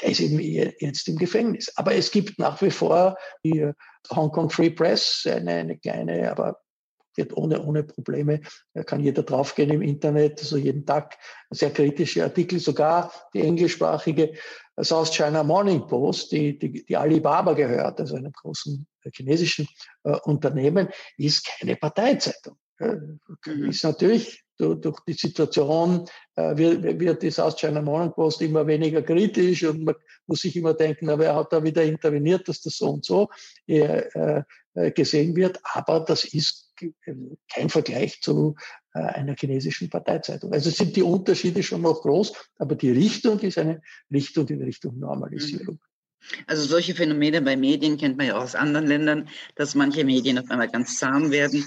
Der 0.00 0.10
ist 0.10 0.20
eben 0.20 0.40
jetzt 0.40 1.06
im 1.08 1.16
Gefängnis. 1.16 1.72
Aber 1.76 1.94
es 1.94 2.10
gibt 2.10 2.38
nach 2.38 2.60
wie 2.62 2.70
vor 2.70 3.16
die 3.44 3.70
Hongkong 4.10 4.50
Free 4.50 4.70
Press, 4.70 5.26
eine, 5.30 5.52
eine 5.52 5.78
kleine, 5.78 6.30
aber 6.30 6.61
wird 7.16 7.36
ohne, 7.36 7.62
ohne 7.62 7.82
Probleme, 7.82 8.40
da 8.74 8.82
kann 8.82 9.00
jeder 9.00 9.22
draufgehen 9.22 9.70
im 9.70 9.82
Internet, 9.82 10.40
also 10.40 10.56
jeden 10.56 10.86
Tag 10.86 11.18
sehr 11.50 11.70
kritische 11.70 12.24
Artikel, 12.24 12.58
sogar 12.58 13.12
die 13.34 13.42
englischsprachige 13.42 14.34
South 14.80 15.10
China 15.10 15.42
Morning 15.42 15.86
Post, 15.86 16.32
die, 16.32 16.58
die, 16.58 16.84
die 16.84 16.96
Alibaba 16.96 17.52
gehört, 17.52 18.00
also 18.00 18.16
einem 18.16 18.32
großen 18.32 18.86
chinesischen 19.12 19.68
äh, 20.04 20.16
Unternehmen, 20.24 20.88
ist 21.18 21.46
keine 21.46 21.76
Parteizeitung. 21.76 22.56
Äh, 22.78 22.96
mhm. 23.46 23.70
Ist 23.70 23.84
natürlich 23.84 24.42
durch, 24.58 24.80
durch 24.80 25.00
die 25.06 25.12
Situation 25.12 26.06
äh, 26.36 26.56
wird, 26.56 27.00
wird 27.00 27.22
die 27.22 27.30
South 27.30 27.56
China 27.56 27.82
Morning 27.82 28.12
Post 28.12 28.42
immer 28.42 28.66
weniger 28.66 29.02
kritisch 29.02 29.64
und 29.64 29.84
man 29.84 29.94
muss 30.26 30.42
sich 30.42 30.56
immer 30.56 30.74
denken, 30.74 31.06
na, 31.06 31.18
wer 31.18 31.34
hat 31.34 31.52
da 31.52 31.62
wieder 31.62 31.82
interveniert, 31.82 32.48
dass 32.48 32.60
das 32.62 32.76
so 32.76 32.90
und 32.90 33.04
so 33.04 33.28
äh, 33.66 34.04
äh, 34.74 34.90
gesehen 34.92 35.36
wird. 35.36 35.60
Aber 35.74 36.00
das 36.00 36.24
ist 36.24 36.61
kein 37.48 37.68
Vergleich 37.68 38.20
zu 38.20 38.56
äh, 38.94 39.00
einer 39.00 39.34
chinesischen 39.38 39.90
Parteizeitung. 39.90 40.52
Also 40.52 40.70
sind 40.70 40.96
die 40.96 41.02
Unterschiede 41.02 41.62
schon 41.62 41.82
noch 41.82 42.02
groß, 42.02 42.32
aber 42.58 42.74
die 42.74 42.90
Richtung 42.90 43.38
ist 43.40 43.58
eine 43.58 43.82
Richtung 44.10 44.48
in 44.48 44.62
Richtung 44.62 44.98
Normalisierung. 44.98 45.78
Also 46.46 46.64
solche 46.64 46.94
Phänomene 46.94 47.42
bei 47.42 47.56
Medien 47.56 47.98
kennt 47.98 48.16
man 48.16 48.28
ja 48.28 48.36
auch 48.36 48.42
aus 48.42 48.54
anderen 48.54 48.86
Ländern, 48.86 49.28
dass 49.56 49.74
manche 49.74 50.04
Medien 50.04 50.38
auf 50.38 50.50
einmal 50.50 50.68
ganz 50.68 50.98
zahm 50.98 51.30
werden 51.30 51.64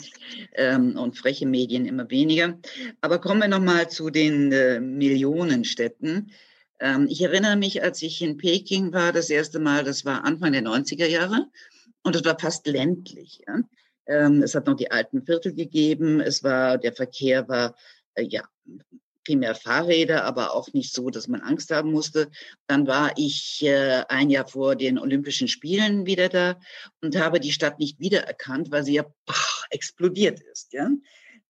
ähm, 0.53 0.97
und 0.97 1.17
freche 1.17 1.45
Medien 1.45 1.85
immer 1.85 2.09
weniger. 2.09 2.57
Aber 3.01 3.19
kommen 3.19 3.41
wir 3.41 3.47
nochmal 3.47 3.89
zu 3.89 4.09
den 4.09 4.51
äh, 4.51 4.79
Millionenstädten. 4.79 6.31
Ähm, 6.79 7.07
ich 7.09 7.21
erinnere 7.21 7.57
mich, 7.57 7.83
als 7.83 8.01
ich 8.01 8.21
in 8.21 8.37
Peking 8.37 8.93
war, 8.93 9.11
das 9.11 9.29
erste 9.29 9.59
Mal, 9.59 9.83
das 9.83 10.05
war 10.05 10.23
Anfang 10.23 10.53
der 10.53 10.63
90er 10.63 11.07
Jahre 11.07 11.47
und 12.03 12.15
es 12.15 12.23
war 12.23 12.39
fast 12.39 12.65
ländlich. 12.67 13.41
Ja? 13.47 13.59
Ähm, 14.07 14.43
es 14.43 14.55
hat 14.55 14.67
noch 14.67 14.75
die 14.75 14.91
alten 14.91 15.23
Viertel 15.25 15.53
gegeben. 15.53 16.19
Es 16.19 16.43
war, 16.43 16.77
der 16.77 16.93
Verkehr 16.93 17.47
war, 17.47 17.75
äh, 18.15 18.23
ja, 18.23 18.43
primär 19.25 19.55
Fahrräder, 19.55 20.23
aber 20.23 20.53
auch 20.53 20.71
nicht 20.73 20.93
so, 20.93 21.09
dass 21.09 21.27
man 21.27 21.41
Angst 21.41 21.71
haben 21.71 21.91
musste. 21.91 22.29
Dann 22.67 22.87
war 22.87 23.11
ich 23.17 23.63
äh, 23.63 24.03
ein 24.07 24.29
Jahr 24.29 24.47
vor 24.47 24.75
den 24.75 24.99
Olympischen 24.99 25.47
Spielen 25.47 26.05
wieder 26.05 26.29
da 26.29 26.59
und 27.01 27.17
habe 27.17 27.39
die 27.39 27.51
Stadt 27.51 27.79
nicht 27.79 27.99
wiedererkannt, 27.99 28.71
weil 28.71 28.83
sie 28.83 28.93
ja 28.93 29.05
pach, 29.25 29.65
explodiert 29.71 30.39
ist. 30.39 30.73
Ja? 30.73 30.89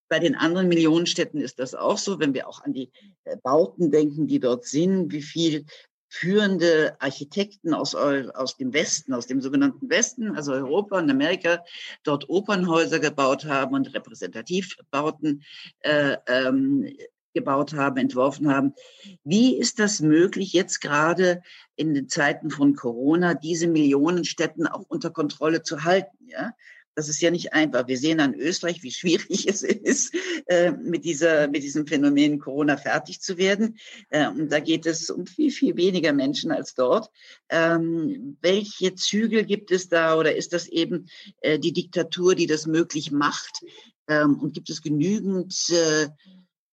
Bei 0.07 0.19
den 0.19 0.35
anderen 0.35 0.69
Millionenstädten 0.69 1.41
ist 1.41 1.59
das 1.59 1.75
auch 1.75 1.97
so, 1.97 2.19
wenn 2.19 2.33
wir 2.33 2.47
auch 2.47 2.61
an 2.63 2.73
die 2.73 2.91
äh, 3.25 3.35
Bauten 3.43 3.91
denken, 3.91 4.27
die 4.27 4.39
dort 4.39 4.65
sind, 4.65 5.11
wie 5.11 5.21
viel 5.21 5.65
führende 6.15 6.95
Architekten 6.99 7.73
aus, 7.73 7.93
aus 7.93 8.55
dem 8.55 8.73
Westen, 8.73 9.13
aus 9.13 9.27
dem 9.27 9.41
sogenannten 9.41 9.89
Westen, 9.89 10.35
also 10.35 10.53
Europa 10.53 10.97
und 10.97 11.11
Amerika, 11.11 11.63
dort 12.03 12.29
Opernhäuser 12.29 12.99
gebaut 12.99 13.45
haben 13.45 13.75
und 13.75 13.93
Repräsentativbauten 13.93 15.43
äh, 15.81 16.15
ähm, 16.27 16.87
gebaut 17.33 17.73
haben, 17.73 17.97
entworfen 17.97 18.49
haben. 18.49 18.73
Wie 19.25 19.57
ist 19.57 19.77
das 19.79 19.99
möglich, 19.99 20.53
jetzt 20.53 20.79
gerade 20.79 21.41
in 21.75 21.93
den 21.93 22.07
Zeiten 22.07 22.49
von 22.49 22.75
Corona 22.75 23.33
diese 23.33 23.67
Millionenstädten 23.67 24.67
auch 24.67 24.85
unter 24.87 25.09
Kontrolle 25.09 25.63
zu 25.63 25.83
halten? 25.83 26.17
Ja? 26.27 26.53
Das 26.95 27.09
ist 27.09 27.21
ja 27.21 27.29
nicht 27.29 27.53
einfach. 27.53 27.87
Wir 27.87 27.97
sehen 27.97 28.19
an 28.21 28.33
Österreich, 28.33 28.81
wie 28.81 28.91
schwierig 28.91 29.47
es 29.47 29.63
ist, 29.63 30.15
äh, 30.47 30.71
mit, 30.71 31.03
dieser, 31.05 31.47
mit 31.47 31.63
diesem 31.63 31.85
Phänomen 31.85 32.39
Corona 32.39 32.77
fertig 32.77 33.21
zu 33.21 33.37
werden. 33.37 33.77
Äh, 34.09 34.29
und 34.29 34.51
da 34.51 34.59
geht 34.59 34.85
es 34.85 35.09
um 35.09 35.27
viel, 35.27 35.51
viel 35.51 35.75
weniger 35.75 36.13
Menschen 36.13 36.51
als 36.51 36.73
dort. 36.73 37.11
Ähm, 37.49 38.37
welche 38.41 38.95
Zügel 38.95 39.43
gibt 39.43 39.71
es 39.71 39.89
da 39.89 40.17
oder 40.17 40.35
ist 40.35 40.53
das 40.53 40.67
eben 40.67 41.07
äh, 41.41 41.59
die 41.59 41.73
Diktatur, 41.73 42.33
die 42.35 42.47
das 42.47 42.65
möglich 42.65 43.11
macht? 43.11 43.61
Ähm, 44.07 44.39
und 44.39 44.53
gibt 44.53 44.69
es 44.69 44.81
genügend, 44.81 45.67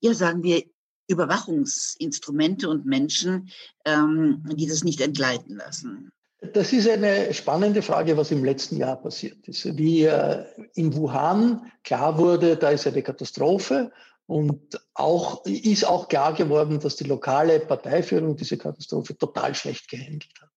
ja, 0.01 0.14
sagen 0.14 0.43
wir, 0.43 0.62
Überwachungsinstrumente 1.09 2.68
und 2.68 2.87
Menschen, 2.87 3.51
ähm, 3.85 4.43
die 4.55 4.66
das 4.66 4.85
nicht 4.85 5.01
entgleiten 5.01 5.57
lassen? 5.57 6.12
Das 6.51 6.72
ist 6.72 6.88
eine 6.88 7.32
spannende 7.32 7.82
Frage, 7.82 8.16
was 8.16 8.32
im 8.32 8.45
letzten 8.45 8.76
Jahr 8.76 8.97
passiert 8.97 9.47
ist. 9.47 9.76
Wie 9.78 10.05
äh, 10.05 10.45
in 10.74 10.95
Wuhan 10.97 11.70
klar 11.84 12.18
wurde, 12.18 12.57
da 12.57 12.70
ist 12.70 12.86
eine 12.86 13.03
Katastrophe 13.03 13.93
und 14.26 14.80
auch, 14.95 15.45
ist 15.47 15.86
auch 15.86 16.09
klar 16.09 16.34
geworden, 16.34 16.80
dass 16.80 16.97
die 16.97 17.05
lokale 17.05 17.61
Parteiführung 17.61 18.36
diese 18.36 18.59
Katastrophe 18.59 19.16
total 19.16 19.55
schlecht 19.55 19.88
gehandelt 19.88 20.32
hat. 20.40 20.49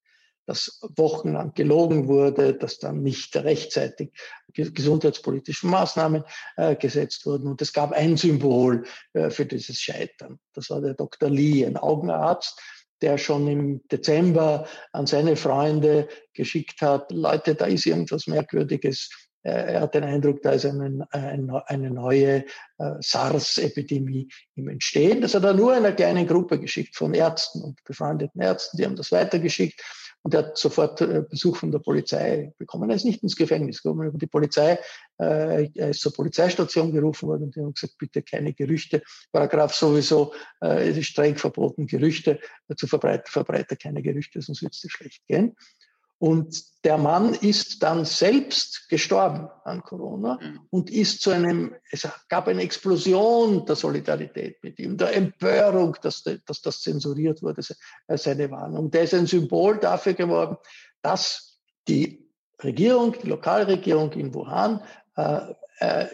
Dass 0.48 0.82
wochenlang 0.96 1.54
gelogen 1.54 2.08
wurde, 2.08 2.56
dass 2.56 2.80
dann 2.80 3.04
nicht 3.04 3.36
rechtzeitig 3.36 4.12
gesundheitspolitische 4.54 5.68
Maßnahmen 5.68 6.24
äh, 6.58 6.76
gesetzt 6.76 7.28
wurden. 7.28 7.48
Und 7.48 7.62
es 7.62 7.74
gab 7.74 7.92
ein 7.92 8.18
Symbol 8.18 8.86
äh, 9.14 9.30
für 9.30 9.46
dieses 9.46 9.80
Scheitern. 9.80 10.40
Das 10.54 10.72
war 10.72 10.82
der 10.82 10.96
Dr. 10.96 11.30
Lee, 11.30 11.66
ein 11.66 11.78
Augenarzt, 11.78 12.60
der 13.02 13.18
schon 13.18 13.48
im 13.48 13.82
Dezember 13.92 14.68
an 14.92 15.06
seine 15.06 15.36
Freunde 15.36 16.08
geschickt 16.34 16.82
hat, 16.82 17.12
Leute, 17.12 17.56
da 17.56 17.66
ist 17.66 17.86
irgendwas 17.86 18.28
Merkwürdiges. 18.28 19.10
Er 19.44 19.82
hat 19.82 19.94
den 19.94 20.04
Eindruck, 20.04 20.42
da 20.42 20.52
ist 20.52 20.66
eine, 20.66 21.08
eine 21.12 21.92
neue 21.92 22.46
äh, 22.80 22.92
SARS-Epidemie 23.00 24.28
im 24.56 24.70
Entstehen. 24.70 25.22
Das 25.22 25.36
hat 25.36 25.44
er 25.44 25.54
nur 25.54 25.74
einer 25.74 25.92
kleinen 25.92 26.26
Gruppe 26.26 26.60
geschickt 26.60 26.96
von 26.96 27.14
Ärzten 27.14 27.62
und 27.62 27.84
befreundeten 27.84 28.42
Ärzten. 28.42 28.78
Die 28.78 28.86
haben 28.86 28.96
das 28.96 29.12
weitergeschickt. 29.12 29.80
Und 30.26 30.34
er 30.34 30.40
hat 30.40 30.58
sofort 30.58 31.00
äh, 31.02 31.22
Besuch 31.30 31.58
von 31.58 31.72
der 31.72 31.78
Polizei 31.78 32.52
bekommen. 32.58 32.90
Er 32.90 32.96
ist 32.96 33.06
nicht 33.06 33.22
ins 33.22 33.36
Gefängnis 33.36 33.84
gekommen. 33.84 34.18
Die 34.18 34.26
Polizei, 34.26 34.80
äh, 35.22 35.70
er 35.76 35.90
ist 35.92 36.02
zur 36.02 36.14
Polizeistation 36.14 36.92
gerufen 36.92 37.30
worden 37.30 37.44
und 37.44 37.56
die 37.56 37.62
haben 37.62 37.76
gesagt, 37.76 37.96
bitte 38.00 38.24
keine 38.24 38.52
Gerüchte. 38.52 39.04
Paragraph 39.32 39.76
sowieso, 39.76 40.34
äh, 40.64 40.90
es 40.90 40.98
ist 40.98 41.10
streng 41.10 41.36
verboten, 41.36 41.86
Gerüchte 41.86 42.40
zu 42.76 42.88
verbreiten, 42.88 43.28
verbreite 43.28 43.78
keine 43.78 44.02
Gerüchte, 44.02 44.42
sonst 44.42 44.64
wird 44.64 44.74
es 44.74 44.82
dir 44.82 44.90
schlecht 44.90 45.22
gehen. 45.28 45.56
Und 46.26 46.84
der 46.84 46.98
Mann 46.98 47.36
ist 47.36 47.84
dann 47.84 48.04
selbst 48.04 48.90
gestorben 48.90 49.48
an 49.64 49.84
Corona 49.84 50.40
mhm. 50.42 50.62
und 50.72 50.90
ist 50.90 51.22
zu 51.22 51.30
einem, 51.30 51.76
es 51.92 52.10
gab 52.30 52.48
eine 52.48 52.64
Explosion 52.64 53.64
der 53.68 53.76
Solidarität 53.76 54.58
mit 54.64 54.80
ihm, 54.80 54.98
der 54.98 55.16
Empörung, 55.16 55.96
dass, 56.02 56.24
dass 56.24 56.62
das 56.64 56.82
zensuriert 56.82 57.44
wurde, 57.44 57.62
seine 58.08 58.50
Warnung. 58.50 58.90
Der 58.90 59.04
ist 59.04 59.14
ein 59.14 59.28
Symbol 59.28 59.78
dafür 59.78 60.16
geworden, 60.16 60.58
dass 61.04 61.60
die 61.88 62.28
Regierung, 62.64 63.16
die 63.22 63.28
Lokalregierung 63.28 64.12
in 64.14 64.34
Wuhan 64.34 64.80
äh, 64.80 64.84
äh, 64.84 65.05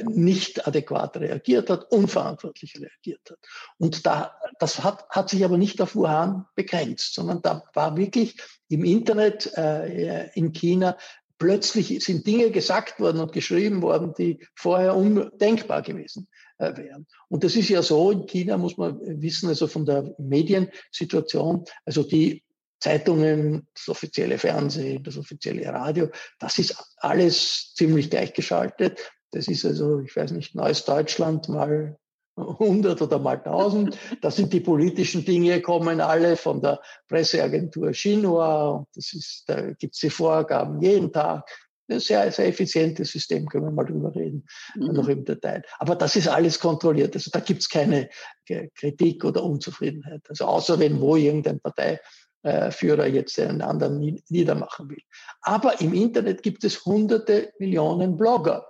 nicht 0.10 0.68
adäquat 0.68 1.18
reagiert 1.18 1.70
hat, 1.70 1.92
unverantwortlich 1.92 2.76
reagiert 2.80 3.22
hat. 3.30 3.40
Und 3.78 4.06
da, 4.06 4.36
das 4.60 4.84
hat, 4.84 5.08
hat 5.10 5.30
sich 5.30 5.46
aber 5.46 5.58
nicht 5.58 5.82
auf 5.82 5.96
Wuhan 5.96 6.46
begrenzt, 6.56 7.14
sondern 7.14 7.42
da 7.42 7.64
war 7.74 7.96
wirklich 7.96 8.36
im 8.70 8.84
Internet 8.84 9.52
äh, 9.56 10.30
in 10.34 10.52
China 10.52 10.98
plötzlich 11.42 12.04
sind 12.06 12.28
Dinge 12.28 12.52
gesagt 12.52 13.00
worden 13.00 13.20
und 13.20 13.32
geschrieben 13.32 13.82
worden, 13.82 14.14
die 14.16 14.46
vorher 14.54 14.96
undenkbar 14.96 15.82
gewesen 15.82 16.28
äh, 16.60 16.78
wären. 16.78 17.08
Und 17.30 17.44
das 17.44 17.56
ist 17.56 17.68
ja 17.68 17.82
so, 17.82 18.12
in 18.12 18.28
China 18.28 18.58
muss 18.58 18.78
man 18.78 19.00
wissen, 19.22 19.50
also 19.50 19.66
von 19.66 19.84
der 19.84 20.14
Mediensituation, 20.20 21.66
also 21.84 22.04
die 22.04 22.44
Zeitungen, 22.82 23.68
das 23.74 23.88
offizielle 23.90 24.38
Fernsehen, 24.38 25.04
das 25.04 25.18
offizielle 25.18 25.72
Radio, 25.72 26.10
das 26.40 26.60
ist 26.60 26.76
alles 26.98 27.74
ziemlich 27.76 28.10
gleichgeschaltet. 28.10 29.00
Das 29.32 29.48
ist 29.48 29.66
also, 29.66 30.00
ich 30.00 30.16
weiß 30.16 30.32
nicht, 30.32 30.56
Neues 30.56 30.84
Deutschland 30.84 31.48
mal 31.48 31.98
100 32.36 33.02
oder 33.02 33.20
mal 33.20 33.38
1000. 33.38 33.98
Da 34.22 34.32
sind 34.32 34.52
die 34.54 34.62
politischen 34.62 35.26
Dinge 35.26 35.62
kommen 35.62 36.02
alle 36.02 36.36
von 36.38 36.62
der 36.62 36.82
Presseagentur 37.08 37.92
Xinhua. 37.92 38.70
Und 38.70 38.88
das 38.96 39.14
ist, 39.14 39.44
da 39.48 39.72
gibt 39.72 39.96
es 39.96 40.00
die 40.00 40.10
Vorgaben 40.10 40.82
jeden 40.82 41.12
Tag. 41.12 41.50
Ein 41.90 42.00
sehr, 42.00 42.32
sehr 42.32 42.48
effizientes 42.48 43.12
System, 43.12 43.48
können 43.48 43.66
wir 43.66 43.72
mal 43.72 43.84
drüber 43.84 44.16
reden, 44.16 44.46
mhm. 44.76 44.94
noch 44.94 45.10
im 45.10 45.26
Detail. 45.26 45.62
Aber 45.78 45.96
das 45.96 46.16
ist 46.16 46.30
alles 46.30 46.58
kontrolliert. 46.58 47.14
Also 47.16 47.30
da 47.32 47.42
gibt 47.42 47.62
es 47.62 47.70
keine 47.70 48.10
Kritik 48.76 49.26
oder 49.26 49.44
Unzufriedenheit. 49.44 50.22
Also 50.30 50.46
außer 50.46 50.80
wenn 50.80 51.02
wo 51.02 51.18
irgendein 52.44 52.72
Parteiführer 52.72 53.08
jetzt 53.08 53.40
einen 53.40 53.62
anderen 53.62 54.22
niedermachen 54.30 54.90
will. 54.90 55.02
Aber 55.42 55.80
im 55.82 55.94
Internet 55.94 56.44
gibt 56.44 56.64
es 56.64 56.86
hunderte 56.86 57.54
Millionen 57.60 58.18
Blogger. 58.18 58.66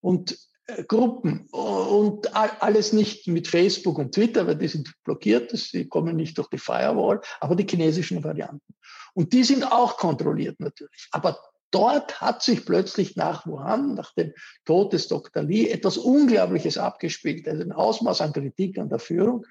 Und 0.00 0.38
äh, 0.66 0.84
Gruppen 0.84 1.46
und 1.50 2.34
alles 2.34 2.92
nicht 2.92 3.26
mit 3.28 3.48
Facebook 3.48 3.98
und 3.98 4.14
Twitter, 4.14 4.46
weil 4.46 4.56
die 4.56 4.68
sind 4.68 4.92
blockiert, 5.04 5.52
die 5.72 5.88
kommen 5.88 6.16
nicht 6.16 6.36
durch 6.38 6.48
die 6.48 6.58
Firewall, 6.58 7.20
aber 7.40 7.56
die 7.56 7.66
chinesischen 7.68 8.22
Varianten. 8.22 8.74
Und 9.14 9.32
die 9.32 9.44
sind 9.44 9.64
auch 9.64 9.96
kontrolliert 9.96 10.60
natürlich. 10.60 11.08
Aber 11.10 11.38
dort 11.70 12.20
hat 12.20 12.42
sich 12.42 12.64
plötzlich 12.64 13.16
nach 13.16 13.46
Wuhan, 13.46 13.94
nach 13.94 14.12
dem 14.14 14.32
Tod 14.64 14.92
des 14.92 15.08
Dr. 15.08 15.42
Li, 15.42 15.68
etwas 15.68 15.96
Unglaubliches 15.96 16.78
abgespielt, 16.78 17.48
also 17.48 17.62
ein 17.62 17.72
Ausmaß 17.72 18.20
an 18.20 18.32
Kritik 18.32 18.78
an 18.78 18.88
der 18.88 18.98
Führung, 18.98 19.46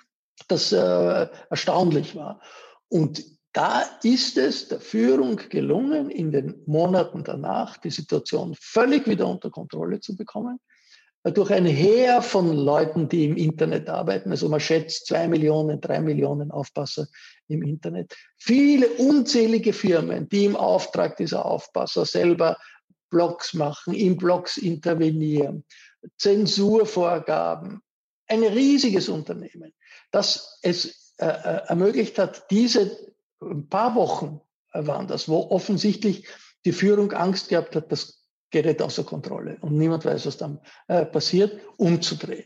das 0.48 0.72
äh, 0.72 1.28
erstaunlich 1.50 2.16
war. 2.16 2.42
Und 2.88 3.35
da 3.56 3.84
ist 4.04 4.38
es 4.38 4.68
der 4.68 4.82
Führung 4.82 5.38
gelungen, 5.50 6.10
in 6.10 6.32
den 6.32 6.62
Monaten 6.66 7.24
danach 7.24 7.78
die 7.78 7.90
Situation 7.90 8.54
völlig 8.60 9.08
wieder 9.08 9.28
unter 9.28 9.50
Kontrolle 9.50 10.02
zu 10.02 10.18
bekommen 10.18 10.60
durch 11.32 11.52
ein 11.52 11.66
Heer 11.66 12.22
von 12.22 12.56
Leuten, 12.56 13.10
die 13.10 13.26
im 13.26 13.38
Internet 13.38 13.90
arbeiten. 13.90 14.30
Also 14.30 14.48
man 14.48 14.60
schätzt 14.60 15.08
zwei 15.08 15.28
Millionen, 15.28 15.82
drei 15.82 16.00
Millionen 16.00 16.52
Aufpasser 16.52 17.08
im 17.48 17.64
Internet. 17.64 18.16
Viele 18.38 18.90
unzählige 18.90 19.74
Firmen, 19.74 20.30
die 20.30 20.46
im 20.46 20.56
Auftrag 20.56 21.18
dieser 21.18 21.46
Aufpasser 21.46 22.06
selber 22.06 22.58
Blogs 23.10 23.54
machen, 23.54 23.94
in 23.94 24.18
Blogs 24.18 24.58
intervenieren, 24.58 25.64
Zensurvorgaben. 26.18 27.82
Ein 28.28 28.44
riesiges 28.44 29.10
Unternehmen, 29.10 29.74
das 30.12 30.60
es 30.62 31.14
äh, 31.18 31.26
äh 31.28 31.62
ermöglicht 31.68 32.20
hat, 32.20 32.46
diese 32.52 33.15
ein 33.42 33.68
paar 33.68 33.96
Wochen 33.96 34.42
waren 34.74 35.08
das, 35.08 35.30
wo 35.30 35.50
offensichtlich 35.50 36.28
die 36.66 36.72
Führung 36.72 37.12
Angst 37.14 37.50
gehabt 37.50 37.76
hat, 37.76 37.92
dass 37.92 38.26
gerät 38.52 38.82
außer 38.82 39.04
Kontrolle 39.04 39.58
und 39.62 39.78
niemand 39.78 40.06
weiß, 40.06 40.26
was 40.26 40.38
dann 40.38 40.60
äh, 40.88 41.06
passiert, 41.06 41.60
umzudrehen. 41.78 42.46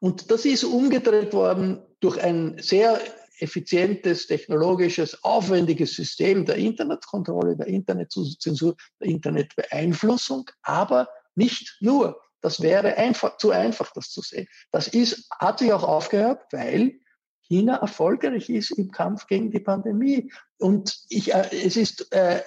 Und 0.00 0.30
das 0.30 0.44
ist 0.44 0.64
umgedreht 0.64 1.32
worden 1.32 1.82
durch 2.00 2.22
ein 2.22 2.56
sehr 2.60 3.00
effizientes, 3.40 4.26
technologisches, 4.26 5.24
aufwendiges 5.24 5.94
System 5.94 6.44
der 6.44 6.56
Internetkontrolle, 6.56 7.56
der 7.56 7.66
Internetzensur, 7.66 8.76
der 9.00 9.08
Internetbeeinflussung, 9.08 10.50
aber 10.62 11.08
nicht 11.34 11.78
nur. 11.80 12.20
Das 12.40 12.60
wäre 12.60 12.96
einfach, 12.96 13.36
zu 13.36 13.50
einfach, 13.50 13.92
das 13.92 14.10
zu 14.10 14.22
sehen. 14.22 14.46
Das 14.70 14.86
ist, 14.86 15.28
hat 15.40 15.58
sich 15.58 15.72
auch 15.72 15.82
aufgehört, 15.82 16.42
weil 16.52 17.00
China 17.48 17.76
erfolgreich 17.76 18.50
ist 18.50 18.72
im 18.72 18.90
Kampf 18.90 19.26
gegen 19.26 19.50
die 19.50 19.60
Pandemie. 19.60 20.30
Und 20.58 20.98
ich, 21.08 21.34
äh, 21.34 21.48
es 21.64 21.76
ist 21.76 22.12
äh, 22.12 22.42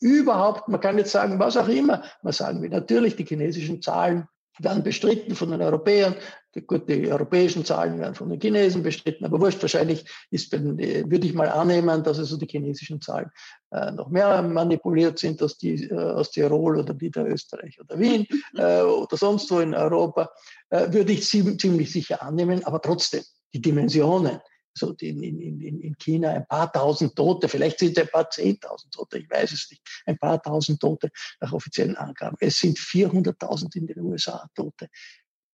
überhaupt, 0.00 0.68
man 0.68 0.80
kann 0.80 0.98
jetzt 0.98 1.12
sagen, 1.12 1.38
was 1.38 1.56
auch 1.56 1.68
immer, 1.68 2.04
man 2.22 2.32
sagen 2.32 2.62
will, 2.62 2.70
natürlich 2.70 3.16
die 3.16 3.24
chinesischen 3.24 3.82
Zahlen 3.82 4.28
werden 4.58 4.82
bestritten 4.82 5.34
von 5.34 5.50
den 5.50 5.60
Europäern. 5.60 6.14
Die, 6.54 6.62
gut, 6.62 6.88
die 6.88 7.12
europäischen 7.12 7.66
Zahlen 7.66 7.98
werden 7.98 8.14
von 8.14 8.30
den 8.30 8.40
Chinesen 8.40 8.82
bestritten, 8.82 9.26
aber 9.26 9.38
wurscht, 9.40 9.60
wahrscheinlich 9.60 10.06
ist, 10.30 10.52
würde 10.52 11.26
ich 11.26 11.34
mal 11.34 11.50
annehmen, 11.50 12.02
dass 12.02 12.18
also 12.18 12.38
die 12.38 12.46
chinesischen 12.46 13.02
Zahlen 13.02 13.30
äh, 13.72 13.90
noch 13.90 14.08
mehr 14.08 14.40
manipuliert 14.40 15.18
sind 15.18 15.42
als 15.42 15.58
die 15.58 15.84
äh, 15.84 15.94
aus 15.94 16.30
Tirol 16.30 16.78
oder 16.78 16.94
die 16.94 17.10
der 17.10 17.26
Österreich 17.26 17.78
oder 17.78 17.98
Wien 17.98 18.26
äh, 18.56 18.80
oder 18.80 19.18
sonst 19.18 19.50
wo 19.50 19.60
in 19.60 19.74
Europa, 19.74 20.30
äh, 20.70 20.90
würde 20.90 21.12
ich 21.12 21.26
ziemlich 21.26 21.92
sicher 21.92 22.22
annehmen, 22.22 22.64
aber 22.64 22.80
trotzdem 22.80 23.22
die 23.52 23.60
Dimensionen. 23.60 24.40
So 24.78 24.92
in, 25.00 25.22
in, 25.22 25.80
in 25.80 25.96
China 25.98 26.32
ein 26.32 26.46
paar 26.46 26.70
tausend 26.70 27.16
Tote, 27.16 27.48
vielleicht 27.48 27.78
sind 27.78 27.96
es 27.96 28.04
ein 28.04 28.10
paar 28.10 28.28
zehntausend 28.28 28.92
Tote, 28.92 29.18
ich 29.18 29.30
weiß 29.30 29.52
es 29.52 29.70
nicht, 29.70 29.82
ein 30.04 30.18
paar 30.18 30.42
tausend 30.42 30.80
Tote 30.80 31.10
nach 31.40 31.52
offiziellen 31.52 31.96
Angaben. 31.96 32.36
Es 32.40 32.58
sind 32.58 32.78
400.000 32.78 33.74
in 33.76 33.86
den 33.86 34.00
USA 34.00 34.46
Tote. 34.54 34.90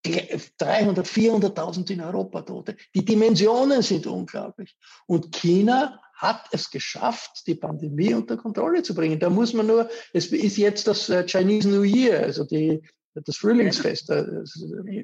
300, 0.03 1.07
400.000 1.07 1.91
in 1.91 2.01
Europa 2.01 2.41
Tote. 2.41 2.75
Die 2.93 3.05
Dimensionen 3.05 3.81
sind 3.81 4.05
unglaublich. 4.05 4.75
Und 5.05 5.31
China 5.31 6.01
hat 6.15 6.47
es 6.51 6.69
geschafft, 6.69 7.47
die 7.47 7.55
Pandemie 7.55 8.13
unter 8.13 8.37
Kontrolle 8.37 8.83
zu 8.83 8.93
bringen. 8.93 9.19
Da 9.19 9.29
muss 9.29 9.53
man 9.53 9.67
nur, 9.67 9.89
es 10.11 10.27
ist 10.27 10.57
jetzt 10.57 10.87
das 10.87 11.09
äh, 11.09 11.25
Chinese 11.25 11.69
New 11.69 11.83
Year, 11.83 12.19
also 12.19 12.43
die, 12.43 12.81
das 13.13 13.37
Frühlingsfest, 13.37 14.09
äh, 14.09 14.25
das 14.25 14.63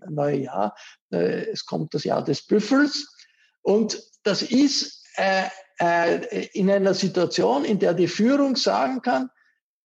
neue 0.10 0.38
Jahr. 0.38 0.76
Äh, 1.12 1.50
es 1.52 1.66
kommt 1.66 1.94
das 1.94 2.04
Jahr 2.04 2.24
des 2.24 2.46
Büffels. 2.46 3.16
Und 3.62 4.02
das 4.24 4.42
ist 4.42 5.04
äh, 5.16 5.46
äh, 5.80 6.48
in 6.54 6.70
einer 6.70 6.94
Situation, 6.94 7.66
in 7.66 7.80
der 7.80 7.94
die 7.94 8.08
Führung 8.08 8.56
sagen 8.56 9.02
kann, 9.02 9.30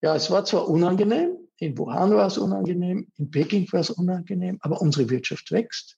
ja, 0.02 0.14
es 0.16 0.30
war 0.30 0.44
zwar 0.44 0.68
unangenehm, 0.68 1.36
in 1.58 1.78
Wuhan 1.78 2.14
war 2.14 2.26
es 2.26 2.36
unangenehm, 2.36 3.08
in 3.16 3.30
Peking 3.30 3.72
war 3.72 3.80
es 3.80 3.90
unangenehm, 3.90 4.58
aber 4.60 4.80
unsere 4.80 5.08
Wirtschaft 5.08 5.50
wächst. 5.50 5.96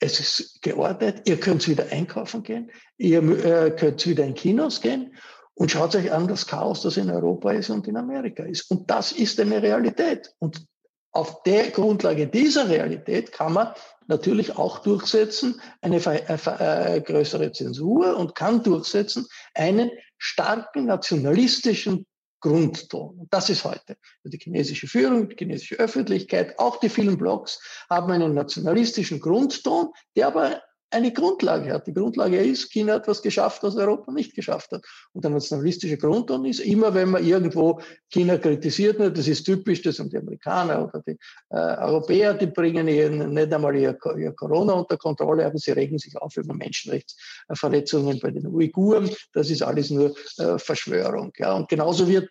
Es 0.00 0.18
ist 0.18 0.62
geordnet, 0.62 1.28
ihr 1.28 1.38
könnt 1.38 1.66
wieder 1.68 1.90
einkaufen 1.90 2.42
gehen, 2.42 2.70
ihr 2.96 3.22
äh, 3.44 3.70
könnt 3.70 4.06
wieder 4.06 4.24
in 4.24 4.34
Kinos 4.34 4.80
gehen 4.80 5.14
und 5.54 5.70
schaut 5.70 5.94
euch 5.94 6.10
an 6.12 6.28
das 6.28 6.46
Chaos, 6.46 6.82
das 6.82 6.96
in 6.96 7.10
Europa 7.10 7.52
ist 7.52 7.70
und 7.70 7.86
in 7.88 7.96
Amerika 7.96 8.44
ist. 8.44 8.70
Und 8.70 8.90
das 8.90 9.12
ist 9.12 9.38
eine 9.40 9.60
Realität. 9.60 10.32
Und 10.38 10.64
auf 11.12 11.42
der 11.42 11.70
Grundlage 11.70 12.26
dieser 12.26 12.68
Realität 12.68 13.32
kann 13.32 13.52
man 13.52 13.72
natürlich 14.06 14.56
auch 14.56 14.78
durchsetzen 14.78 15.60
eine 15.80 15.96
äh, 16.04 16.96
äh, 16.96 17.00
größere 17.00 17.52
Zensur 17.52 18.16
und 18.16 18.34
kann 18.34 18.62
durchsetzen 18.62 19.26
einen 19.54 19.90
starken 20.18 20.86
nationalistischen 20.86 22.06
Grundton. 22.40 23.18
Und 23.18 23.32
das 23.32 23.50
ist 23.50 23.64
heute. 23.64 23.96
Die 24.24 24.38
chinesische 24.38 24.86
Führung, 24.86 25.28
die 25.28 25.36
chinesische 25.36 25.76
Öffentlichkeit, 25.76 26.58
auch 26.58 26.78
die 26.78 26.88
vielen 26.88 27.18
Blogs 27.18 27.60
haben 27.90 28.12
einen 28.12 28.34
nationalistischen 28.34 29.20
Grundton, 29.20 29.88
der 30.16 30.28
aber 30.28 30.62
eine 30.90 31.12
Grundlage 31.12 31.72
hat. 31.72 31.86
Die 31.86 31.92
Grundlage 31.92 32.38
ist, 32.38 32.70
China 32.70 32.94
hat 32.94 33.08
was 33.08 33.20
geschafft, 33.20 33.62
was 33.62 33.76
Europa 33.76 34.10
nicht 34.10 34.34
geschafft 34.34 34.72
hat. 34.72 34.84
Und 35.12 35.22
der 35.22 35.30
nationalistische 35.30 35.98
Grundton 35.98 36.44
ist 36.46 36.60
immer, 36.60 36.94
wenn 36.94 37.10
man 37.10 37.24
irgendwo 37.24 37.80
China 38.10 38.38
kritisiert, 38.38 38.98
das 38.98 39.28
ist 39.28 39.44
typisch, 39.44 39.82
das 39.82 39.96
sind 39.96 40.12
die 40.12 40.18
Amerikaner 40.18 40.84
oder 40.84 41.02
die 41.06 41.18
äh, 41.50 41.56
Europäer, 41.56 42.34
die 42.34 42.46
bringen 42.46 42.88
ihren, 42.88 43.34
nicht 43.34 43.52
einmal 43.52 43.76
ihr, 43.76 43.98
ihr, 44.16 44.32
Corona 44.32 44.72
unter 44.74 44.96
Kontrolle, 44.96 45.44
aber 45.44 45.58
sie 45.58 45.72
regen 45.72 45.98
sich 45.98 46.16
auf 46.16 46.36
über 46.36 46.54
Menschenrechtsverletzungen 46.54 48.18
bei 48.20 48.30
den 48.30 48.46
Uiguren. 48.46 49.10
Das 49.32 49.50
ist 49.50 49.62
alles 49.62 49.90
nur 49.90 50.14
äh, 50.38 50.58
Verschwörung. 50.58 51.32
Ja. 51.36 51.54
Und 51.54 51.68
genauso 51.68 52.08
wird 52.08 52.30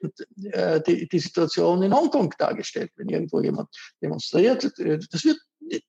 äh, 0.52 0.82
die, 0.82 1.08
die 1.08 1.20
Situation 1.20 1.84
in 1.84 1.94
Hongkong 1.94 2.34
dargestellt, 2.40 2.92
wenn 2.96 3.10
irgendwo 3.10 3.40
jemand 3.40 3.70
demonstriert. 4.02 4.64
Das 4.64 5.24
wird 5.24 5.38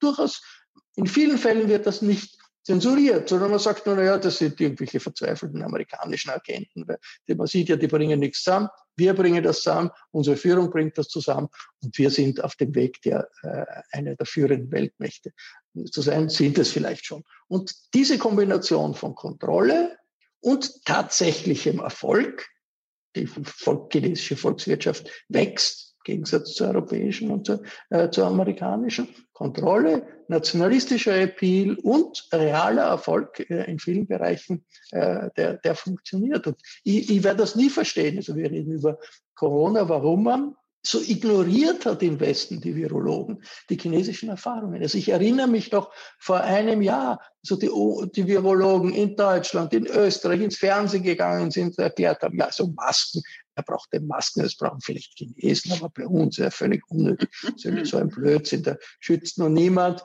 durchaus 0.01 0.43
in 0.97 1.07
vielen 1.07 1.39
Fällen 1.39 1.69
wird 1.69 1.87
das 1.87 2.03
nicht 2.03 2.38
zensuriert, 2.69 3.31
sondern 3.31 3.51
man 3.51 3.59
sagt 3.59 3.87
nur, 3.87 3.97
naja, 3.97 4.19
das 4.19 4.37
sind 4.37 4.61
irgendwelche 4.61 5.01
verzweifelten 5.01 5.63
amerikanischen 5.63 6.29
Agenten, 6.29 6.87
weil 6.87 6.99
man 7.35 7.47
sieht 7.47 7.71
ja, 7.71 7.77
die 7.77 7.87
bringen 7.87 8.21
nichts 8.21 8.43
zusammen, 8.43 8.69
wir 8.95 9.15
bringen 9.15 9.43
das 9.43 9.63
zusammen, 9.63 9.91
unsere 10.11 10.37
Führung 10.37 10.69
bringt 10.69 10.99
das 10.99 11.09
zusammen. 11.09 11.49
Und 11.83 11.97
wir 11.97 12.11
sind 12.11 12.45
auf 12.45 12.57
dem 12.57 12.75
Weg, 12.75 13.01
der 13.01 13.27
äh, 13.43 13.65
eine 13.93 14.17
der 14.17 14.27
führenden 14.27 14.71
Weltmächte 14.71 15.33
zu 15.91 16.03
sein, 16.03 16.29
sind 16.29 16.59
es 16.59 16.71
vielleicht 16.71 17.07
schon. 17.07 17.25
Und 17.47 17.75
diese 17.95 18.19
Kombination 18.19 18.95
von 18.95 19.15
Kontrolle 19.15 19.97
und 20.41 20.85
tatsächlichem 20.85 21.79
Erfolg, 21.79 22.51
die 23.17 23.27
chinesische 23.91 24.37
Volkswirtschaft 24.37 25.11
wächst, 25.29 25.88
Gegensatz 26.09 26.55
zur 26.55 26.69
europäischen 26.69 27.31
und 27.31 27.47
zur, 27.47 27.63
äh, 27.91 28.09
zur 28.11 28.27
amerikanischen. 28.27 29.09
Kontrolle, 29.35 30.07
nationalistischer 30.29 31.15
Appeal 31.17 31.77
und 31.83 32.29
realer 32.33 32.85
Erfolg 32.85 33.39
äh, 33.51 33.71
in 33.71 33.79
vielen 33.79 34.07
Bereichen, 34.07 34.65
äh, 34.91 35.29
der, 35.37 35.59
der 35.59 35.75
funktioniert. 35.75 36.47
Und 36.47 36.57
ich, 36.83 37.11
ich 37.11 37.23
werde 37.23 37.41
das 37.41 37.55
nie 37.55 37.71
verstehen. 37.71 38.17
Also 38.17 38.35
wir 38.37 38.51
reden 38.51 38.73
über 38.73 38.99
Corona, 39.35 39.89
warum 39.89 40.25
man 40.25 40.55
so 40.83 41.01
ignoriert 41.01 41.85
hat 41.87 42.03
im 42.03 42.19
Westen 42.21 42.61
die 42.61 42.75
Virologen 42.75 43.43
die 43.69 43.77
chinesischen 43.77 44.29
Erfahrungen. 44.29 44.81
Also 44.81 44.97
ich 44.97 45.09
erinnere 45.11 45.49
mich 45.49 45.71
noch 45.73 45.93
vor 46.19 46.41
einem 46.41 46.83
Jahr, 46.83 47.21
so 47.43 47.57
die, 47.57 47.71
die 48.15 48.27
Virologen 48.27 48.95
in 48.95 49.17
Deutschland, 49.17 49.73
in 49.75 49.87
Österreich 49.87 50.41
ins 50.41 50.57
Fernsehen 50.57 51.03
gegangen 51.03 51.51
sind, 51.51 51.79
erklärt 51.79 52.23
haben, 52.23 52.39
ja, 52.39 52.51
so 52.51 52.69
Masken, 52.69 53.23
er 53.59 53.65
braucht 53.65 53.93
den 53.93 54.07
Masken, 54.07 54.43
das 54.43 54.57
brauchen 54.57 54.81
vielleicht 54.81 55.19
Chinesen, 55.19 55.73
aber 55.73 55.91
bei 55.91 56.07
uns 56.07 56.39
ist 56.39 56.45
er 56.45 56.51
völlig 56.51 56.83
unnötig. 56.89 57.29
So 57.85 57.99
ein 57.99 58.09
Blödsinn, 58.09 58.63
da 58.63 58.77
schützt 59.01 59.39
nur 59.39 59.51
niemand. 59.51 60.03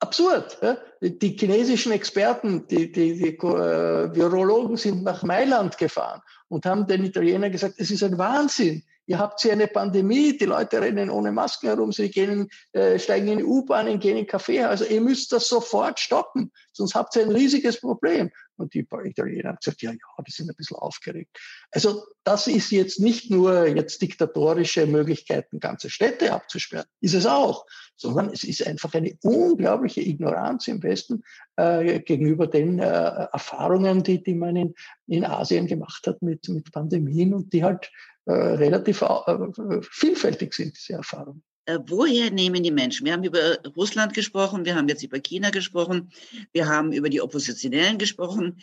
absurd. 0.00 0.58
Ja? 0.62 0.78
Die 1.00 1.36
chinesischen 1.38 1.92
Experten, 1.92 2.66
die, 2.66 2.90
die, 2.90 3.14
die 3.14 3.36
äh, 3.36 4.14
Virologen 4.14 4.76
sind 4.76 5.04
nach 5.04 5.22
Mailand 5.22 5.78
gefahren 5.78 6.20
und 6.48 6.66
haben 6.66 6.86
den 6.86 7.04
Italienern 7.04 7.52
gesagt, 7.52 7.74
es 7.78 7.90
ist 7.90 8.02
ein 8.02 8.18
Wahnsinn. 8.18 8.82
Ihr 9.06 9.18
habt 9.18 9.40
hier 9.40 9.52
eine 9.52 9.66
Pandemie, 9.66 10.38
die 10.38 10.44
Leute 10.44 10.80
rennen 10.80 11.10
ohne 11.10 11.32
Masken 11.32 11.66
herum, 11.66 11.90
sie 11.90 12.10
gehen, 12.10 12.48
äh, 12.72 12.98
steigen 12.98 13.28
in 13.28 13.44
U-Bahnen, 13.44 13.98
gehen 13.98 14.16
in 14.16 14.26
Café. 14.26 14.66
Also 14.66 14.84
ihr 14.84 15.00
müsst 15.00 15.32
das 15.32 15.48
sofort 15.48 15.98
stoppen, 15.98 16.52
sonst 16.72 16.94
habt 16.94 17.16
ihr 17.16 17.22
ein 17.22 17.32
riesiges 17.32 17.80
Problem. 17.80 18.30
Und 18.60 18.74
die 18.74 18.86
Italiener 19.04 19.50
haben 19.50 19.58
gesagt, 19.62 19.82
ja, 19.82 19.90
ja, 19.90 20.24
die 20.26 20.30
sind 20.30 20.50
ein 20.50 20.56
bisschen 20.56 20.76
aufgeregt. 20.76 21.38
Also 21.70 22.04
das 22.24 22.46
ist 22.46 22.70
jetzt 22.70 23.00
nicht 23.00 23.30
nur 23.30 23.66
jetzt 23.66 24.00
diktatorische 24.02 24.86
Möglichkeiten, 24.86 25.60
ganze 25.60 25.90
Städte 25.90 26.32
abzusperren, 26.32 26.86
ist 27.00 27.14
es 27.14 27.26
auch, 27.26 27.66
sondern 27.96 28.30
es 28.30 28.44
ist 28.44 28.66
einfach 28.66 28.94
eine 28.94 29.16
unglaubliche 29.22 30.00
Ignoranz 30.00 30.68
im 30.68 30.82
Westen 30.82 31.22
äh, 31.56 32.00
gegenüber 32.00 32.46
den 32.46 32.78
äh, 32.78 32.84
Erfahrungen, 32.84 34.02
die, 34.02 34.22
die 34.22 34.34
man 34.34 34.56
in, 34.56 34.74
in 35.06 35.24
Asien 35.24 35.66
gemacht 35.66 36.06
hat 36.06 36.22
mit, 36.22 36.48
mit 36.48 36.70
Pandemien 36.72 37.34
und 37.34 37.52
die 37.52 37.64
halt 37.64 37.90
äh, 38.26 38.32
relativ 38.32 39.02
äh, 39.02 39.82
vielfältig 39.82 40.54
sind, 40.54 40.76
diese 40.76 40.94
Erfahrungen. 40.94 41.42
Äh, 41.66 41.78
woher 41.86 42.30
nehmen 42.30 42.62
die 42.62 42.70
Menschen? 42.70 43.06
Wir 43.06 43.12
haben 43.12 43.24
über 43.24 43.58
Russland 43.76 44.14
gesprochen, 44.14 44.64
wir 44.64 44.74
haben 44.74 44.88
jetzt 44.88 45.02
über 45.02 45.20
China 45.20 45.50
gesprochen, 45.50 46.10
wir 46.52 46.68
haben 46.68 46.92
über 46.92 47.08
die 47.08 47.20
Oppositionellen 47.20 47.98
gesprochen. 47.98 48.62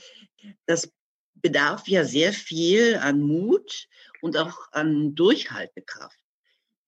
Das 0.65 0.91
bedarf 1.35 1.87
ja 1.87 2.03
sehr 2.03 2.33
viel 2.33 2.95
an 2.95 3.21
Mut 3.21 3.87
und 4.21 4.37
auch 4.37 4.71
an 4.71 5.15
Durchhaltekraft. 5.15 6.17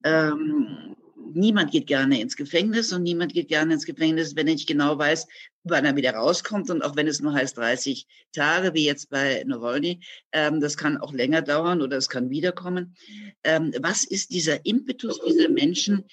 Ähm, 0.03 0.95
niemand 1.33 1.71
geht 1.71 1.87
gerne 1.87 2.19
ins 2.19 2.35
Gefängnis 2.35 2.91
und 2.93 3.03
niemand 3.03 3.33
geht 3.33 3.47
gerne 3.47 3.73
ins 3.73 3.85
Gefängnis, 3.85 4.35
wenn 4.35 4.47
er 4.47 4.53
nicht 4.53 4.67
genau 4.67 4.97
weiß, 4.97 5.27
wann 5.63 5.85
er 5.85 5.95
wieder 5.95 6.13
rauskommt. 6.13 6.69
Und 6.69 6.81
auch 6.83 6.95
wenn 6.95 7.07
es 7.07 7.21
nur 7.21 7.33
heißt 7.33 7.57
30 7.57 8.07
Tage, 8.33 8.73
wie 8.73 8.85
jetzt 8.85 9.09
bei 9.09 9.43
Nawalny, 9.45 9.99
ähm, 10.31 10.59
das 10.59 10.77
kann 10.77 10.97
auch 10.97 11.13
länger 11.13 11.41
dauern 11.41 11.81
oder 11.81 11.97
es 11.97 12.09
kann 12.09 12.29
wiederkommen. 12.29 12.95
Ähm, 13.43 13.73
was 13.81 14.03
ist 14.03 14.31
dieser 14.31 14.65
Impetus 14.65 15.19
dieser 15.25 15.49
Menschen, 15.49 16.05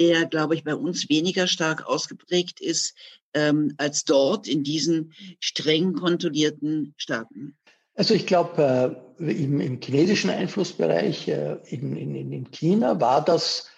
der, 0.00 0.26
glaube 0.26 0.54
ich, 0.54 0.64
bei 0.64 0.74
uns 0.74 1.08
weniger 1.08 1.46
stark 1.46 1.86
ausgeprägt 1.86 2.60
ist 2.60 2.94
ähm, 3.34 3.74
als 3.78 4.04
dort 4.04 4.48
in 4.48 4.62
diesen 4.62 5.12
streng 5.40 5.94
kontrollierten 5.94 6.94
Staaten? 6.96 7.56
Also 7.96 8.14
ich 8.14 8.26
glaube, 8.26 9.14
äh, 9.20 9.30
im, 9.30 9.60
im, 9.60 9.80
chinesischen 9.80 10.30
Einflussbereich 10.30 11.28
äh, 11.28 11.58
in, 11.66 11.96
in, 11.96 12.32
in 12.32 12.50
China 12.50 13.00
war 13.00 13.24
das 13.24 13.70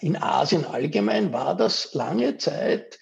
in 0.00 0.16
Asien 0.16 0.64
allgemein 0.64 1.32
war 1.32 1.56
das 1.56 1.92
lange 1.94 2.36
Zeit 2.38 2.98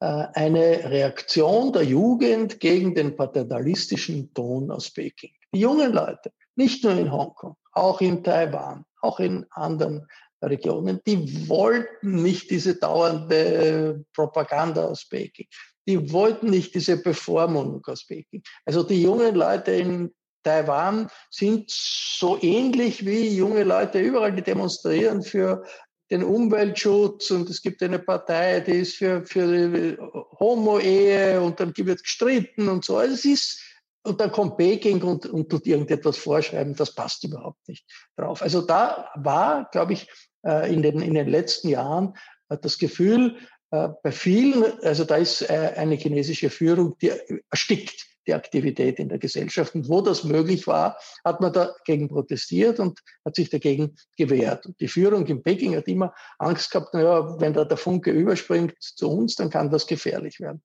äh, 0.00 0.26
eine 0.32 0.90
Reaktion 0.90 1.72
der 1.72 1.82
Jugend 1.82 2.58
gegen 2.58 2.94
den 2.94 3.16
paternalistischen 3.16 4.32
Ton 4.32 4.70
aus 4.70 4.90
Peking. 4.90 5.32
Die 5.52 5.60
jungen 5.60 5.92
Leute, 5.92 6.32
nicht 6.56 6.82
nur 6.84 6.94
in 6.94 7.12
Hongkong, 7.12 7.56
auch 7.72 8.00
in 8.00 8.24
Taiwan, 8.24 8.86
auch 9.02 9.20
in 9.20 9.44
anderen 9.50 10.08
Regionen, 10.42 11.00
die 11.06 11.48
wollten 11.50 12.22
nicht 12.22 12.50
diese 12.50 12.76
dauernde 12.76 14.06
Propaganda 14.14 14.86
aus 14.86 15.06
Peking. 15.06 15.46
Die 15.86 16.10
wollten 16.12 16.48
nicht 16.48 16.74
diese 16.74 17.02
Bevormundung 17.02 17.84
aus 17.84 18.06
Peking. 18.06 18.42
Also 18.64 18.82
die 18.82 19.02
jungen 19.02 19.34
Leute 19.34 19.72
in 19.72 20.14
Taiwan 20.42 21.10
sind 21.28 21.70
so 21.70 22.38
ähnlich 22.40 23.04
wie 23.04 23.36
junge 23.36 23.64
Leute 23.64 23.98
überall, 24.00 24.32
die 24.32 24.42
demonstrieren 24.42 25.22
für 25.22 25.62
den 26.10 26.24
Umweltschutz 26.24 27.30
und 27.30 27.48
es 27.48 27.62
gibt 27.62 27.82
eine 27.82 27.98
Partei, 27.98 28.60
die 28.60 28.80
ist 28.80 28.96
für, 28.96 29.24
für 29.24 29.96
Homo-Ehe 30.38 31.40
und 31.40 31.60
dann 31.60 31.72
wird 31.76 32.02
gestritten 32.02 32.68
und 32.68 32.84
so. 32.84 32.96
Also 32.96 33.14
es 33.14 33.24
ist, 33.24 33.62
und 34.02 34.20
dann 34.20 34.32
kommt 34.32 34.56
Peking 34.56 35.02
und, 35.02 35.26
und 35.26 35.48
tut 35.48 35.66
irgendetwas 35.66 36.16
vorschreiben, 36.16 36.74
das 36.74 36.94
passt 36.94 37.22
überhaupt 37.24 37.68
nicht 37.68 37.86
drauf. 38.16 38.42
Also 38.42 38.62
da 38.62 39.10
war, 39.14 39.68
glaube 39.70 39.92
ich, 39.92 40.08
äh, 40.44 40.72
in 40.72 40.82
den, 40.82 41.00
in 41.00 41.14
den 41.14 41.28
letzten 41.28 41.68
Jahren 41.68 42.16
äh, 42.48 42.56
das 42.60 42.78
Gefühl, 42.78 43.36
äh, 43.70 43.88
bei 44.02 44.10
vielen, 44.10 44.64
also 44.82 45.04
da 45.04 45.16
ist 45.16 45.48
eine 45.48 45.94
chinesische 45.94 46.50
Führung, 46.50 46.96
die 46.98 47.12
erstickt 47.50 48.09
die 48.30 48.34
Aktivität 48.34 49.00
in 49.00 49.08
der 49.08 49.18
Gesellschaft. 49.18 49.74
Und 49.74 49.88
wo 49.88 50.00
das 50.00 50.22
möglich 50.22 50.66
war, 50.66 50.96
hat 51.24 51.40
man 51.40 51.52
dagegen 51.52 52.08
protestiert 52.08 52.78
und 52.78 53.00
hat 53.24 53.34
sich 53.34 53.50
dagegen 53.50 53.96
gewehrt. 54.16 54.66
Und 54.66 54.80
die 54.80 54.88
Führung 54.88 55.26
in 55.26 55.42
Peking 55.42 55.74
hat 55.74 55.88
immer 55.88 56.14
Angst 56.38 56.70
gehabt, 56.70 56.94
naja, 56.94 57.40
wenn 57.40 57.52
da 57.52 57.64
der 57.64 57.76
Funke 57.76 58.12
überspringt 58.12 58.74
zu 58.80 59.10
uns, 59.10 59.34
dann 59.34 59.50
kann 59.50 59.70
das 59.70 59.86
gefährlich 59.86 60.38
werden. 60.38 60.62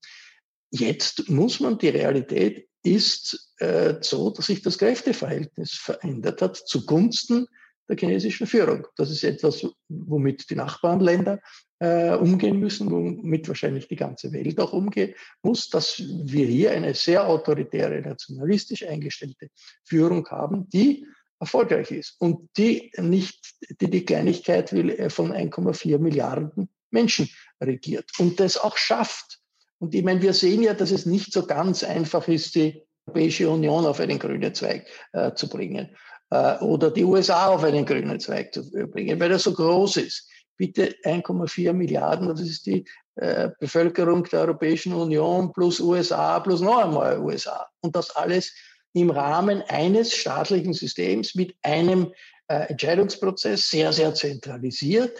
Jetzt 0.69 1.27
muss 1.27 1.59
man, 1.59 1.79
die 1.79 1.89
Realität 1.89 2.67
ist 2.83 3.51
äh, 3.57 3.95
so, 4.01 4.29
dass 4.29 4.45
sich 4.45 4.61
das 4.61 4.77
Kräfteverhältnis 4.77 5.71
verändert 5.73 6.41
hat 6.43 6.55
zugunsten 6.55 7.47
der 7.89 7.97
chinesischen 7.97 8.45
Führung. 8.45 8.85
Das 8.95 9.09
ist 9.09 9.23
etwas, 9.23 9.65
womit 9.89 10.49
die 10.49 10.55
Nachbarländer 10.55 11.39
äh, 11.79 12.15
umgehen 12.15 12.59
müssen, 12.59 12.89
womit 12.89 13.47
wahrscheinlich 13.47 13.87
die 13.87 13.95
ganze 13.95 14.31
Welt 14.31 14.59
auch 14.59 14.73
umgehen 14.73 15.13
muss, 15.41 15.69
dass 15.69 15.99
wir 15.99 16.45
hier 16.45 16.71
eine 16.71 16.93
sehr 16.93 17.27
autoritäre, 17.27 18.01
nationalistisch 18.01 18.85
eingestellte 18.85 19.49
Führung 19.83 20.27
haben, 20.29 20.69
die 20.69 21.05
erfolgreich 21.39 21.91
ist 21.91 22.15
und 22.19 22.49
die 22.57 22.91
nicht 22.97 23.55
die, 23.81 23.89
die 23.89 24.05
Kleinigkeit 24.05 24.71
will 24.71 24.91
äh, 24.91 25.09
von 25.09 25.33
1,4 25.33 25.97
Milliarden 25.99 26.69
Menschen 26.91 27.29
regiert 27.61 28.09
und 28.19 28.39
das 28.39 28.57
auch 28.57 28.77
schafft. 28.77 29.39
Und 29.79 29.93
ich 29.93 30.03
meine, 30.03 30.21
wir 30.21 30.33
sehen 30.33 30.63
ja, 30.63 30.73
dass 30.73 30.91
es 30.91 31.05
nicht 31.05 31.33
so 31.33 31.45
ganz 31.45 31.83
einfach 31.83 32.27
ist, 32.29 32.55
die 32.55 32.81
Europäische 33.05 33.49
Union 33.49 33.85
auf 33.85 33.99
einen 33.99 34.17
grünen 34.17 34.53
Zweig 34.53 34.87
äh, 35.11 35.33
zu 35.33 35.49
bringen 35.49 35.95
äh, 36.29 36.57
oder 36.59 36.89
die 36.89 37.03
USA 37.03 37.47
auf 37.47 37.63
einen 37.63 37.85
grünen 37.85 38.19
Zweig 38.19 38.53
zu 38.53 38.63
bringen, 38.87 39.19
weil 39.19 39.31
er 39.31 39.39
so 39.39 39.53
groß 39.53 39.97
ist 39.97 40.29
bitte 40.57 40.95
1,4 41.03 41.73
Milliarden, 41.73 42.27
das 42.27 42.41
ist 42.41 42.65
die 42.65 42.85
äh, 43.15 43.49
Bevölkerung 43.59 44.23
der 44.25 44.41
Europäischen 44.41 44.93
Union 44.93 45.53
plus 45.53 45.79
USA 45.79 46.39
plus 46.39 46.61
noch 46.61 46.77
einmal 46.77 47.19
USA. 47.19 47.67
Und 47.81 47.95
das 47.95 48.15
alles 48.15 48.53
im 48.93 49.09
Rahmen 49.09 49.61
eines 49.63 50.13
staatlichen 50.13 50.73
Systems 50.73 51.35
mit 51.35 51.55
einem 51.61 52.13
äh, 52.47 52.69
Entscheidungsprozess, 52.69 53.69
sehr, 53.69 53.91
sehr 53.91 54.13
zentralisiert, 54.13 55.17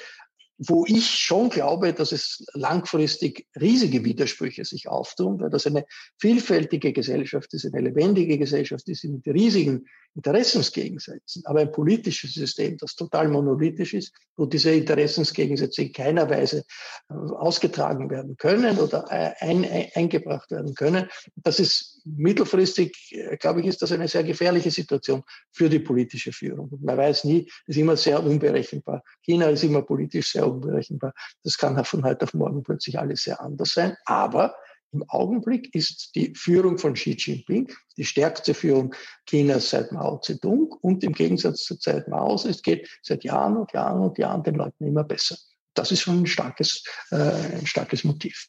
wo 0.58 0.86
ich 0.86 1.10
schon 1.10 1.50
glaube, 1.50 1.94
dass 1.94 2.12
es 2.12 2.46
langfristig 2.54 3.46
riesige 3.60 4.06
Widersprüche 4.06 4.64
sich 4.64 4.88
auftun, 4.88 5.40
weil 5.40 5.50
das 5.50 5.68
eine 5.68 5.86
vielfältige 6.18 6.94
Gesellschaft 6.94 7.54
ist, 7.54 7.66
eine 7.66 7.82
lebendige 7.82 8.38
Gesellschaft 8.38 8.88
ist 8.88 9.04
mit 9.04 9.28
riesigen 9.28 9.86
Interessensgegensätzen. 10.16 11.46
Aber 11.46 11.60
ein 11.60 11.72
politisches 11.72 12.34
System, 12.34 12.78
das 12.78 12.96
total 12.96 13.28
monolithisch 13.28 13.94
ist, 13.94 14.14
wo 14.38 14.46
diese 14.46 14.72
Interessensgegensätze 14.72 15.84
in 15.84 15.94
keiner 15.94 16.30
Weise 16.30 16.64
äh, 17.10 17.14
ausgetragen 17.14 18.10
werden 18.10 18.38
können 18.38 18.80
oder 18.80 19.06
äh, 19.10 19.34
ein, 19.40 19.66
ein, 19.66 19.88
eingebracht 19.94 20.52
werden 20.52 20.74
können, 20.74 21.10
das 21.36 21.60
ist 21.60 22.02
mittelfristig, 22.06 22.96
äh, 23.12 23.36
glaube 23.38 23.60
ich, 23.60 23.68
ist 23.68 23.82
das 23.82 23.92
eine 23.92 24.08
sehr 24.08 24.24
gefährliche 24.24 24.72
Situation 24.72 25.24
für 25.52 25.70
die 25.70 25.80
politische 25.80 26.32
Führung. 26.32 26.70
Man 26.82 26.98
weiß 26.98 27.26
nie, 27.26 27.50
ist 27.68 27.78
immer 27.78 27.98
sehr 27.98 28.24
unberechenbar. 28.24 29.04
China 29.22 29.50
ist 29.50 29.64
immer 29.64 29.82
politisch 29.82 30.32
sehr 30.32 30.48
unberechenbar. 30.48 31.14
Das 31.44 31.58
kann 31.58 31.84
von 31.84 32.06
heute 32.06 32.24
auf 32.24 32.34
morgen 32.34 32.64
plötzlich 32.64 32.98
alles 32.98 33.24
sehr 33.24 33.42
anders 33.42 33.74
sein. 33.74 33.98
Aber 34.06 34.56
im 34.96 35.10
Augenblick 35.10 35.74
ist 35.76 36.16
die 36.16 36.34
Führung 36.36 36.78
von 36.78 36.94
Xi 36.94 37.16
Jinping 37.18 37.72
die 37.98 38.06
stärkste 38.06 38.54
Führung 38.54 38.96
Chinas 39.28 39.70
seit 39.70 39.92
Mao 39.92 40.20
Zedong 40.20 40.74
und 40.82 41.04
im 41.04 41.14
Gegensatz 41.14 41.64
zur 41.64 41.80
Zeit 41.80 42.08
Maos, 42.08 42.46
es 42.46 42.62
geht 42.62 42.90
seit 43.02 43.24
Jahren 43.24 43.58
und 43.58 43.72
Jahren 43.74 44.02
und 44.02 44.18
Jahren 44.18 44.44
den 44.44 44.56
Leuten 44.56 44.86
immer 44.86 45.04
besser. 45.04 45.38
Das 45.74 45.92
ist 45.92 46.02
schon 46.02 46.22
ein 46.22 46.28
starkes, 46.28 46.84
äh, 47.12 47.18
ein 47.18 47.66
starkes 47.66 48.04
Motiv. 48.04 48.48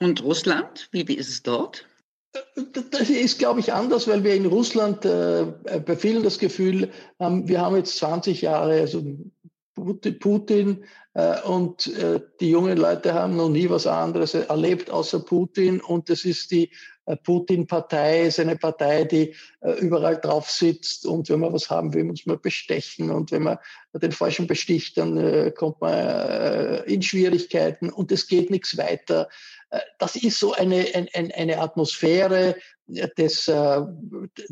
Und 0.00 0.22
Russland, 0.22 0.88
wie, 0.92 1.06
wie 1.08 1.14
ist 1.14 1.28
es 1.28 1.42
dort? 1.42 1.86
Das 2.90 3.10
ist, 3.10 3.38
glaube 3.38 3.60
ich, 3.60 3.74
anders, 3.74 4.08
weil 4.08 4.24
wir 4.24 4.34
in 4.34 4.46
Russland 4.46 5.04
äh, 5.04 5.52
bei 5.84 5.96
vielen 5.96 6.22
das 6.22 6.38
Gefühl 6.38 6.90
haben, 7.18 7.46
wir 7.46 7.60
haben 7.60 7.76
jetzt 7.76 7.98
20 7.98 8.40
Jahre, 8.40 8.80
also 8.80 9.04
Putin 9.74 10.84
und 11.14 11.88
äh, 11.88 12.20
die 12.40 12.50
jungen 12.50 12.78
Leute 12.78 13.12
haben 13.12 13.36
noch 13.36 13.50
nie 13.50 13.68
was 13.68 13.86
anderes 13.86 14.32
erlebt 14.32 14.90
außer 14.90 15.20
Putin 15.20 15.80
und 15.80 16.08
das 16.08 16.24
ist 16.24 16.50
die 16.50 16.70
äh, 17.04 17.16
Putin-Partei, 17.16 18.22
ist 18.22 18.40
eine 18.40 18.56
Partei, 18.56 19.04
die 19.04 19.34
äh, 19.60 19.72
überall 19.80 20.18
drauf 20.18 20.50
sitzt 20.50 21.04
und 21.04 21.28
wenn 21.28 21.40
man 21.40 21.52
was 21.52 21.68
haben 21.68 21.92
will, 21.92 22.04
man 22.04 22.40
bestechen 22.40 23.10
und 23.10 23.30
wenn 23.30 23.42
man 23.42 23.58
den 23.92 24.12
Falschen 24.12 24.46
besticht, 24.46 24.96
dann 24.96 25.18
äh, 25.18 25.50
kommt 25.50 25.82
man 25.82 25.92
äh, 25.92 26.82
in 26.84 27.02
Schwierigkeiten 27.02 27.90
und 27.90 28.10
es 28.10 28.26
geht 28.26 28.50
nichts 28.50 28.78
weiter. 28.78 29.28
Das 29.98 30.16
ist 30.16 30.38
so 30.38 30.52
eine, 30.52 30.84
eine, 31.14 31.34
eine 31.34 31.58
Atmosphäre 31.58 32.56
des, 32.86 33.46
der, 33.46 33.88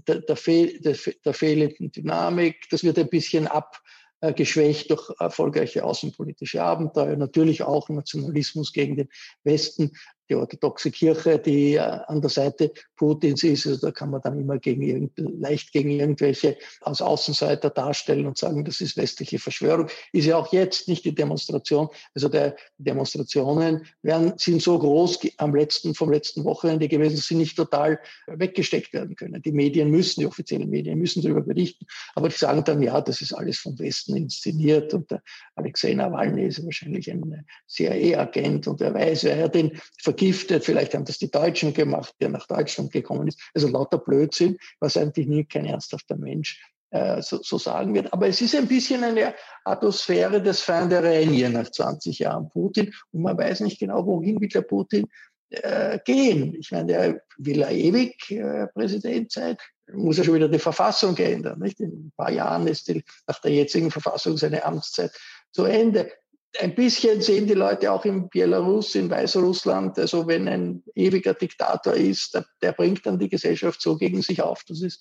der, 0.06 0.36
Fehl, 0.36 0.80
der 0.80 1.34
fehlenden 1.34 1.92
Dynamik. 1.92 2.70
Das 2.70 2.84
wird 2.84 2.98
ein 2.98 3.10
bisschen 3.10 3.46
ab, 3.46 3.76
äh, 3.84 3.89
geschwächt 4.36 4.90
durch 4.90 5.10
erfolgreiche 5.18 5.84
außenpolitische 5.84 6.62
Abenteuer, 6.62 7.16
natürlich 7.16 7.62
auch 7.62 7.88
Nationalismus 7.88 8.72
gegen 8.72 8.96
den 8.96 9.08
Westen, 9.44 9.92
die 10.30 10.36
orthodoxe 10.36 10.90
Kirche, 10.90 11.38
die 11.38 11.74
äh, 11.74 11.80
an 11.80 12.20
der 12.20 12.30
Seite 12.30 12.72
Putins 12.96 13.42
ist. 13.42 13.66
Also 13.66 13.86
da 13.86 13.92
kann 13.92 14.10
man 14.10 14.20
dann 14.22 14.38
immer 14.38 14.58
gegen 14.58 15.10
leicht 15.16 15.72
gegen 15.72 15.90
irgendwelche 15.90 16.56
als 16.80 17.02
Außenseiter 17.02 17.70
darstellen 17.70 18.26
und 18.26 18.38
sagen, 18.38 18.64
das 18.64 18.80
ist 18.80 18.96
westliche 18.96 19.38
Verschwörung. 19.38 19.88
Ist 20.12 20.26
ja 20.26 20.36
auch 20.36 20.52
jetzt 20.52 20.88
nicht 20.88 21.04
die 21.04 21.14
Demonstration. 21.14 21.88
Also 22.14 22.28
der 22.28 22.56
Demonstrationen 22.78 23.86
werden, 24.02 24.34
sind 24.36 24.62
so 24.62 24.78
groß 24.78 25.20
am 25.38 25.54
letzten, 25.54 25.94
vom 25.94 26.12
letzten 26.12 26.44
Wochenende 26.44 26.88
gewesen, 26.88 27.16
dass 27.16 27.26
sie 27.26 27.34
nicht 27.34 27.56
total 27.56 27.98
weggesteckt 28.26 28.92
werden 28.92 29.16
können. 29.16 29.42
Die 29.42 29.52
Medien 29.52 29.90
müssen, 29.90 30.20
die 30.20 30.26
offiziellen 30.26 30.70
Medien 30.70 30.98
müssen 30.98 31.22
darüber 31.22 31.42
berichten, 31.42 31.86
aber 32.14 32.28
die 32.28 32.36
sagen 32.36 32.62
dann, 32.64 32.82
ja, 32.82 33.00
das 33.00 33.20
ist 33.20 33.32
alles 33.32 33.58
vom 33.58 33.78
Westen 33.78 34.16
inszeniert 34.16 34.94
und 34.94 35.10
der 35.10 35.22
Alexei 35.56 35.94
Nawalny 35.94 36.46
ist 36.46 36.64
wahrscheinlich 36.64 37.10
ein 37.10 37.44
CIA-Agent 37.66 38.68
und 38.68 38.80
wer 38.80 38.94
weiß, 38.94 39.24
wer 39.24 39.48
den 39.48 39.72
vergiftet. 40.20 40.64
Vielleicht 40.64 40.94
haben 40.94 41.04
das 41.04 41.18
die 41.18 41.30
Deutschen 41.30 41.72
gemacht, 41.72 42.14
der 42.20 42.28
nach 42.28 42.46
Deutschland 42.46 42.92
gekommen 42.92 43.28
ist. 43.28 43.40
Also 43.54 43.68
lauter 43.68 43.98
Blödsinn, 43.98 44.58
was 44.78 44.96
eigentlich 44.96 45.26
nie 45.26 45.44
kein 45.44 45.64
ernsthafter 45.64 46.16
Mensch 46.16 46.62
äh, 46.90 47.22
so, 47.22 47.42
so 47.42 47.58
sagen 47.58 47.94
wird. 47.94 48.12
Aber 48.12 48.28
es 48.28 48.40
ist 48.40 48.54
ein 48.54 48.68
bisschen 48.68 49.02
eine 49.02 49.34
Atmosphäre 49.64 50.42
des 50.42 50.60
Feindereien 50.60 51.30
hier 51.30 51.48
nach 51.48 51.70
20 51.70 52.18
Jahren 52.18 52.50
Putin 52.50 52.92
und 53.12 53.22
man 53.22 53.38
weiß 53.38 53.60
nicht 53.60 53.78
genau, 53.78 54.04
wohin 54.06 54.40
will 54.40 54.48
der 54.48 54.62
Putin 54.62 55.06
äh, 55.50 55.98
gehen. 56.04 56.54
Ich 56.58 56.70
meine, 56.70 56.86
der 56.86 57.22
will 57.38 57.62
er 57.62 57.70
ewig 57.70 58.30
äh, 58.30 58.66
Präsident 58.68 59.32
sein, 59.32 59.56
muss 59.92 60.18
er 60.18 60.24
schon 60.24 60.34
wieder 60.34 60.48
die 60.48 60.58
Verfassung 60.58 61.16
ändern. 61.16 61.58
Nicht? 61.60 61.80
In 61.80 61.90
ein 61.90 62.12
paar 62.16 62.30
Jahren 62.30 62.66
ist 62.66 62.88
die, 62.88 63.02
nach 63.26 63.40
der 63.40 63.52
jetzigen 63.52 63.90
Verfassung 63.90 64.36
seine 64.36 64.64
Amtszeit 64.64 65.12
zu 65.50 65.64
Ende 65.64 66.12
ein 66.58 66.74
bisschen 66.74 67.20
sehen 67.20 67.46
die 67.46 67.54
Leute 67.54 67.92
auch 67.92 68.04
in 68.04 68.28
Belarus, 68.28 68.94
in 68.94 69.10
Weißrussland, 69.10 69.98
also 69.98 70.26
wenn 70.26 70.48
ein 70.48 70.82
ewiger 70.94 71.34
Diktator 71.34 71.94
ist, 71.94 72.34
der, 72.34 72.44
der 72.60 72.72
bringt 72.72 73.06
dann 73.06 73.18
die 73.18 73.28
Gesellschaft 73.28 73.80
so 73.80 73.96
gegen 73.96 74.22
sich 74.22 74.42
auf, 74.42 74.64
dass 74.64 74.82
es 74.82 74.98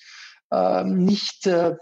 äh, 0.52 0.84
nicht 0.84 1.48
äh, 1.48 1.76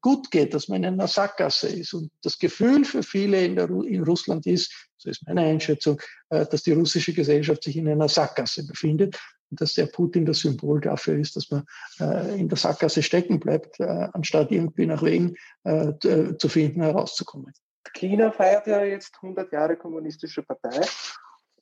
gut 0.00 0.30
geht, 0.30 0.54
dass 0.54 0.68
man 0.68 0.82
in 0.82 0.94
einer 0.94 1.08
Sackgasse 1.08 1.68
ist. 1.68 1.94
Und 1.94 2.10
das 2.22 2.38
Gefühl 2.38 2.84
für 2.84 3.02
viele 3.02 3.44
in, 3.44 3.56
der, 3.56 3.68
in 3.70 4.04
Russland 4.04 4.46
ist, 4.46 4.72
so 4.96 5.10
ist 5.10 5.26
meine 5.26 5.42
Einschätzung, 5.42 6.00
äh, 6.30 6.46
dass 6.46 6.62
die 6.62 6.72
russische 6.72 7.12
Gesellschaft 7.12 7.64
sich 7.64 7.76
in 7.76 7.88
einer 7.88 8.08
Sackgasse 8.08 8.66
befindet 8.66 9.18
und 9.50 9.60
dass 9.60 9.74
der 9.74 9.86
Putin 9.86 10.26
das 10.26 10.40
Symbol 10.40 10.80
dafür 10.80 11.18
ist, 11.18 11.36
dass 11.36 11.50
man 11.50 11.64
äh, 12.00 12.38
in 12.38 12.48
der 12.48 12.58
Sackgasse 12.58 13.02
stecken 13.02 13.40
bleibt, 13.40 13.78
äh, 13.80 14.08
anstatt 14.12 14.50
irgendwie 14.50 14.86
nach 14.86 15.02
Wegen 15.02 15.34
äh, 15.64 15.92
zu 16.00 16.48
finden, 16.48 16.82
herauszukommen. 16.82 17.52
China 17.92 18.32
feiert 18.32 18.66
ja 18.66 18.82
jetzt 18.84 19.16
100 19.16 19.52
Jahre 19.52 19.76
kommunistische 19.76 20.42
Partei 20.42 20.80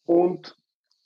und 0.05 0.57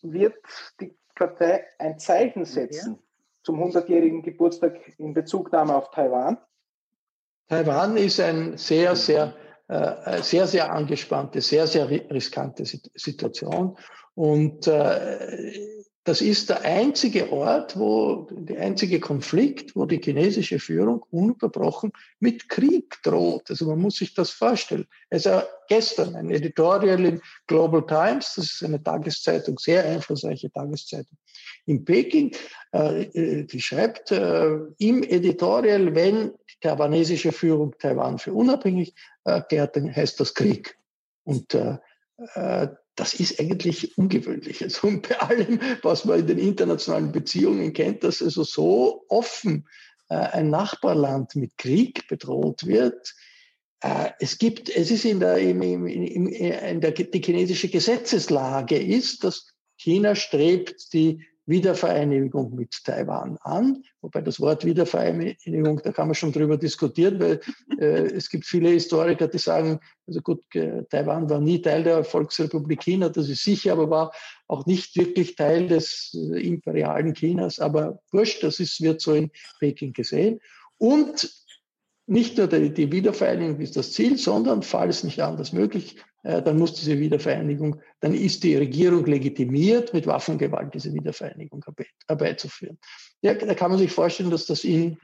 wird 0.02 0.36
die 0.80 0.96
Partei 1.14 1.64
ein 1.78 1.98
Zeichen 1.98 2.44
setzen 2.44 2.98
zum 3.42 3.62
100-jährigen 3.62 4.22
Geburtstag 4.22 4.76
in 4.98 5.14
Bezugnahme 5.14 5.74
auf 5.74 5.90
Taiwan? 5.90 6.38
Taiwan 7.48 7.96
ist 7.96 8.20
eine 8.20 8.58
sehr, 8.58 8.96
sehr, 8.96 9.34
äh, 9.68 10.20
sehr, 10.22 10.46
sehr 10.46 10.72
angespannte, 10.72 11.40
sehr, 11.40 11.66
sehr 11.66 11.88
riskante 11.88 12.64
Situation. 12.64 13.78
Und 14.14 14.66
äh, 14.66 15.75
das 16.06 16.20
ist 16.20 16.50
der 16.50 16.62
einzige 16.62 17.32
Ort, 17.32 17.76
wo, 17.76 18.28
der 18.30 18.60
einzige 18.60 19.00
Konflikt, 19.00 19.74
wo 19.74 19.86
die 19.86 20.00
chinesische 20.00 20.60
Führung 20.60 21.04
ununterbrochen 21.10 21.90
mit 22.20 22.48
Krieg 22.48 22.96
droht. 23.02 23.50
Also 23.50 23.66
man 23.66 23.80
muss 23.80 23.96
sich 23.96 24.14
das 24.14 24.30
vorstellen. 24.30 24.86
Also 25.10 25.42
gestern 25.68 26.14
ein 26.14 26.30
Editorial 26.30 27.04
in 27.04 27.20
Global 27.48 27.84
Times, 27.84 28.34
das 28.36 28.44
ist 28.52 28.62
eine 28.62 28.80
Tageszeitung, 28.80 29.58
sehr 29.58 29.84
einflussreiche 29.84 30.48
Tageszeitung 30.52 31.18
in 31.64 31.84
Peking, 31.84 32.36
äh, 32.72 33.02
äh 33.02 33.42
die 33.42 33.60
schreibt 33.60 34.12
äh, 34.12 34.58
im 34.78 35.02
Editorial, 35.02 35.92
wenn 35.96 36.34
die 36.48 36.60
taiwanesische 36.60 37.32
Führung 37.32 37.74
Taiwan 37.80 38.18
für 38.18 38.32
unabhängig 38.32 38.94
erklärt, 39.24 39.74
dann 39.74 39.94
heißt 39.94 40.20
das 40.20 40.34
Krieg. 40.34 40.78
Und 41.24 41.52
äh, 41.54 41.78
das 42.96 43.14
ist 43.14 43.38
eigentlich 43.38 43.96
ungewöhnlich. 43.96 44.62
Also 44.62 44.90
bei 45.08 45.20
allem, 45.20 45.60
was 45.82 46.04
man 46.04 46.20
in 46.20 46.26
den 46.26 46.38
internationalen 46.38 47.12
Beziehungen 47.12 47.72
kennt, 47.72 48.02
dass 48.02 48.22
also 48.22 48.42
so 48.42 49.04
offen 49.08 49.68
äh, 50.08 50.16
ein 50.16 50.50
Nachbarland 50.50 51.36
mit 51.36 51.56
Krieg 51.58 52.08
bedroht 52.08 52.66
wird. 52.66 53.14
Äh, 53.80 54.10
es 54.18 54.38
gibt, 54.38 54.68
es 54.70 54.90
ist 54.90 55.04
in 55.04 55.20
der, 55.20 55.38
im, 55.38 55.62
im, 55.62 55.86
im, 55.86 56.26
in 56.28 56.80
der, 56.80 56.92
die 56.92 57.22
chinesische 57.22 57.68
Gesetzeslage 57.68 58.78
ist, 58.78 59.22
dass 59.24 59.52
China 59.76 60.14
strebt 60.14 60.92
die 60.94 61.22
Wiedervereinigung 61.46 62.54
mit 62.54 62.84
Taiwan 62.84 63.38
an. 63.42 63.82
Wobei 64.00 64.20
das 64.20 64.40
Wort 64.40 64.64
Wiedervereinigung, 64.64 65.80
da 65.82 65.92
kann 65.92 66.08
man 66.08 66.14
schon 66.14 66.32
drüber 66.32 66.56
diskutieren, 66.56 67.20
weil 67.20 67.40
äh, 67.78 68.06
es 68.14 68.28
gibt 68.28 68.46
viele 68.46 68.70
Historiker, 68.70 69.28
die 69.28 69.38
sagen, 69.38 69.80
also 70.06 70.20
gut, 70.20 70.42
äh, 70.54 70.84
Taiwan 70.90 71.30
war 71.30 71.40
nie 71.40 71.62
Teil 71.62 71.84
der 71.84 72.04
Volksrepublik 72.04 72.82
China, 72.82 73.08
das 73.08 73.28
ist 73.28 73.44
sicher, 73.44 73.72
aber 73.72 73.88
war 73.90 74.12
auch 74.48 74.66
nicht 74.66 74.96
wirklich 74.96 75.36
Teil 75.36 75.68
des 75.68 76.12
äh, 76.14 76.46
imperialen 76.46 77.14
Chinas. 77.14 77.60
Aber 77.60 78.00
wurscht, 78.10 78.42
das 78.42 78.58
ist, 78.60 78.80
wird 78.82 79.00
so 79.00 79.14
in 79.14 79.30
Peking 79.60 79.92
gesehen. 79.92 80.40
Und 80.78 81.45
nicht 82.06 82.38
nur 82.38 82.46
die, 82.46 82.92
Wiedervereinigung 82.92 83.60
ist 83.60 83.76
das 83.76 83.92
Ziel, 83.92 84.16
sondern 84.16 84.62
falls 84.62 85.02
nicht 85.02 85.20
anders 85.20 85.52
möglich, 85.52 85.96
äh, 86.22 86.40
dann 86.40 86.58
muss 86.58 86.74
diese 86.74 86.98
Wiedervereinigung, 86.98 87.80
dann 88.00 88.14
ist 88.14 88.44
die 88.44 88.56
Regierung 88.56 89.04
legitimiert, 89.06 89.92
mit 89.92 90.06
Waffengewalt 90.06 90.72
diese 90.74 90.94
Wiedervereinigung 90.94 91.64
herbeizuführen. 92.06 92.78
Ja, 93.22 93.34
da 93.34 93.54
kann 93.54 93.70
man 93.70 93.80
sich 93.80 93.90
vorstellen, 93.90 94.30
dass 94.30 94.46
das 94.46 94.62
in 94.62 94.98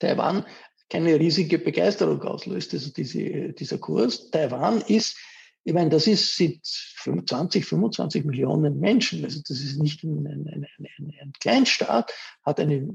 Taiwan 0.00 0.44
keine 0.88 1.20
riesige 1.20 1.58
Begeisterung 1.60 2.20
auslöst, 2.22 2.74
also 2.74 2.90
diese, 2.92 3.52
dieser 3.52 3.78
Kurs. 3.78 4.30
Taiwan 4.30 4.80
ist, 4.80 5.16
ich 5.62 5.72
meine, 5.72 5.90
das 5.90 6.08
ist 6.08 6.36
sind 6.36 6.60
20, 6.64 7.64
25 7.64 8.24
Millionen 8.24 8.80
Menschen, 8.80 9.24
also 9.24 9.40
das 9.46 9.60
ist 9.60 9.78
nicht 9.80 10.02
ein, 10.02 10.26
ein, 10.26 10.48
ein, 10.48 11.14
ein 11.20 11.32
Kleinstaat, 11.38 12.12
hat 12.44 12.58
eine 12.58 12.88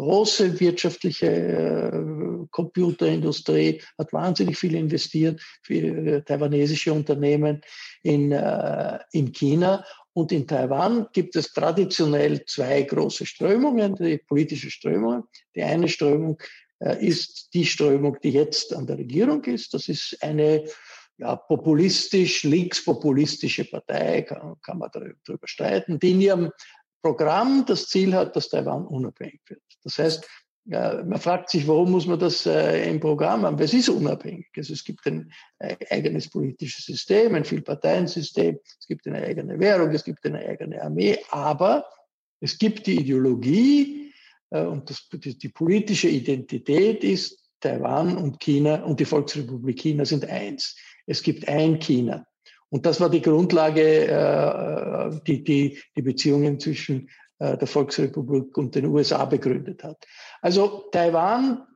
große 0.00 0.58
wirtschaftliche 0.60 1.26
äh, 1.26 2.46
Computerindustrie, 2.50 3.82
hat 3.98 4.12
wahnsinnig 4.14 4.56
viel 4.58 4.74
investiert 4.74 5.42
für 5.62 6.24
taiwanesische 6.24 6.92
Unternehmen 6.92 7.60
in, 8.02 8.32
äh, 8.32 8.98
in 9.12 9.30
China. 9.32 9.84
Und 10.14 10.32
in 10.32 10.46
Taiwan 10.46 11.06
gibt 11.12 11.36
es 11.36 11.52
traditionell 11.52 12.44
zwei 12.46 12.82
große 12.82 13.26
Strömungen, 13.26 13.94
die 13.94 14.18
politische 14.18 14.70
Strömungen. 14.70 15.24
Die 15.54 15.62
eine 15.62 15.88
Strömung 15.88 16.38
äh, 16.78 17.06
ist 17.06 17.50
die 17.52 17.66
Strömung, 17.66 18.16
die 18.22 18.30
jetzt 18.30 18.74
an 18.74 18.86
der 18.86 18.96
Regierung 18.96 19.44
ist. 19.44 19.74
Das 19.74 19.88
ist 19.88 20.16
eine 20.22 20.64
ja, 21.18 21.36
populistisch, 21.36 22.44
linkspopulistische 22.44 23.66
Partei, 23.66 24.22
kann, 24.22 24.56
kann 24.62 24.78
man 24.78 24.90
darüber 24.90 25.46
streiten, 25.46 25.98
die 25.98 26.12
in 26.12 26.20
ihrem 26.22 26.50
Programm 27.02 27.64
das 27.66 27.86
Ziel 27.86 28.14
hat, 28.14 28.36
dass 28.36 28.48
Taiwan 28.48 28.86
unabhängig 28.86 29.40
wird. 29.48 29.62
Das 29.82 29.98
heißt, 29.98 30.28
man 30.66 31.18
fragt 31.18 31.50
sich, 31.50 31.66
warum 31.66 31.90
muss 31.90 32.06
man 32.06 32.18
das 32.18 32.46
äh, 32.46 32.88
im 32.88 33.00
Programm 33.00 33.42
haben? 33.42 33.58
Es 33.58 33.74
ist 33.74 33.88
unabhängig. 33.88 34.46
Also 34.56 34.72
es 34.72 34.84
gibt 34.84 35.04
ein 35.06 35.32
äh, 35.58 35.74
eigenes 35.88 36.28
politisches 36.28 36.84
System, 36.84 37.34
ein 37.34 37.44
Vielparteiensystem, 37.44 38.58
es 38.78 38.86
gibt 38.86 39.06
eine 39.06 39.22
eigene 39.22 39.58
Währung, 39.58 39.90
es 39.90 40.04
gibt 40.04 40.24
eine 40.26 40.38
eigene 40.38 40.80
Armee, 40.80 41.18
aber 41.30 41.84
es 42.40 42.58
gibt 42.58 42.86
die 42.86 43.00
Ideologie 43.00 44.12
äh, 44.50 44.62
und 44.62 44.90
das, 44.90 45.08
die, 45.08 45.36
die 45.36 45.48
politische 45.48 46.08
Identität 46.08 47.02
ist, 47.04 47.50
Taiwan 47.60 48.16
und 48.16 48.38
China 48.38 48.82
und 48.84 49.00
die 49.00 49.04
Volksrepublik 49.04 49.80
China 49.80 50.04
sind 50.04 50.24
eins. 50.26 50.76
Es 51.06 51.22
gibt 51.22 51.48
ein 51.48 51.78
China. 51.78 52.24
Und 52.70 52.86
das 52.86 53.00
war 53.00 53.10
die 53.10 53.22
Grundlage, 53.22 54.06
äh, 54.06 55.20
die, 55.26 55.44
die 55.44 55.78
die 55.96 56.02
Beziehungen 56.02 56.58
zwischen 56.60 57.10
äh, 57.38 57.56
der 57.58 57.66
Volksrepublik 57.66 58.56
und 58.56 58.74
den 58.74 58.86
USA 58.86 59.24
begründet 59.24 59.82
hat. 59.82 60.06
Also 60.40 60.88
Taiwan 60.92 61.66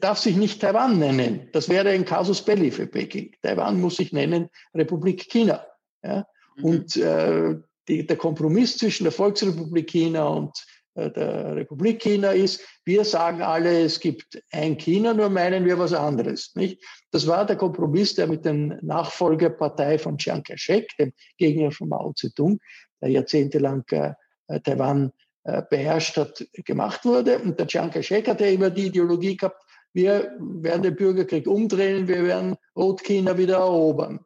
darf 0.00 0.18
sich 0.18 0.36
nicht 0.36 0.60
Taiwan 0.60 0.98
nennen. 0.98 1.48
Das 1.52 1.68
wäre 1.68 1.90
ein 1.90 2.04
Casus 2.04 2.42
Belli 2.42 2.70
für 2.70 2.86
Peking. 2.86 3.34
Taiwan 3.42 3.80
muss 3.80 3.96
sich 3.96 4.12
nennen 4.12 4.48
Republik 4.74 5.28
China. 5.28 5.66
Ja? 6.02 6.26
Mhm. 6.56 6.64
Und 6.64 6.96
äh, 6.96 7.56
die, 7.88 8.06
der 8.06 8.16
Kompromiss 8.16 8.78
zwischen 8.78 9.04
der 9.04 9.12
Volksrepublik 9.12 9.90
China 9.90 10.28
und 10.28 10.52
der 10.94 11.56
Republik 11.56 12.00
China 12.00 12.32
ist, 12.32 12.60
wir 12.84 13.04
sagen 13.04 13.42
alle, 13.42 13.82
es 13.82 14.00
gibt 14.00 14.42
ein 14.50 14.76
China, 14.76 15.14
nur 15.14 15.30
meinen 15.30 15.64
wir 15.64 15.78
was 15.78 15.92
anderes. 15.92 16.52
Nicht? 16.54 16.82
Das 17.10 17.26
war 17.26 17.46
der 17.46 17.56
Kompromiss, 17.56 18.14
der 18.14 18.26
mit 18.26 18.44
der 18.44 18.54
Nachfolgerpartei 18.54 19.98
von 19.98 20.18
Chiang 20.18 20.42
Kai-shek, 20.42 20.88
dem 20.98 21.12
Gegner 21.38 21.70
von 21.70 21.88
Mao 21.88 22.12
Zedong, 22.12 22.58
der 23.00 23.10
jahrzehntelang 23.10 23.84
äh, 23.90 24.14
Taiwan 24.60 25.12
äh, 25.44 25.62
beherrscht 25.70 26.16
hat, 26.16 26.44
gemacht 26.64 27.04
wurde. 27.04 27.38
Und 27.38 27.58
der 27.58 27.66
Chiang 27.66 27.90
Kai-shek 27.90 28.28
hatte 28.28 28.46
immer 28.46 28.70
die 28.70 28.86
Ideologie 28.86 29.36
gehabt, 29.36 29.62
wir 29.92 30.36
werden 30.38 30.82
den 30.82 30.94
Bürgerkrieg 30.94 31.46
umdrehen, 31.48 32.06
wir 32.06 32.22
werden 32.24 32.56
Rot-China 32.76 33.36
wieder 33.36 33.56
erobern. 33.56 34.20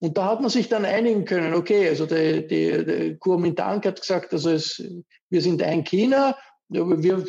Und 0.00 0.16
da 0.16 0.26
hat 0.26 0.40
man 0.40 0.50
sich 0.50 0.68
dann 0.68 0.84
einigen 0.84 1.24
können, 1.24 1.54
okay, 1.54 1.88
also 1.88 2.06
der, 2.06 2.42
der, 2.42 2.84
der 2.84 3.16
Kuomintang 3.16 3.84
hat 3.84 4.00
gesagt, 4.00 4.32
also 4.32 4.50
es, 4.50 4.82
wir 5.28 5.42
sind 5.42 5.60
ein 5.62 5.82
China, 5.82 6.36
wir, 6.68 7.24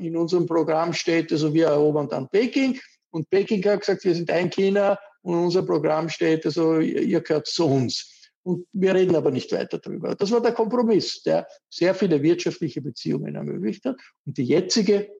in 0.00 0.16
unserem 0.16 0.46
Programm 0.46 0.92
steht, 0.92 1.30
also 1.30 1.54
wir 1.54 1.66
erobern 1.66 2.08
dann 2.08 2.28
Peking 2.28 2.80
und 3.10 3.28
Peking 3.30 3.64
hat 3.64 3.80
gesagt, 3.80 4.04
wir 4.04 4.14
sind 4.14 4.30
ein 4.30 4.50
China 4.50 4.98
und 5.22 5.34
in 5.34 5.44
unserem 5.44 5.66
Programm 5.66 6.08
steht, 6.08 6.46
also 6.46 6.80
ihr 6.80 7.20
gehört 7.20 7.46
zu 7.46 7.66
uns. 7.66 8.30
Und 8.42 8.66
wir 8.72 8.94
reden 8.94 9.16
aber 9.16 9.30
nicht 9.30 9.52
weiter 9.52 9.78
darüber. 9.78 10.14
Das 10.14 10.30
war 10.30 10.40
der 10.40 10.52
Kompromiss, 10.52 11.22
der 11.22 11.46
sehr 11.68 11.94
viele 11.94 12.22
wirtschaftliche 12.22 12.80
Beziehungen 12.80 13.34
ermöglicht 13.34 13.84
hat. 13.84 13.96
Und 14.24 14.38
die 14.38 14.44
jetzige 14.44 15.10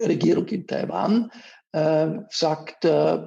Regierung 0.00 0.46
in 0.48 0.66
Taiwan 0.66 1.30
sagt, 1.72 2.84
äh, 2.84 3.18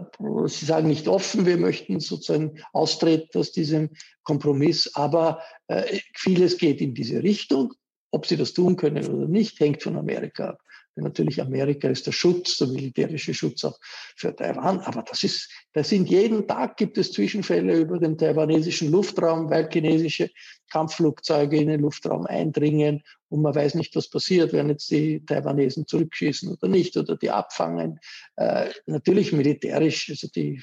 sie 0.46 0.66
sagen 0.66 0.88
nicht 0.88 1.08
offen, 1.08 1.46
wir 1.46 1.58
möchten 1.58 2.00
sozusagen 2.00 2.60
austreten 2.74 3.40
aus 3.40 3.52
diesem 3.52 3.90
Kompromiss, 4.24 4.96
aber 4.96 5.42
äh, 5.68 6.00
vieles 6.14 6.58
geht 6.58 6.80
in 6.80 6.94
diese 6.94 7.24
Richtung. 7.24 7.74
Ob 8.12 8.28
sie 8.28 8.38
das 8.38 8.54
tun 8.54 8.78
können 8.78 9.06
oder 9.08 9.28
nicht, 9.28 9.60
hängt 9.60 9.84
von 9.84 9.98
Amerika 9.98 10.50
ab. 10.50 10.62
Denn 10.96 11.04
natürlich 11.04 11.42
Amerika 11.42 11.90
ist 11.90 12.08
der 12.08 12.12
Schutz, 12.12 12.58
der 12.58 12.68
militärische 12.68 13.34
Schutz 13.34 13.64
auch 13.64 13.78
für 14.16 14.36
Taiwan. 14.36 14.80
Aber 14.80 15.04
das 15.04 15.24
ist, 15.24 15.52
das 15.74 15.90
sind 15.90 16.10
jeden 16.10 16.48
Tag 16.48 16.78
gibt 16.78 16.98
es 16.98 17.12
Zwischenfälle 17.12 17.78
über 17.78 18.00
den 18.00 18.18
taiwanesischen 18.18 18.92
Luftraum, 18.92 19.50
weil 19.50 19.70
chinesische 19.70 20.30
Kampfflugzeuge 20.72 21.58
in 21.58 21.68
den 21.68 21.82
Luftraum 21.82 22.26
eindringen 22.26 23.04
und 23.30 23.42
man 23.42 23.56
weiß 23.56 23.76
nicht, 23.76 23.96
was 23.96 24.10
passiert, 24.10 24.54
wenn 24.54 24.70
jetzt 24.70 24.90
die 24.92 25.24
Taiwanesen 25.26 25.88
zurückschießen 25.88 26.52
oder 26.52 26.68
nicht 26.68 26.96
oder 26.96 27.18
die 27.18 27.32
abfangen. 27.32 28.00
Äh, 28.38 28.70
natürlich 28.86 29.32
militärisch, 29.34 30.10
also 30.10 30.28
die 30.34 30.62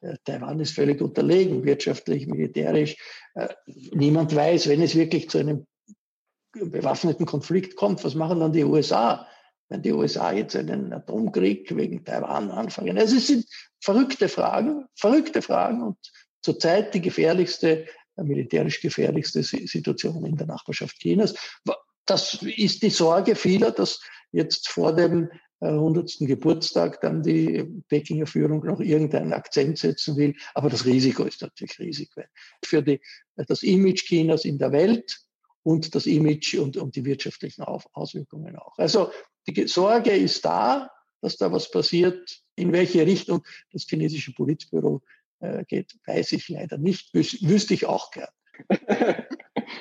äh, 0.00 0.16
Taiwan 0.24 0.60
ist 0.60 0.74
völlig 0.74 1.00
unterlegen, 1.00 1.64
wirtschaftlich, 1.64 2.26
militärisch. 2.26 2.96
Äh, 3.34 3.48
niemand 3.92 4.34
weiß, 4.34 4.68
wenn 4.68 4.82
es 4.82 4.94
wirklich 4.94 5.30
zu 5.30 5.38
einem 5.38 5.66
bewaffneten 6.52 7.26
Konflikt 7.26 7.76
kommt, 7.76 8.04
was 8.04 8.14
machen 8.14 8.40
dann 8.40 8.52
die 8.52 8.64
USA? 8.64 9.26
Wenn 9.68 9.82
die 9.82 9.92
USA 9.92 10.32
jetzt 10.32 10.56
einen 10.56 10.92
Atomkrieg 10.92 11.74
wegen 11.76 12.04
Taiwan 12.04 12.50
anfangen. 12.50 12.98
Also 12.98 13.16
es 13.16 13.26
sind 13.26 13.46
verrückte 13.80 14.28
Fragen, 14.28 14.86
verrückte 14.94 15.42
Fragen 15.42 15.82
und 15.82 15.98
zurzeit 16.40 16.94
die 16.94 17.00
gefährlichste, 17.00 17.86
äh, 18.16 18.22
militärisch 18.22 18.80
gefährlichste 18.80 19.42
Situation 19.42 20.24
in 20.24 20.36
der 20.36 20.46
Nachbarschaft 20.46 20.98
Chinas. 20.98 21.34
Das 22.04 22.34
ist 22.42 22.82
die 22.82 22.90
Sorge 22.90 23.34
vieler, 23.34 23.72
dass 23.72 24.00
jetzt 24.30 24.68
vor 24.68 24.94
dem 24.94 25.30
100. 25.60 26.20
Äh, 26.20 26.26
Geburtstag 26.26 27.00
dann 27.00 27.22
die 27.22 27.64
Pekinger 27.88 28.26
Führung 28.26 28.64
noch 28.64 28.80
irgendeinen 28.80 29.32
Akzent 29.32 29.78
setzen 29.78 30.16
will. 30.16 30.34
Aber 30.54 30.68
das 30.68 30.84
Risiko 30.84 31.24
ist 31.24 31.42
natürlich 31.42 31.78
riesig. 31.78 32.10
Für 32.64 32.82
die, 32.82 33.00
das 33.36 33.62
Image 33.62 34.04
Chinas 34.04 34.44
in 34.44 34.58
der 34.58 34.72
Welt 34.72 35.18
und 35.62 35.94
das 35.94 36.06
Image 36.06 36.54
und, 36.54 36.76
und 36.76 36.94
die 36.94 37.04
wirtschaftlichen 37.04 37.62
Auswirkungen 37.62 38.56
auch. 38.56 38.78
Also 38.78 39.10
die 39.46 39.66
Sorge 39.68 40.10
ist 40.10 40.44
da, 40.44 40.90
dass 41.20 41.36
da 41.36 41.50
was 41.52 41.70
passiert. 41.70 42.40
In 42.56 42.72
welche 42.72 43.04
Richtung 43.06 43.44
das 43.72 43.84
chinesische 43.88 44.32
Politbüro 44.32 45.02
äh, 45.40 45.64
geht, 45.64 45.94
weiß 46.06 46.32
ich 46.32 46.48
leider 46.48 46.78
nicht. 46.78 47.12
Wüs 47.12 47.42
wüsste 47.42 47.74
ich 47.74 47.86
auch 47.86 48.10
gern. 48.10 48.28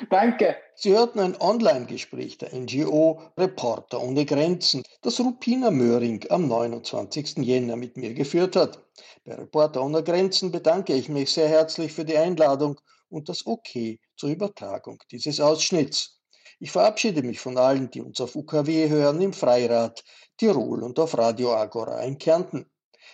Danke. 0.09 0.57
Sie 0.76 0.91
hörten 0.91 1.20
ein 1.20 1.39
Online-Gespräch 1.39 2.38
der 2.38 2.53
NGO 2.53 3.22
Reporter 3.38 4.01
ohne 4.01 4.26
Grenzen, 4.26 4.84
das 5.01 5.20
Rupina 5.20 5.72
Möhring 5.72 6.26
am 6.30 6.47
29. 6.47 7.38
Jänner 7.38 7.76
mit 7.76 7.95
mir 7.95 8.13
geführt 8.13 8.55
hat. 8.55 8.84
Bei 9.24 9.36
Reporter 9.36 9.84
ohne 9.84 10.03
Grenzen 10.03 10.51
bedanke 10.51 10.93
ich 10.93 11.07
mich 11.07 11.32
sehr 11.32 11.47
herzlich 11.47 11.93
für 11.93 12.03
die 12.03 12.18
Einladung 12.18 12.80
und 13.09 13.30
das 13.30 13.45
Okay 13.45 13.99
zur 14.18 14.30
Übertragung 14.30 15.01
dieses 15.11 15.39
Ausschnitts. 15.39 16.20
Ich 16.60 16.72
verabschiede 16.72 17.22
mich 17.22 17.39
von 17.39 17.58
allen, 17.58 17.91
die 17.91 18.01
uns 18.01 18.22
auf 18.22 18.36
UKW 18.36 18.89
hören, 18.89 19.22
im 19.22 19.34
Freirad, 19.34 20.03
Tirol 20.38 20.84
und 20.84 20.99
auf 20.99 21.18
Radio 21.18 21.53
Agora 21.53 22.01
in 22.01 22.18
Kärnten. 22.18 22.66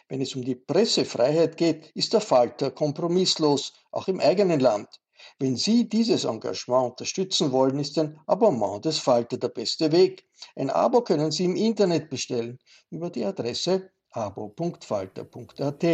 Wenn 0.07 0.21
es 0.21 0.35
um 0.35 0.43
die 0.43 0.55
Pressefreiheit 0.55 1.57
geht, 1.57 1.91
ist 1.95 2.13
der 2.13 2.21
Falter 2.21 2.69
kompromisslos, 2.69 3.73
auch 3.91 4.07
im 4.07 4.19
eigenen 4.19 4.59
Land. 4.59 4.89
Wenn 5.39 5.55
Sie 5.55 5.87
dieses 5.87 6.25
Engagement 6.25 6.91
unterstützen 6.91 7.51
wollen, 7.51 7.79
ist 7.79 7.97
ein 7.97 8.19
Abonnement 8.27 8.83
des 8.83 8.97
Falter 8.97 9.37
der 9.37 9.49
beste 9.49 9.91
Weg. 9.91 10.25
Ein 10.55 10.69
Abo 10.69 11.01
können 11.01 11.31
Sie 11.31 11.45
im 11.45 11.55
Internet 11.55 12.09
bestellen 12.09 12.59
über 12.89 13.09
die 13.09 13.23
Adresse 13.23 13.89
abo.falter.at. 14.11 15.85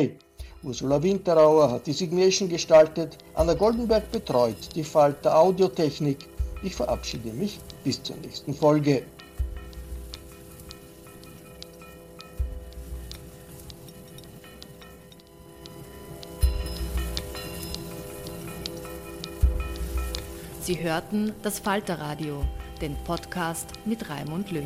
Ursula 0.64 1.04
Winterauer 1.04 1.72
hat 1.72 1.88
die 1.88 1.94
Signation 1.94 2.50
gestaltet, 2.50 3.18
Anna 3.36 3.54
Goldenberg 3.54 4.12
betreut 4.12 4.76
die 4.76 4.84
Falter 4.84 5.38
Audiotechnik. 5.38 6.37
Ich 6.64 6.76
verabschiede 6.76 7.32
mich 7.34 7.60
bis 7.84 8.02
zur 8.02 8.16
nächsten 8.18 8.54
Folge. 8.54 9.04
Sie 20.62 20.84
hörten 20.84 21.32
das 21.44 21.60
Falterradio, 21.60 22.44
den 22.82 22.96
Podcast 23.06 23.70
mit 23.86 24.10
Raimund 24.10 24.52
Löw. 24.52 24.66